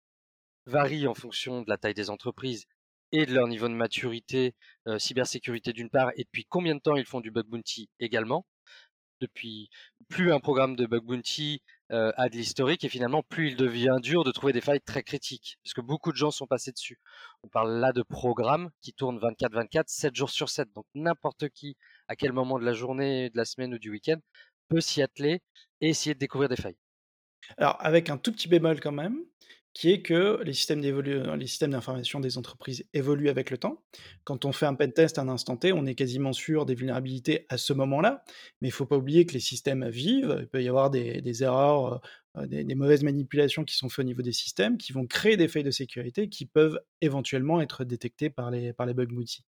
varient 0.66 1.08
en 1.08 1.16
fonction 1.16 1.62
de 1.62 1.70
la 1.70 1.78
taille 1.78 1.94
des 1.94 2.10
entreprises 2.10 2.66
et 3.12 3.26
de 3.26 3.34
leur 3.34 3.48
niveau 3.48 3.68
de 3.68 3.74
maturité, 3.74 4.54
cybersécurité 4.98 5.74
d'une 5.74 5.90
part, 5.90 6.12
et 6.16 6.26
puis 6.32 6.46
combien 6.46 6.76
de 6.76 6.80
temps 6.80 6.96
ils 6.96 7.06
font 7.06 7.22
du 7.22 7.32
bug 7.32 7.48
bounty 7.48 7.90
également. 8.00 8.46
Depuis 9.20 9.70
plus 10.10 10.32
un 10.32 10.40
programme 10.40 10.76
de 10.76 10.86
bug 10.86 11.04
bounty 11.04 11.62
euh, 11.92 12.12
a 12.18 12.30
de 12.30 12.36
l'historique 12.36 12.84
et 12.84 12.90
finalement 12.90 13.24
plus 13.24 13.50
il 13.50 13.56
devient 13.56 13.98
dur 14.02 14.24
de 14.24 14.32
trouver 14.32 14.54
des 14.54 14.62
failles 14.62 14.82
très 14.82 15.02
critiques 15.02 15.58
parce 15.64 15.74
que 15.74 15.82
beaucoup 15.82 16.12
de 16.12 16.18
gens 16.18 16.32
sont 16.32 16.46
passés 16.46 16.72
dessus. 16.72 17.00
On 17.44 17.48
parle 17.48 17.80
là 17.80 17.92
de 17.94 18.04
programmes 18.04 18.70
qui 18.82 18.94
tournent 18.94 19.20
24-24, 19.20 19.84
7 19.88 20.16
jours 20.16 20.30
sur 20.30 20.50
7. 20.50 20.72
Donc 20.74 20.86
n'importe 20.94 21.50
qui, 21.50 21.78
à 22.08 22.16
quel 22.16 22.32
moment 22.32 22.60
de 22.60 22.66
la 22.66 22.74
journée, 22.74 23.30
de 23.30 23.38
la 23.38 23.46
semaine 23.46 23.74
ou 23.74 23.80
du 23.80 23.90
week-end, 23.90 24.18
peut 24.68 24.82
s'y 24.82 25.02
atteler 25.02 25.42
et 25.82 25.90
essayer 25.90 26.14
de 26.14 26.20
découvrir 26.20 26.50
des 26.50 26.56
failles. 26.56 26.78
Alors 27.58 27.78
avec 27.80 28.10
un 28.10 28.18
tout 28.18 28.32
petit 28.32 28.48
bémol 28.48 28.80
quand 28.80 28.92
même, 28.92 29.20
qui 29.80 29.92
est 29.92 30.02
que 30.02 30.42
les 30.44 30.52
systèmes 30.52 30.82
les 30.82 31.48
systèmes 31.48 31.72
d'information 31.72 32.20
des 32.20 32.38
entreprises 32.38 32.86
évoluent 32.94 33.30
avec 33.30 33.50
le 33.50 33.58
temps. 33.58 33.82
Quand 34.26 34.44
on 34.44 34.52
fait 34.52 34.66
un 34.66 34.76
pentest 34.76 35.18
à 35.18 35.22
un 35.22 35.30
instant 35.30 35.56
T, 35.56 35.72
on 35.72 35.86
est 35.86 35.96
quasiment 35.96 36.34
sûr 36.34 36.66
des 36.66 36.76
vulnérabilités 36.76 37.46
à 37.48 37.58
ce 37.58 37.72
moment-là, 37.72 38.26
mais 38.60 38.68
il 38.68 38.72
ne 38.72 38.76
faut 38.76 38.86
pas 38.86 38.98
oublier 38.98 39.26
que 39.26 39.32
les 39.32 39.40
systèmes 39.40 39.88
vivent, 39.88 40.36
il 40.42 40.50
peut 40.50 40.62
y 40.62 40.68
avoir 40.68 40.90
des, 40.90 41.44
erreurs, 41.44 42.02
euh, 42.36 42.46
des, 42.46 42.76
mauvaises 42.76 43.04
manipulations 43.04 43.64
qui 43.64 43.78
sont 43.78 43.88
faites 43.88 44.04
au 44.04 44.08
niveau 44.08 44.22
des 44.22 44.34
systèmes, 44.34 44.78
qui 44.78 44.92
vont 44.92 45.08
créer 45.08 45.38
des 45.38 45.48
failles 45.48 45.64
de 45.64 45.72
sécurité 45.72 46.28
qui 46.28 46.46
peuvent 46.46 46.82
éventuellement 47.00 47.62
être 47.62 47.86
détectées 47.86 48.30
par 48.30 48.52
les, 48.52 48.74
par 48.74 48.86
les 48.86 48.94
bug 48.94 49.14
bounty. 49.14 49.46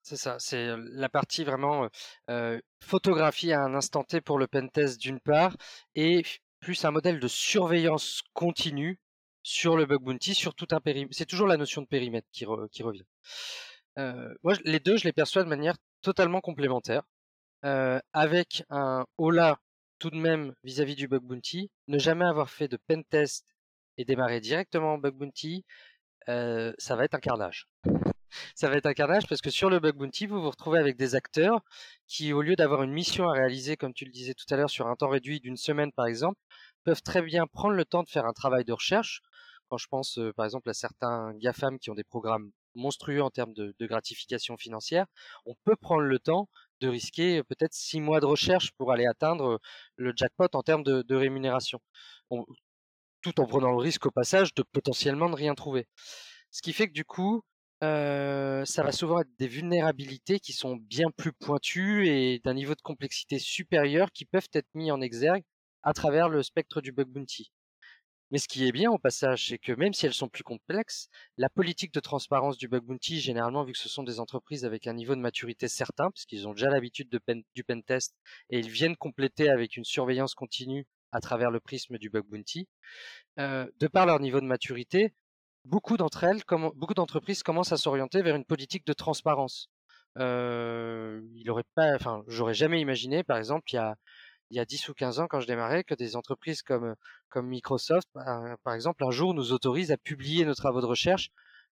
C'est 0.00 0.16
ça, 0.16 0.36
c'est 0.38 0.74
la 0.78 1.10
partie 1.10 1.44
vraiment 1.44 1.90
photographie 2.82 3.52
à 3.52 3.60
un 3.60 3.74
instant 3.74 4.02
T 4.02 4.22
pour 4.22 4.38
le 4.38 4.46
pentest 4.46 4.98
d'une 4.98 5.20
part, 5.20 5.58
et 5.94 6.22
plus 6.60 6.84
un 6.84 6.90
modèle 6.90 7.20
de 7.20 7.28
surveillance 7.28 8.22
continue 8.32 8.98
sur 9.42 9.76
le 9.76 9.86
bug 9.86 10.02
bounty, 10.02 10.34
sur 10.34 10.54
tout 10.54 10.68
un 10.72 10.80
périmètre. 10.80 11.14
C'est 11.16 11.26
toujours 11.26 11.46
la 11.46 11.56
notion 11.56 11.82
de 11.82 11.86
périmètre 11.86 12.28
qui, 12.32 12.44
revient. 12.44 13.06
Euh, 13.98 14.34
moi, 14.42 14.54
les 14.64 14.80
deux, 14.80 14.96
je 14.96 15.04
les 15.04 15.12
perçois 15.12 15.44
de 15.44 15.48
manière 15.48 15.76
totalement 16.02 16.40
complémentaire, 16.40 17.02
euh, 17.64 17.98
avec 18.12 18.62
un 18.70 19.06
hola 19.16 19.58
tout 19.98 20.10
de 20.10 20.16
même 20.16 20.54
vis-à-vis 20.62 20.94
du 20.94 21.08
bug 21.08 21.22
bounty, 21.22 21.70
ne 21.88 21.98
jamais 21.98 22.24
avoir 22.24 22.50
fait 22.50 22.68
de 22.68 22.76
pen 22.76 23.04
test 23.04 23.56
et 23.96 24.04
démarrer 24.04 24.40
directement 24.40 24.94
en 24.94 24.98
bug 24.98 25.14
bounty, 25.14 25.64
euh, 26.28 26.72
ça 26.78 26.94
va 26.94 27.04
être 27.04 27.14
un 27.14 27.20
carnage 27.20 27.66
ça 28.54 28.68
va 28.68 28.76
être 28.76 28.86
un 28.86 28.94
carnage 28.94 29.26
parce 29.26 29.40
que 29.40 29.50
sur 29.50 29.70
le 29.70 29.80
bug 29.80 29.96
bounty, 29.96 30.26
vous 30.26 30.40
vous 30.40 30.50
retrouvez 30.50 30.78
avec 30.78 30.96
des 30.96 31.14
acteurs 31.14 31.60
qui, 32.06 32.32
au 32.32 32.42
lieu 32.42 32.56
d'avoir 32.56 32.82
une 32.82 32.92
mission 32.92 33.28
à 33.28 33.32
réaliser, 33.32 33.76
comme 33.76 33.94
tu 33.94 34.04
le 34.04 34.10
disais 34.10 34.34
tout 34.34 34.46
à 34.50 34.56
l'heure, 34.56 34.70
sur 34.70 34.86
un 34.86 34.96
temps 34.96 35.08
réduit 35.08 35.40
d'une 35.40 35.56
semaine 35.56 35.92
par 35.92 36.06
exemple, 36.06 36.38
peuvent 36.84 37.02
très 37.02 37.22
bien 37.22 37.46
prendre 37.46 37.74
le 37.74 37.84
temps 37.84 38.02
de 38.02 38.08
faire 38.08 38.26
un 38.26 38.32
travail 38.32 38.64
de 38.64 38.72
recherche. 38.72 39.22
Quand 39.68 39.76
je 39.76 39.86
pense 39.88 40.18
euh, 40.18 40.32
par 40.32 40.44
exemple 40.46 40.70
à 40.70 40.74
certains 40.74 41.34
GAFAM 41.34 41.78
qui 41.78 41.90
ont 41.90 41.94
des 41.94 42.04
programmes 42.04 42.50
monstrueux 42.74 43.22
en 43.22 43.30
termes 43.30 43.52
de, 43.54 43.74
gratification 43.86 44.56
financière, 44.56 45.06
on 45.46 45.54
peut 45.64 45.76
prendre 45.76 46.02
le 46.02 46.18
temps 46.18 46.48
de 46.80 46.88
risquer 46.88 47.42
peut-être 47.42 47.74
six 47.74 48.00
mois 48.00 48.20
de 48.20 48.26
recherche 48.26 48.72
pour 48.72 48.92
aller 48.92 49.06
atteindre 49.06 49.60
le 49.96 50.12
jackpot 50.16 50.48
en 50.54 50.62
termes 50.62 50.84
de, 50.84 51.14
rémunération, 51.14 51.80
tout 53.22 53.40
en 53.40 53.46
prenant 53.46 53.72
le 53.72 53.78
risque 53.78 54.06
au 54.06 54.10
passage 54.10 54.54
de 54.54 54.62
potentiellement 54.62 55.28
ne 55.28 55.34
rien 55.34 55.54
trouver. 55.54 55.86
Ce 56.50 56.62
qui 56.62 56.72
fait 56.72 56.88
que 56.88 56.92
du 56.92 57.04
coup, 57.04 57.42
ça 57.80 58.82
va 58.82 58.92
souvent 58.92 59.20
être 59.20 59.30
des 59.38 59.48
vulnérabilités 59.48 60.40
qui 60.40 60.52
sont 60.52 60.76
bien 60.76 61.10
plus 61.10 61.32
pointues 61.32 62.08
et 62.08 62.40
d'un 62.40 62.54
niveau 62.54 62.74
de 62.74 62.82
complexité 62.82 63.38
supérieur 63.38 64.10
qui 64.12 64.24
peuvent 64.24 64.48
être 64.52 64.68
mis 64.74 64.90
en 64.90 65.00
exergue 65.00 65.44
à 65.82 65.92
travers 65.92 66.28
le 66.28 66.42
spectre 66.42 66.80
du 66.80 66.92
bug 66.92 67.08
bounty. 67.08 67.52
Mais 68.30 68.38
ce 68.38 68.48
qui 68.48 68.68
est 68.68 68.72
bien 68.72 68.90
au 68.90 68.98
passage, 68.98 69.48
c'est 69.48 69.58
que 69.58 69.72
même 69.72 69.94
si 69.94 70.04
elles 70.04 70.12
sont 70.12 70.28
plus 70.28 70.42
complexes, 70.42 71.08
la 71.38 71.48
politique 71.48 71.94
de 71.94 72.00
transparence 72.00 72.58
du 72.58 72.68
bug 72.68 72.84
bounty, 72.84 73.20
généralement 73.20 73.64
vu 73.64 73.72
que 73.72 73.78
ce 73.78 73.88
sont 73.88 74.02
des 74.02 74.20
entreprises 74.20 74.66
avec 74.66 74.86
un 74.86 74.92
niveau 74.92 75.14
de 75.14 75.20
maturité 75.20 75.66
certain, 75.66 76.10
puisqu'ils 76.10 76.46
ont 76.46 76.52
déjà 76.52 76.68
l'habitude 76.68 77.08
de 77.08 77.20
du 77.54 77.64
pen 77.64 77.82
test 77.82 78.14
et 78.50 78.58
ils 78.58 78.68
viennent 78.68 78.96
compléter 78.96 79.48
avec 79.48 79.76
une 79.76 79.84
surveillance 79.84 80.34
continue 80.34 80.86
à 81.10 81.20
travers 81.20 81.50
le 81.50 81.60
prisme 81.60 81.96
du 81.96 82.10
bug 82.10 82.26
bounty, 82.26 82.68
de 83.38 83.86
par 83.86 84.04
leur 84.04 84.20
niveau 84.20 84.40
de 84.40 84.46
maturité, 84.46 85.14
beaucoup 85.64 85.96
d'entre 85.96 86.24
elles, 86.24 86.42
beaucoup 86.74 86.94
d'entreprises 86.94 87.42
commencent 87.42 87.72
à 87.72 87.76
s'orienter 87.76 88.22
vers 88.22 88.36
une 88.36 88.44
politique 88.44 88.86
de 88.86 88.92
transparence. 88.92 89.68
Euh, 90.18 91.20
il 91.34 91.50
aurait 91.50 91.64
pas, 91.74 91.94
enfin, 91.94 92.24
j'aurais 92.26 92.54
jamais 92.54 92.80
imaginé, 92.80 93.22
par 93.22 93.36
exemple, 93.38 93.64
il 93.72 93.76
y 93.76 93.78
a 93.78 93.96
il 94.50 94.56
y 94.56 94.60
a 94.60 94.64
10 94.64 94.88
ou 94.88 94.94
15 94.94 95.20
ans 95.20 95.26
quand 95.28 95.40
je 95.40 95.46
démarrais 95.46 95.84
que 95.84 95.94
des 95.94 96.16
entreprises 96.16 96.62
comme, 96.62 96.94
comme 97.28 97.48
Microsoft, 97.48 98.08
par, 98.64 98.74
exemple, 98.74 99.04
un 99.04 99.10
jour 99.10 99.34
nous 99.34 99.52
autorisent 99.52 99.92
à 99.92 99.98
publier 99.98 100.44
nos 100.44 100.54
travaux 100.54 100.80
de 100.80 100.86
recherche 100.86 101.30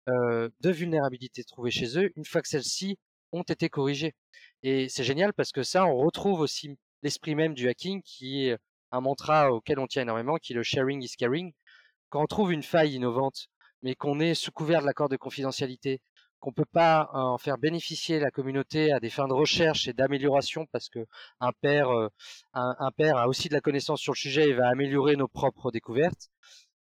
euh, 0.09 0.49
de 0.61 0.71
vulnérabilités 0.71 1.45
trouvées 1.45 1.71
chez 1.71 1.99
eux 1.99 2.13
une 2.17 2.25
fois 2.25 2.43
que 2.43 2.49
celles-ci 2.49 2.99
ont 3.33 3.43
été 3.43 3.69
corrigées. 3.69 4.15
Et 4.63 4.89
c'est 4.89 5.05
génial 5.05 5.33
parce 5.33 5.53
que 5.53 5.63
ça, 5.63 5.87
on 5.87 5.97
retrouve 5.97 6.41
aussi 6.41 6.79
l'esprit 7.03 7.35
même 7.35 7.55
du 7.55 7.69
hacking 7.69 8.03
qui 8.03 8.47
est 8.47 8.59
un 8.93 9.01
mantra 9.01 9.53
auquel 9.53 9.79
on 9.79 9.87
tient 9.87 10.03
énormément, 10.03 10.37
qui 10.37 10.53
est 10.53 10.57
le 10.57 10.63
sharing 10.63 11.03
is 11.03 11.17
caring. 11.19 11.53
Quand 12.11 12.23
on 12.23 12.27
trouve 12.27 12.53
une 12.53 12.63
faille 12.63 12.95
innovante, 12.95 13.49
mais 13.87 13.95
qu'on 13.95 14.19
est 14.19 14.35
sous 14.35 14.51
couvert 14.51 14.81
de 14.81 14.87
l'accord 14.87 15.09
de 15.09 15.17
confidentialité, 15.17 16.01
qu'on 16.41 16.51
peut 16.51 16.65
pas 16.65 17.09
en 17.13 17.39
faire 17.39 17.57
bénéficier 17.57 18.19
la 18.19 18.33
communauté 18.33 18.91
à 18.91 18.99
des 18.99 19.11
fins 19.11 19.29
de 19.29 19.33
recherche 19.33 19.87
et 19.87 19.93
d'amélioration 19.93 20.67
parce 20.73 20.89
que 20.89 21.07
un 21.39 21.53
père, 21.53 21.91
euh, 21.91 22.09
un, 22.53 22.91
père 22.97 23.17
a 23.17 23.29
aussi 23.29 23.49
de 23.49 23.55
la 23.55 23.61
connaissance 23.61 24.01
sur 24.01 24.13
le 24.15 24.19
sujet 24.19 24.49
et 24.49 24.55
va 24.55 24.69
améliorer 24.69 25.15
nos 25.15 25.29
propres 25.29 25.71
découvertes. 25.71 26.31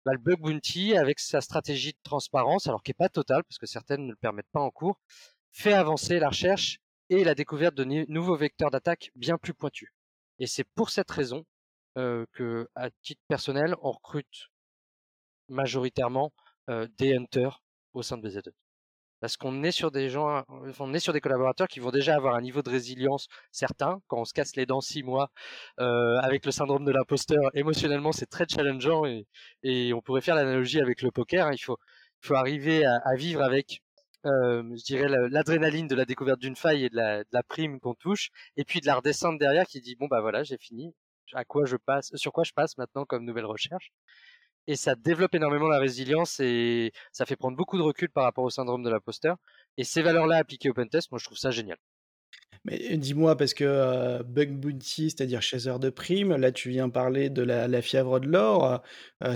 Bah, 0.04 0.10
le 0.12 0.18
bug 0.18 0.40
bounty, 0.40 0.96
avec 0.96 1.20
sa 1.20 1.40
stratégie 1.40 1.92
de 1.92 1.98
transparence, 2.02 2.66
alors 2.66 2.82
qui 2.82 2.90
est 2.90 2.94
pas 2.94 3.08
totale 3.08 3.44
parce 3.44 3.58
que 3.58 3.66
certaines 3.66 4.04
ne 4.04 4.10
le 4.10 4.16
permettent 4.16 4.50
pas 4.50 4.60
en 4.60 4.70
cours, 4.70 4.98
fait 5.52 5.74
avancer 5.74 6.18
la 6.18 6.30
recherche 6.30 6.80
et 7.10 7.22
la 7.22 7.36
découverte 7.36 7.76
de 7.76 7.84
nouveaux 8.08 8.36
vecteurs 8.36 8.72
d'attaque 8.72 9.12
bien 9.14 9.38
plus 9.38 9.54
pointus. 9.54 9.92
Et 10.40 10.48
c'est 10.48 10.66
pour 10.74 10.90
cette 10.90 11.12
raison 11.12 11.46
euh, 11.96 12.26
que, 12.32 12.68
à 12.74 12.90
titre 12.90 13.22
personnel, 13.28 13.76
on 13.82 13.92
recrute 13.92 14.50
majoritairement 15.48 16.32
des 16.98 17.16
hunters 17.16 17.62
au 17.94 18.02
sein 18.02 18.18
de 18.18 18.28
BZ2 18.28 18.52
parce 19.20 19.36
qu'on 19.36 19.62
est 19.62 19.70
sur 19.70 19.90
des 19.90 20.08
gens, 20.08 20.44
on 20.48 20.94
est 20.94 21.00
sur 21.00 21.12
des 21.12 21.20
collaborateurs 21.20 21.68
qui 21.68 21.80
vont 21.80 21.90
déjà 21.90 22.14
avoir 22.14 22.34
un 22.36 22.40
niveau 22.40 22.62
de 22.62 22.70
résilience 22.70 23.28
certain. 23.50 24.00
Quand 24.06 24.18
on 24.20 24.24
se 24.24 24.32
casse 24.32 24.56
les 24.56 24.66
dents 24.66 24.80
six 24.80 25.02
mois 25.02 25.30
euh, 25.80 26.18
avec 26.18 26.44
le 26.46 26.52
syndrome 26.52 26.84
de 26.84 26.92
l'imposteur, 26.92 27.50
émotionnellement 27.54 28.12
c'est 28.12 28.26
très 28.26 28.46
challengeant 28.48 29.04
et, 29.62 29.92
on 29.94 30.00
pourrait 30.02 30.20
faire 30.20 30.36
l'analogie 30.36 30.80
avec 30.80 31.02
le 31.02 31.10
poker. 31.10 31.50
Il 31.52 31.58
faut, 31.58 31.78
arriver 32.30 32.84
à, 32.84 32.96
à 33.04 33.14
vivre 33.16 33.42
avec, 33.42 33.80
euh, 34.26 34.62
je 34.76 34.84
dirais, 34.84 35.08
l'adrénaline 35.30 35.88
de 35.88 35.94
la 35.94 36.04
découverte 36.04 36.40
d'une 36.40 36.56
faille 36.56 36.84
et 36.84 36.90
de 36.90 36.96
la, 36.96 37.20
de 37.20 37.28
la 37.32 37.42
prime 37.42 37.80
qu'on 37.80 37.94
touche, 37.94 38.30
et 38.56 38.64
puis 38.64 38.80
de 38.80 38.86
la 38.86 38.96
redescendre 38.96 39.38
derrière 39.38 39.66
qui 39.66 39.80
dit 39.80 39.96
bon 39.96 40.06
bah 40.08 40.20
voilà 40.20 40.42
j'ai 40.44 40.58
fini. 40.58 40.94
À 41.34 41.44
quoi 41.44 41.66
je 41.66 41.76
passe, 41.76 42.10
sur 42.14 42.32
quoi 42.32 42.44
je 42.44 42.52
passe 42.52 42.78
maintenant 42.78 43.04
comme 43.04 43.24
nouvelle 43.24 43.44
recherche? 43.44 43.92
Et 44.68 44.76
ça 44.76 44.94
développe 44.94 45.34
énormément 45.34 45.66
la 45.66 45.78
résilience 45.78 46.40
et 46.40 46.92
ça 47.10 47.24
fait 47.24 47.36
prendre 47.36 47.56
beaucoup 47.56 47.78
de 47.78 47.82
recul 47.82 48.10
par 48.10 48.24
rapport 48.24 48.44
au 48.44 48.50
syndrome 48.50 48.82
de 48.82 48.90
l'imposteur. 48.90 49.38
Et 49.78 49.82
ces 49.82 50.02
valeurs-là 50.02 50.36
appliquées 50.36 50.68
au 50.68 50.74
pentest, 50.74 51.10
moi 51.10 51.18
je 51.18 51.24
trouve 51.24 51.38
ça 51.38 51.50
génial. 51.50 51.78
Mais 52.64 52.98
dis-moi, 52.98 53.34
parce 53.36 53.54
que 53.54 54.22
Bug 54.24 54.50
Bounty, 54.60 55.10
c'est-à-dire 55.10 55.40
chasseur 55.40 55.78
de 55.78 55.88
primes, 55.88 56.36
là 56.36 56.52
tu 56.52 56.68
viens 56.68 56.90
parler 56.90 57.30
de 57.30 57.42
la, 57.42 57.82
fièvre 57.82 58.20
de 58.20 58.26
l'or, 58.26 58.82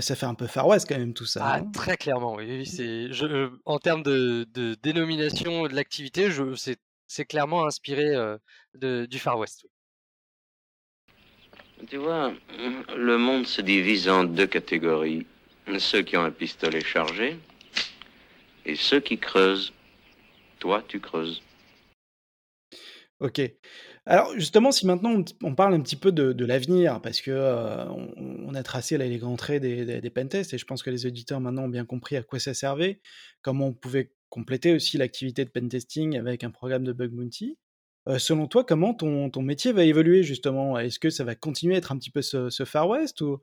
ça 0.01 0.14
fait 0.14 0.26
un 0.26 0.35
peu 0.35 0.47
Far 0.47 0.68
West 0.68 0.87
quand 0.87 0.99
même 0.99 1.14
tout 1.14 1.24
ça. 1.24 1.41
Ah, 1.43 1.62
très 1.72 1.97
clairement, 1.97 2.35
oui. 2.35 2.66
c'est, 2.66 3.11
je, 3.11 3.51
en 3.64 3.78
termes 3.78 4.03
de, 4.03 4.47
dénomination 4.83 5.66
de 5.66 5.74
l'activité, 5.74 6.28
c'est, 6.57 6.76
c'est 7.07 7.24
clairement 7.24 7.64
inspiré 7.64 8.14
de, 8.74 9.07
du 9.07 9.18
Far 9.18 9.39
West. 9.39 9.64
Tu 11.89 11.97
vois, 11.97 12.33
le 12.97 13.18
monde 13.18 13.47
se 13.47 13.61
divise 13.61 14.09
en 14.09 14.24
deux 14.24 14.47
catégories. 14.47 15.26
Ceux 15.78 16.03
qui 16.03 16.16
ont 16.16 16.24
un 16.24 16.30
pistolet 16.30 16.80
chargé 16.80 17.39
et 18.64 18.76
ceux 18.76 19.01
qui 19.01 19.18
creusent. 19.18 19.72
Toi, 20.59 20.85
tu 20.87 21.01
creuses. 21.01 21.43
Ok. 23.20 23.41
Alors 24.05 24.33
justement, 24.35 24.72
si 24.72 24.87
maintenant 24.87 25.24
on, 25.43 25.55
parle 25.55 25.74
un 25.74 25.80
petit 25.80 25.97
peu 25.97 26.11
de, 26.11 26.45
l'avenir, 26.45 27.01
parce 27.01 27.20
que 27.20 27.30
euh, 27.30 27.85
on, 27.89 28.53
a 28.55 28.62
tracé 28.64 28.99
là, 28.99 29.07
les 29.07 29.18
grands 29.18 29.37
traits 29.37 29.62
des, 29.62 29.85
des, 29.85 30.01
des, 30.01 30.11
pentests, 30.11 30.55
et 30.55 30.59
je 30.59 30.64
pense 30.64 30.83
que 30.83 30.91
les 30.91 31.07
auditeurs 31.07 31.41
maintenant 31.41 31.64
ont 31.64 31.68
bien 31.68 31.85
compris 31.85 32.16
à 32.16 32.22
quoi 32.24 32.41
ça 32.41 32.53
servait, 32.53 33.01
comment 33.43 33.68
on 33.68 33.72
pouvait 33.72 34.12
compléter 34.28 34.74
aussi 34.74 34.99
l'activité 34.99 35.45
de 35.45 35.51
pentesting 35.51 36.18
avec 36.18 36.43
un 36.43 36.51
programme 36.51 36.83
de 36.83 36.93
bug 36.93 37.12
bounty 37.12 37.59
selon 38.18 38.48
toi, 38.48 38.64
comment 38.64 38.94
ton, 38.94 39.30
ton, 39.30 39.42
métier 39.42 39.72
va 39.72 39.84
évoluer 39.84 40.22
justement? 40.22 40.78
Est-ce 40.78 40.98
que 40.98 41.11
ça 41.11 41.24
va 41.24 41.34
continuer 41.34 41.74
à 41.76 41.78
être 41.78 41.92
un 41.92 41.98
petit 41.98 42.11
peu 42.11 42.22
ce, 42.22 42.64
Far 42.64 42.88
West 42.88 43.20
ou 43.20 43.38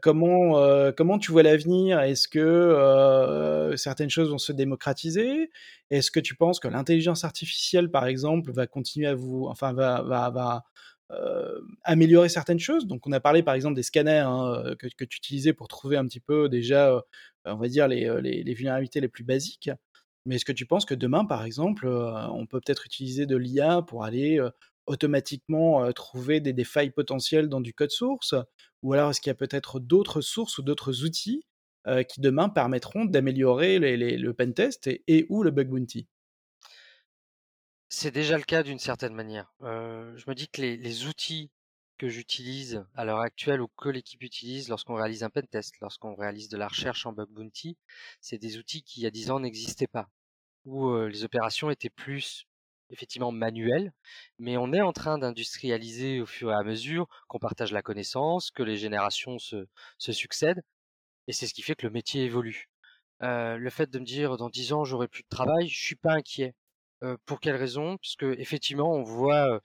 comment, 0.00 0.92
comment 0.92 1.18
tu 1.18 1.32
vois 1.32 1.42
l'avenir? 1.42 2.00
Est-ce 2.00 2.28
que 2.28 3.74
certaines 3.76 4.10
choses 4.10 4.30
vont 4.30 4.38
se 4.38 4.52
démocratiser? 4.52 5.50
Est-ce 5.90 6.10
que 6.10 6.20
tu 6.20 6.36
penses 6.36 6.60
que 6.60 6.68
l'intelligence 6.68 7.24
artificielle, 7.24 7.90
par 7.90 8.06
exemple, 8.06 8.52
va 8.52 8.66
continuer 8.66 9.08
à 9.08 9.14
vous, 9.14 9.46
enfin, 9.48 9.72
va, 9.72 10.02
va, 10.02 10.30
va 10.30 10.64
améliorer 11.82 12.28
certaines 12.28 12.60
choses? 12.60 12.86
Donc, 12.86 13.06
on 13.08 13.12
a 13.12 13.20
parlé 13.20 13.42
par 13.42 13.54
exemple 13.54 13.74
des 13.74 13.82
scanners 13.82 14.24
hein, 14.24 14.74
que, 14.78 14.86
que 14.86 15.04
tu 15.04 15.16
utilisais 15.18 15.52
pour 15.52 15.66
trouver 15.66 15.96
un 15.96 16.06
petit 16.06 16.20
peu 16.20 16.48
déjà, 16.48 17.02
on 17.44 17.56
va 17.56 17.68
dire 17.68 17.88
les, 17.88 18.20
les 18.20 18.54
vulnérabilités 18.54 19.00
les 19.00 19.08
plus 19.08 19.24
basiques. 19.24 19.70
Mais 20.26 20.36
est-ce 20.36 20.44
que 20.44 20.52
tu 20.52 20.66
penses 20.66 20.84
que 20.84 20.94
demain, 20.94 21.24
par 21.24 21.44
exemple, 21.44 21.86
on 21.88 22.46
peut 22.46 22.60
peut-être 22.60 22.86
utiliser 22.86 23.26
de 23.26 23.36
l'IA 23.36 23.82
pour 23.82 24.04
aller 24.04 24.40
automatiquement 24.86 25.90
trouver 25.92 26.40
des, 26.40 26.64
failles 26.64 26.90
potentielles 26.90 27.48
dans 27.48 27.60
du 27.60 27.72
code 27.72 27.90
source? 27.90 28.34
Ou 28.82 28.92
alors 28.92 29.10
est-ce 29.10 29.20
qu'il 29.20 29.30
y 29.30 29.32
a 29.32 29.34
peut-être 29.34 29.80
d'autres 29.80 30.20
sources 30.20 30.58
ou 30.58 30.62
d'autres 30.62 31.04
outils 31.04 31.44
qui 32.08 32.20
demain 32.20 32.48
permettront 32.50 33.06
d'améliorer 33.06 33.78
le 33.78 34.32
pentest 34.32 34.86
et, 34.86 35.02
et 35.06 35.26
ou 35.30 35.42
le 35.42 35.50
bug 35.50 35.68
bounty? 35.68 36.06
C'est 37.92 38.12
déjà 38.12 38.38
le 38.38 38.44
cas 38.44 38.62
d'une 38.62 38.78
certaine 38.78 39.14
manière. 39.14 39.52
je 39.60 40.24
me 40.28 40.34
dis 40.34 40.48
que 40.48 40.62
les, 40.62 41.06
outils 41.06 41.50
que 42.00 42.08
j'utilise 42.08 42.82
à 42.94 43.04
l'heure 43.04 43.20
actuelle 43.20 43.60
ou 43.60 43.68
que 43.68 43.90
l'équipe 43.90 44.22
utilise 44.22 44.70
lorsqu'on 44.70 44.94
réalise 44.94 45.22
un 45.22 45.28
pentest, 45.28 45.74
lorsqu'on 45.82 46.14
réalise 46.14 46.48
de 46.48 46.56
la 46.56 46.66
recherche 46.66 47.04
en 47.04 47.12
bug 47.12 47.28
bounty, 47.28 47.76
c'est 48.22 48.38
des 48.38 48.56
outils 48.56 48.82
qui 48.82 49.00
il 49.00 49.02
y 49.04 49.06
a 49.06 49.10
10 49.10 49.30
ans 49.30 49.40
n'existaient 49.40 49.86
pas 49.86 50.08
où 50.64 50.96
les 51.04 51.24
opérations 51.24 51.70
étaient 51.70 51.90
plus 51.90 52.46
effectivement 52.88 53.32
manuelles, 53.32 53.92
mais 54.38 54.56
on 54.56 54.72
est 54.72 54.80
en 54.80 54.94
train 54.94 55.18
d'industrialiser 55.18 56.22
au 56.22 56.26
fur 56.26 56.50
et 56.50 56.54
à 56.54 56.62
mesure 56.62 57.06
qu'on 57.28 57.38
partage 57.38 57.70
la 57.70 57.82
connaissance, 57.82 58.50
que 58.50 58.62
les 58.62 58.78
générations 58.78 59.38
se, 59.38 59.66
succèdent, 59.98 60.62
et 61.26 61.34
c'est 61.34 61.46
ce 61.46 61.52
qui 61.52 61.60
fait 61.60 61.74
que 61.74 61.86
le 61.86 61.92
métier 61.92 62.24
évolue. 62.24 62.70
le 63.20 63.70
fait 63.70 63.90
de 63.90 63.98
me 63.98 64.06
dire 64.06 64.38
dans 64.38 64.48
dix 64.48 64.72
ans 64.72 64.84
j'aurai 64.84 65.06
plus 65.06 65.22
de 65.22 65.28
travail, 65.28 65.68
je 65.68 65.84
suis 65.84 65.96
pas 65.96 66.14
inquiet. 66.14 66.54
pour 67.26 67.40
quelle 67.40 67.56
raison? 67.56 67.98
Puisque 67.98 68.24
effectivement 68.24 68.90
on 68.90 69.02
voit 69.02 69.60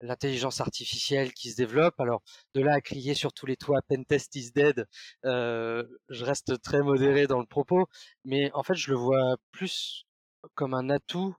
l'intelligence 0.00 0.60
artificielle 0.60 1.32
qui 1.32 1.50
se 1.50 1.56
développe. 1.56 1.98
Alors 2.00 2.22
de 2.54 2.60
là 2.60 2.74
à 2.74 2.80
crier 2.80 3.14
sur 3.14 3.32
tous 3.32 3.46
les 3.46 3.56
toits 3.56 3.82
Pentest 3.88 4.34
is 4.36 4.52
dead, 4.52 4.86
je 5.24 6.24
reste 6.24 6.60
très 6.62 6.82
modéré 6.82 7.26
dans 7.26 7.40
le 7.40 7.46
propos, 7.46 7.86
mais 8.24 8.50
en 8.52 8.62
fait 8.62 8.74
je 8.74 8.90
le 8.90 8.96
vois 8.96 9.36
plus 9.52 10.06
comme 10.54 10.74
un 10.74 10.90
atout 10.90 11.34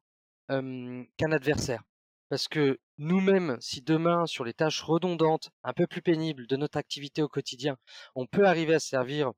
qu'un 0.48 1.32
adversaire. 1.32 1.84
Parce 2.30 2.48
que 2.48 2.80
nous-mêmes, 2.98 3.58
si 3.60 3.82
demain, 3.82 4.26
sur 4.26 4.46
les 4.46 4.54
tâches 4.54 4.82
redondantes, 4.82 5.50
un 5.64 5.74
peu 5.74 5.86
plus 5.86 6.02
pénibles 6.02 6.48
de 6.48 6.56
notre 6.56 6.78
activité 6.78 7.22
au 7.22 7.28
quotidien, 7.28 7.76
on 8.16 8.26
peut 8.26 8.46
arriver 8.46 8.76
à 8.76 8.80
servir, 8.80 9.32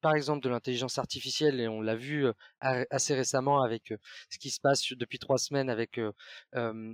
par 0.00 0.14
exemple, 0.14 0.42
de 0.42 0.48
l'intelligence 0.48 0.98
artificielle, 0.98 1.60
et 1.60 1.68
on 1.68 1.80
l'a 1.80 1.96
vu 1.96 2.26
assez 2.60 3.14
récemment 3.14 3.62
avec 3.62 3.92
ce 4.30 4.38
qui 4.38 4.50
se 4.50 4.60
passe 4.60 4.92
depuis 4.92 5.18
trois 5.18 5.38
semaines 5.38 5.70
avec 5.70 6.00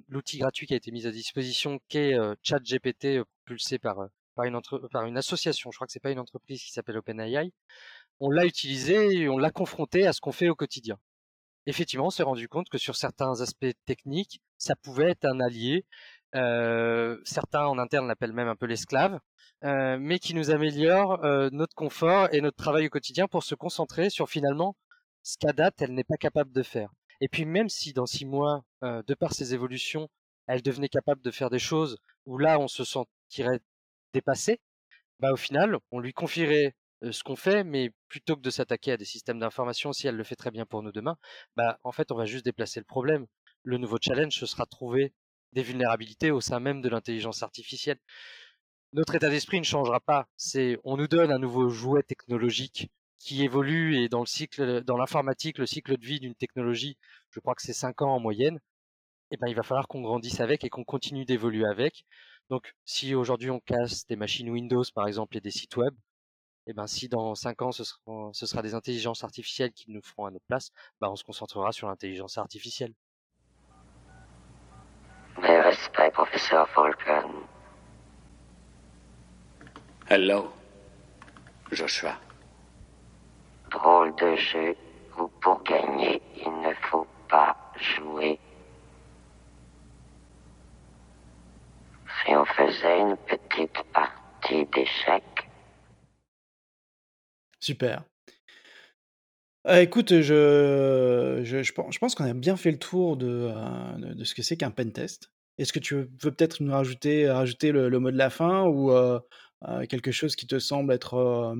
l'outil 0.08 0.38
gratuit 0.38 0.66
qui 0.66 0.74
a 0.74 0.76
été 0.76 0.90
mis 0.90 1.06
à 1.06 1.10
disposition, 1.10 1.80
qui 1.88 1.98
est 1.98 2.18
ChatGPT, 2.42 3.20
pulsé 3.44 3.78
par, 3.78 3.96
par 4.34 5.04
une 5.04 5.16
association, 5.16 5.70
je 5.70 5.76
crois 5.76 5.86
que 5.86 5.92
c'est 5.92 6.00
pas 6.00 6.12
une 6.12 6.18
entreprise 6.18 6.62
qui 6.62 6.72
s'appelle 6.72 6.98
OpenAI. 6.98 7.52
On 8.20 8.30
l'a 8.30 8.44
utilisé 8.44 9.14
et 9.14 9.28
on 9.28 9.38
l'a 9.38 9.50
confronté 9.50 10.06
à 10.06 10.12
ce 10.12 10.20
qu'on 10.20 10.32
fait 10.32 10.48
au 10.48 10.54
quotidien 10.54 10.98
effectivement, 11.66 12.06
on 12.06 12.10
s'est 12.10 12.22
rendu 12.22 12.48
compte 12.48 12.68
que 12.68 12.78
sur 12.78 12.96
certains 12.96 13.40
aspects 13.40 13.72
techniques, 13.86 14.40
ça 14.58 14.76
pouvait 14.76 15.10
être 15.10 15.24
un 15.24 15.40
allié. 15.40 15.86
Euh, 16.36 17.18
certains 17.24 17.66
en 17.66 17.78
interne 17.78 18.06
l'appellent 18.06 18.32
même 18.32 18.48
un 18.48 18.56
peu 18.56 18.66
l'esclave, 18.66 19.18
euh, 19.64 19.98
mais 20.00 20.18
qui 20.18 20.34
nous 20.34 20.50
améliore 20.50 21.24
euh, 21.24 21.50
notre 21.52 21.74
confort 21.74 22.28
et 22.32 22.40
notre 22.40 22.56
travail 22.56 22.86
au 22.86 22.90
quotidien 22.90 23.26
pour 23.26 23.42
se 23.42 23.54
concentrer 23.54 24.10
sur 24.10 24.28
finalement 24.28 24.76
ce 25.22 25.36
qu'à 25.38 25.52
date 25.52 25.82
elle 25.82 25.92
n'est 25.92 26.04
pas 26.04 26.16
capable 26.16 26.52
de 26.52 26.62
faire. 26.62 26.90
Et 27.20 27.28
puis 27.28 27.44
même 27.44 27.68
si 27.68 27.92
dans 27.92 28.06
six 28.06 28.24
mois, 28.24 28.64
de 28.82 29.14
par 29.14 29.34
ses 29.34 29.52
évolutions, 29.52 30.08
elle 30.46 30.62
devenait 30.62 30.88
capable 30.88 31.20
de 31.20 31.30
faire 31.30 31.50
des 31.50 31.58
choses 31.58 31.98
où 32.24 32.38
là 32.38 32.58
on 32.58 32.68
se 32.68 32.84
sentirait 32.84 33.60
dépassé, 34.14 34.60
bah 35.18 35.32
au 35.32 35.36
final 35.36 35.76
on 35.90 36.00
lui 36.00 36.14
confierait 36.14 36.74
ce 37.10 37.22
qu'on 37.22 37.36
fait, 37.36 37.64
mais 37.64 37.92
plutôt 38.08 38.36
que 38.36 38.42
de 38.42 38.50
s'attaquer 38.50 38.92
à 38.92 38.96
des 38.96 39.04
systèmes 39.04 39.38
d'information, 39.38 39.92
si 39.92 40.06
elle 40.06 40.16
le 40.16 40.24
fait 40.24 40.36
très 40.36 40.50
bien 40.50 40.66
pour 40.66 40.82
nous 40.82 40.92
demain, 40.92 41.16
bah, 41.56 41.78
en 41.82 41.92
fait, 41.92 42.12
on 42.12 42.14
va 42.14 42.26
juste 42.26 42.44
déplacer 42.44 42.78
le 42.80 42.84
problème. 42.84 43.26
Le 43.62 43.78
nouveau 43.78 43.96
challenge, 44.00 44.34
ce 44.34 44.46
sera 44.46 44.66
trouver 44.66 45.14
des 45.52 45.62
vulnérabilités 45.62 46.30
au 46.30 46.40
sein 46.40 46.60
même 46.60 46.80
de 46.80 46.88
l'intelligence 46.88 47.42
artificielle. 47.42 47.98
Notre 48.92 49.14
état 49.14 49.30
d'esprit 49.30 49.58
ne 49.58 49.64
changera 49.64 50.00
pas. 50.00 50.28
C'est, 50.36 50.78
on 50.84 50.96
nous 50.96 51.08
donne 51.08 51.30
un 51.30 51.38
nouveau 51.38 51.68
jouet 51.68 52.02
technologique 52.02 52.90
qui 53.18 53.44
évolue 53.44 53.96
et 53.96 54.08
dans 54.08 54.20
le 54.20 54.26
cycle, 54.26 54.82
dans 54.84 54.96
l'informatique, 54.96 55.58
le 55.58 55.66
cycle 55.66 55.96
de 55.96 56.04
vie 56.04 56.20
d'une 56.20 56.34
technologie, 56.34 56.96
je 57.30 57.40
crois 57.40 57.54
que 57.54 57.62
c'est 57.62 57.72
5 57.72 58.02
ans 58.02 58.14
en 58.14 58.20
moyenne. 58.20 58.58
Eh 59.30 59.36
ben, 59.36 59.48
il 59.48 59.54
va 59.54 59.62
falloir 59.62 59.88
qu'on 59.88 60.02
grandisse 60.02 60.40
avec 60.40 60.64
et 60.64 60.70
qu'on 60.70 60.84
continue 60.84 61.24
d'évoluer 61.24 61.66
avec. 61.66 62.04
Donc, 62.50 62.74
si 62.84 63.14
aujourd'hui 63.14 63.50
on 63.50 63.60
casse 63.60 64.06
des 64.06 64.16
machines 64.16 64.50
Windows, 64.50 64.84
par 64.94 65.06
exemple, 65.06 65.36
et 65.36 65.40
des 65.40 65.52
sites 65.52 65.76
web, 65.76 65.94
eh 66.66 66.72
ben, 66.72 66.86
si 66.86 67.08
dans 67.08 67.34
5 67.34 67.62
ans 67.62 67.72
ce 67.72 67.84
sera, 67.84 68.62
des 68.62 68.74
intelligences 68.74 69.24
artificielles 69.24 69.72
qui 69.72 69.90
nous 69.90 70.02
feront 70.02 70.26
à 70.26 70.30
notre 70.30 70.44
place, 70.46 70.70
bah, 71.00 71.10
on 71.10 71.16
se 71.16 71.24
concentrera 71.24 71.72
sur 71.72 71.88
l'intelligence 71.88 72.38
artificielle. 72.38 72.94
Mes 75.70 75.76
respects, 75.76 76.12
professeur 76.12 76.68
Falcon. 76.70 77.30
Hello, 80.08 80.52
Joshua. 81.70 82.18
Drôle 83.70 84.12
de 84.16 84.34
jeu 84.34 84.76
où 85.16 85.28
pour 85.40 85.62
gagner, 85.62 86.20
il 86.36 86.50
ne 86.62 86.74
faut 86.90 87.06
pas 87.28 87.56
jouer. 87.76 88.40
Si 92.24 92.34
on 92.34 92.44
faisait 92.46 92.98
une 92.98 93.16
petite 93.16 93.82
partie 93.92 94.66
d'échecs. 94.66 95.48
Super. 97.60 98.02
Euh, 99.68 99.82
écoute, 99.82 100.20
je, 100.20 101.42
je, 101.44 101.62
je 101.62 101.72
pense, 101.72 102.14
qu'on 102.16 102.24
a 102.24 102.34
bien 102.34 102.56
fait 102.56 102.72
le 102.72 102.78
tour 102.78 103.16
de, 103.16 103.52
euh, 103.54 104.14
de 104.14 104.24
ce 104.24 104.34
que 104.34 104.42
c'est 104.42 104.56
qu'un 104.56 104.72
pentest. 104.72 105.30
Est-ce 105.60 105.72
que 105.72 105.78
tu 105.78 105.94
veux 105.94 106.06
peut-être 106.06 106.62
nous 106.62 106.72
rajouter, 106.72 107.30
rajouter 107.30 107.70
le, 107.70 107.90
mot 107.98 108.10
de 108.10 108.16
la 108.16 108.30
fin 108.30 108.64
ou 108.64 108.92
euh, 108.92 109.20
quelque 109.88 110.10
chose 110.10 110.34
qui 110.34 110.46
te 110.46 110.58
semble 110.58 110.92
être 110.92 111.54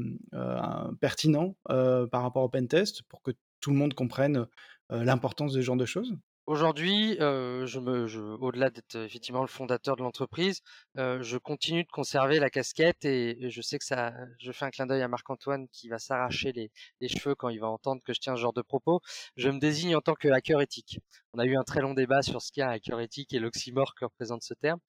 pertinent 1.00 1.54
par 1.66 2.22
rapport 2.22 2.42
au 2.42 2.48
pentest 2.48 3.02
pour 3.02 3.22
que 3.22 3.32
tout 3.60 3.70
le 3.70 3.76
monde 3.76 3.92
comprenne 3.92 4.46
l'importance 4.88 5.52
de 5.52 5.60
ce 5.60 5.64
genre 5.64 5.76
de 5.76 5.84
choses? 5.84 6.16
Aujourd'hui, 6.50 7.14
je 7.20 7.78
me 7.78 8.08
je 8.08 8.18
au-delà 8.18 8.70
d'être 8.70 8.96
effectivement 8.96 9.42
le 9.42 9.46
fondateur 9.46 9.94
de 9.94 10.02
l'entreprise, 10.02 10.62
je 10.96 11.36
continue 11.38 11.84
de 11.84 11.90
conserver 11.92 12.40
la 12.40 12.50
casquette 12.50 13.04
et 13.04 13.48
je 13.50 13.62
sais 13.62 13.78
que 13.78 13.84
ça 13.84 14.12
je 14.40 14.50
fais 14.50 14.64
un 14.64 14.70
clin 14.70 14.86
d'œil 14.86 15.02
à 15.02 15.06
Marc-Antoine 15.06 15.68
qui 15.68 15.88
va 15.88 16.00
s'arracher 16.00 16.50
les 16.50 16.72
les 17.00 17.06
cheveux 17.06 17.36
quand 17.36 17.50
il 17.50 17.60
va 17.60 17.68
entendre 17.68 18.02
que 18.04 18.12
je 18.12 18.18
tiens 18.18 18.34
ce 18.34 18.40
genre 18.40 18.52
de 18.52 18.62
propos. 18.62 19.00
Je 19.36 19.48
me 19.48 19.60
désigne 19.60 19.94
en 19.94 20.00
tant 20.00 20.14
que 20.14 20.26
hacker 20.26 20.60
éthique. 20.60 20.98
On 21.34 21.38
a 21.38 21.44
eu 21.44 21.56
un 21.56 21.62
très 21.62 21.82
long 21.82 21.94
débat 21.94 22.20
sur 22.22 22.42
ce 22.42 22.50
qu'est 22.50 22.62
un 22.62 22.70
hacker 22.70 22.98
éthique 22.98 23.32
et 23.32 23.38
l'oxymore 23.38 23.94
que 23.94 24.06
représente 24.06 24.42
ce 24.42 24.54
terme. 24.54 24.80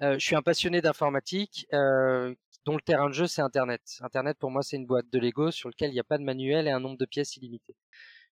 je 0.00 0.18
suis 0.18 0.34
un 0.34 0.42
passionné 0.42 0.80
d'informatique, 0.80 1.68
dont 1.70 2.74
le 2.74 2.82
terrain 2.84 3.08
de 3.08 3.14
jeu, 3.14 3.28
c'est 3.28 3.42
internet. 3.42 3.82
Internet, 4.00 4.36
pour 4.40 4.50
moi, 4.50 4.64
c'est 4.64 4.74
une 4.74 4.86
boîte 4.86 5.08
de 5.12 5.20
Lego 5.20 5.52
sur 5.52 5.68
lequel 5.68 5.90
il 5.90 5.94
n'y 5.94 6.00
a 6.00 6.04
pas 6.04 6.18
de 6.18 6.24
manuel 6.24 6.66
et 6.66 6.72
un 6.72 6.80
nombre 6.80 6.98
de 6.98 7.06
pièces 7.06 7.36
illimité. 7.36 7.76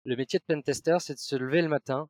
Le 0.06 0.16
métier 0.16 0.40
de 0.40 0.46
pentester, 0.46 0.96
c'est 1.02 1.16
de 1.16 1.20
se 1.20 1.36
lever 1.36 1.62
le 1.62 1.68
matin 1.68 2.08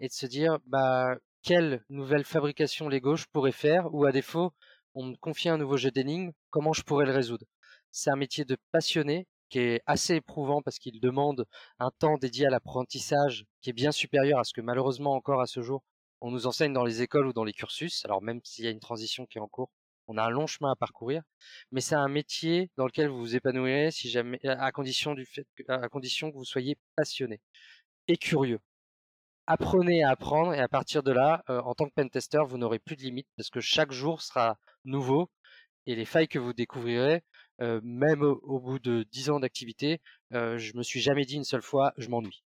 et 0.00 0.08
de 0.08 0.12
se 0.12 0.26
dire 0.26 0.58
bah 0.66 1.16
quelle 1.42 1.84
nouvelle 1.88 2.24
fabrication 2.24 2.88
Lego 2.88 3.16
je 3.16 3.26
pourrais 3.32 3.52
faire 3.52 3.92
ou 3.94 4.04
à 4.04 4.12
défaut 4.12 4.52
on 4.94 5.04
me 5.04 5.16
confie 5.16 5.48
un 5.48 5.58
nouveau 5.58 5.76
jeu 5.76 5.90
d'énigmes, 5.92 6.32
comment 6.50 6.72
je 6.72 6.82
pourrais 6.82 7.06
le 7.06 7.12
résoudre? 7.12 7.46
C'est 7.92 8.10
un 8.10 8.16
métier 8.16 8.44
de 8.44 8.56
passionné 8.72 9.26
qui 9.48 9.60
est 9.60 9.80
assez 9.86 10.16
éprouvant 10.16 10.60
parce 10.60 10.78
qu'il 10.78 11.00
demande 11.00 11.46
un 11.78 11.90
temps 11.98 12.18
dédié 12.18 12.46
à 12.46 12.50
l'apprentissage 12.50 13.44
qui 13.60 13.70
est 13.70 13.72
bien 13.72 13.92
supérieur 13.92 14.40
à 14.40 14.44
ce 14.44 14.52
que 14.52 14.60
malheureusement 14.60 15.14
encore 15.14 15.40
à 15.40 15.46
ce 15.46 15.62
jour 15.62 15.82
on 16.20 16.30
nous 16.32 16.46
enseigne 16.48 16.72
dans 16.72 16.84
les 16.84 17.00
écoles 17.02 17.28
ou 17.28 17.32
dans 17.32 17.44
les 17.44 17.52
cursus. 17.52 18.04
Alors 18.04 18.22
même 18.22 18.40
s'il 18.44 18.64
y 18.64 18.68
a 18.68 18.72
une 18.72 18.80
transition 18.80 19.24
qui 19.26 19.38
est 19.38 19.40
en 19.40 19.46
cours, 19.48 19.70
on 20.08 20.18
a 20.18 20.24
un 20.24 20.30
long 20.30 20.46
chemin 20.48 20.72
à 20.72 20.76
parcourir, 20.76 21.22
mais 21.70 21.80
c'est 21.80 21.94
un 21.94 22.08
métier 22.08 22.70
dans 22.76 22.86
lequel 22.86 23.08
vous 23.08 23.18
vous 23.18 23.36
épanouirez 23.36 23.90
si 23.92 24.10
jamais 24.10 24.40
à 24.44 24.72
condition 24.72 25.14
du 25.14 25.26
fait 25.26 25.46
à 25.68 25.88
condition 25.88 26.30
que 26.32 26.36
vous 26.36 26.44
soyez 26.44 26.76
passionné 26.96 27.40
et 28.08 28.16
curieux 28.16 28.60
apprenez 29.48 30.04
à 30.04 30.10
apprendre 30.10 30.54
et 30.54 30.60
à 30.60 30.68
partir 30.68 31.02
de 31.02 31.10
là, 31.10 31.42
euh, 31.48 31.60
en 31.62 31.74
tant 31.74 31.86
que 31.86 31.94
pentester, 31.94 32.38
vous 32.46 32.58
n'aurez 32.58 32.78
plus 32.78 32.96
de 32.96 33.02
limites 33.02 33.26
parce 33.36 33.48
que 33.48 33.60
chaque 33.60 33.92
jour 33.92 34.20
sera 34.20 34.58
nouveau 34.84 35.30
et 35.86 35.96
les 35.96 36.04
failles 36.04 36.28
que 36.28 36.38
vous 36.38 36.52
découvrirez, 36.52 37.22
euh, 37.62 37.80
même 37.82 38.22
au, 38.22 38.60
bout 38.60 38.78
de 38.78 39.06
10 39.10 39.30
ans 39.30 39.40
d'activité, 39.40 40.00
euh, 40.34 40.58
je 40.58 40.76
me 40.76 40.82
suis 40.82 41.00
jamais 41.00 41.24
dit 41.24 41.36
une 41.36 41.44
seule 41.44 41.62
fois 41.62 41.94
je 41.96 42.08
m'ennuie. 42.08 42.44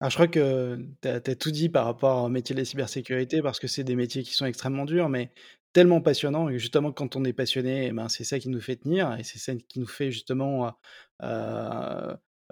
Alors 0.00 0.10
je 0.10 0.16
crois 0.16 0.28
que 0.28 0.78
tu 1.02 1.08
as, 1.08 1.20
tout 1.36 1.50
dit 1.50 1.68
par 1.68 1.84
rapport 1.84 2.24
au 2.24 2.28
métier 2.30 2.54
de 2.54 2.60
la 2.60 2.64
cybersécurité 2.64 3.42
parce 3.42 3.60
que 3.60 3.66
c'est 3.68 3.84
des 3.84 3.94
métiers 3.94 4.22
qui 4.22 4.32
sont 4.32 4.46
extrêmement 4.46 4.86
durs, 4.86 5.10
mais 5.10 5.30
tellement 5.74 6.00
passionnants. 6.00 6.48
Et 6.48 6.58
justement, 6.58 6.92
quand 6.92 7.14
on 7.14 7.24
est 7.24 7.34
passionné, 7.34 7.88
eh 7.88 7.92
ben, 7.92 8.08
c'est 8.08 8.24
ça 8.24 8.38
qui 8.38 8.48
nous 8.48 8.60
fait 8.60 8.76
tenir 8.76 9.14
et 9.18 9.22
c'est 9.22 9.38
ça 9.38 9.54
qui 9.54 9.78
nous 9.78 9.86
fait 9.86 10.10
justement 10.10 10.72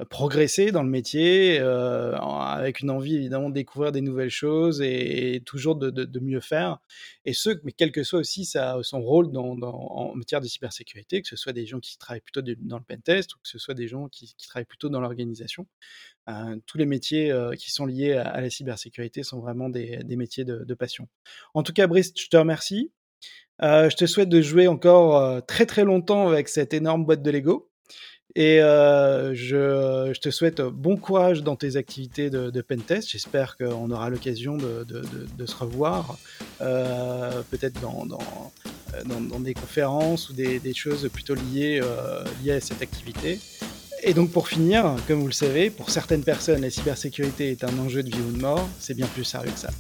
progresser 0.05 0.71
dans 0.71 0.83
le 0.83 0.89
métier, 0.89 1.59
euh, 1.61 2.13
avec 2.17 2.81
une 2.81 2.91
envie 2.91 3.17
évidemment 3.17 3.49
de 3.49 3.55
découvrir 3.55 3.91
des 3.93 4.01
nouvelles 4.01 4.31
choses 4.31 4.81
et, 4.81 5.43
toujours 5.45 5.77
de, 5.77 6.21
mieux 6.21 6.41
faire. 6.41 6.79
Et 7.25 7.33
ce, 7.33 7.51
mais 7.65 7.73
quel 7.73 7.91
que 7.91 8.03
soit 8.03 8.21
aussi 8.21 8.45
son 8.45 9.01
rôle 9.01 9.33
dans, 9.33 9.57
en 9.61 10.15
matière 10.15 10.41
de 10.41 10.47
cybersécurité, 10.47 11.23
que 11.23 11.29
ce 11.29 11.37
soit 11.37 11.53
des 11.53 11.67
gens 11.67 11.81
qui 11.81 11.99
travaillent 11.99 12.21
plutôt 12.21 12.43
dans 12.43 12.79
le 12.79 12.85
pentest 12.85 13.35
ou 13.35 13.39
que 13.39 13.49
ce 13.49 13.59
soit 13.59 13.75
des 13.75 13.89
gens 13.89 14.09
qui, 14.09 14.35
travaillent 14.47 14.65
plutôt 14.65 14.89
dans 14.89 15.01
l'organisation. 15.01 15.67
Euh, 16.29 16.57
tous 16.67 16.79
les 16.79 16.87
métiers 16.87 17.31
euh, 17.33 17.55
qui 17.55 17.71
sont 17.71 17.87
liés 17.87 18.13
à, 18.13 18.41
la 18.41 18.51
cybersécurité 18.51 19.23
sont 19.23 19.41
vraiment 19.41 19.69
des, 19.69 19.99
des 20.05 20.17
métiers 20.17 20.45
de, 20.45 20.75
passion. 20.75 21.09
En 21.55 21.63
tout 21.63 21.73
cas, 21.73 21.87
Brice, 21.87 22.13
je 22.17 22.29
te 22.29 22.37
remercie. 22.37 22.93
je 23.61 23.95
te 23.97 24.07
souhaite 24.07 24.29
de 24.29 24.41
jouer 24.41 24.69
encore 24.69 25.45
très 25.47 25.67
très 25.67 25.85
longtemps 25.85 26.29
avec 26.29 26.49
cette 26.49 26.73
énorme 26.73 27.05
boîte 27.05 27.23
de 27.23 27.31
Lego. 27.31 27.69
Et 28.35 28.61
euh, 28.61 29.35
je, 29.35 30.13
je, 30.15 30.21
te 30.21 30.31
souhaite 30.31 30.61
bon 30.61 30.97
courage 30.97 31.43
dans 31.43 31.57
tes 31.57 31.77
activités 31.77 32.31
de, 32.31 32.51
de 32.51 32.61
pentest. 32.61 33.09
J'espère 33.11 33.57
qu'on 33.57 33.91
aura 33.91 34.11
l'occasion 34.11 34.57
de, 34.57 34.85
de, 34.85 35.03
de, 35.37 35.47
se 35.47 35.57
revoir, 35.57 36.19
euh, 36.61 37.43
peut-être 37.51 37.81
dans, 37.81 38.05
dans, 38.05 38.53
dans, 39.07 39.21
dans, 39.21 39.41
des 39.41 39.55
conférences 39.55 40.29
ou 40.29 40.35
des, 40.35 40.61
des 40.61 40.75
choses 40.75 41.09
plutôt 41.13 41.35
liées, 41.35 41.81
euh, 41.83 42.23
liées 42.43 42.53
à 42.53 42.61
cette 42.61 42.83
activité. 42.83 43.41
Et 44.03 44.15
donc 44.15 44.31
pour 44.31 44.47
finir, 44.47 44.95
comme 45.09 45.21
vous 45.21 45.27
le 45.27 45.33
savez, 45.33 45.71
pour 45.71 45.91
certaines 45.91 46.23
personnes, 46.23 46.61
la 46.61 46.71
cybersécurité 46.71 47.51
est 47.51 47.65
un 47.65 47.79
enjeu 47.79 48.03
de 48.03 48.11
vie 48.11 48.23
ou 48.23 48.33
de 48.33 48.41
mort. 48.41 48.69
C'est 48.79 48.95
bien 48.95 49.07
plus 49.07 49.25
sérieux 49.25 49.51
que 49.51 49.59
ça. 49.59 49.71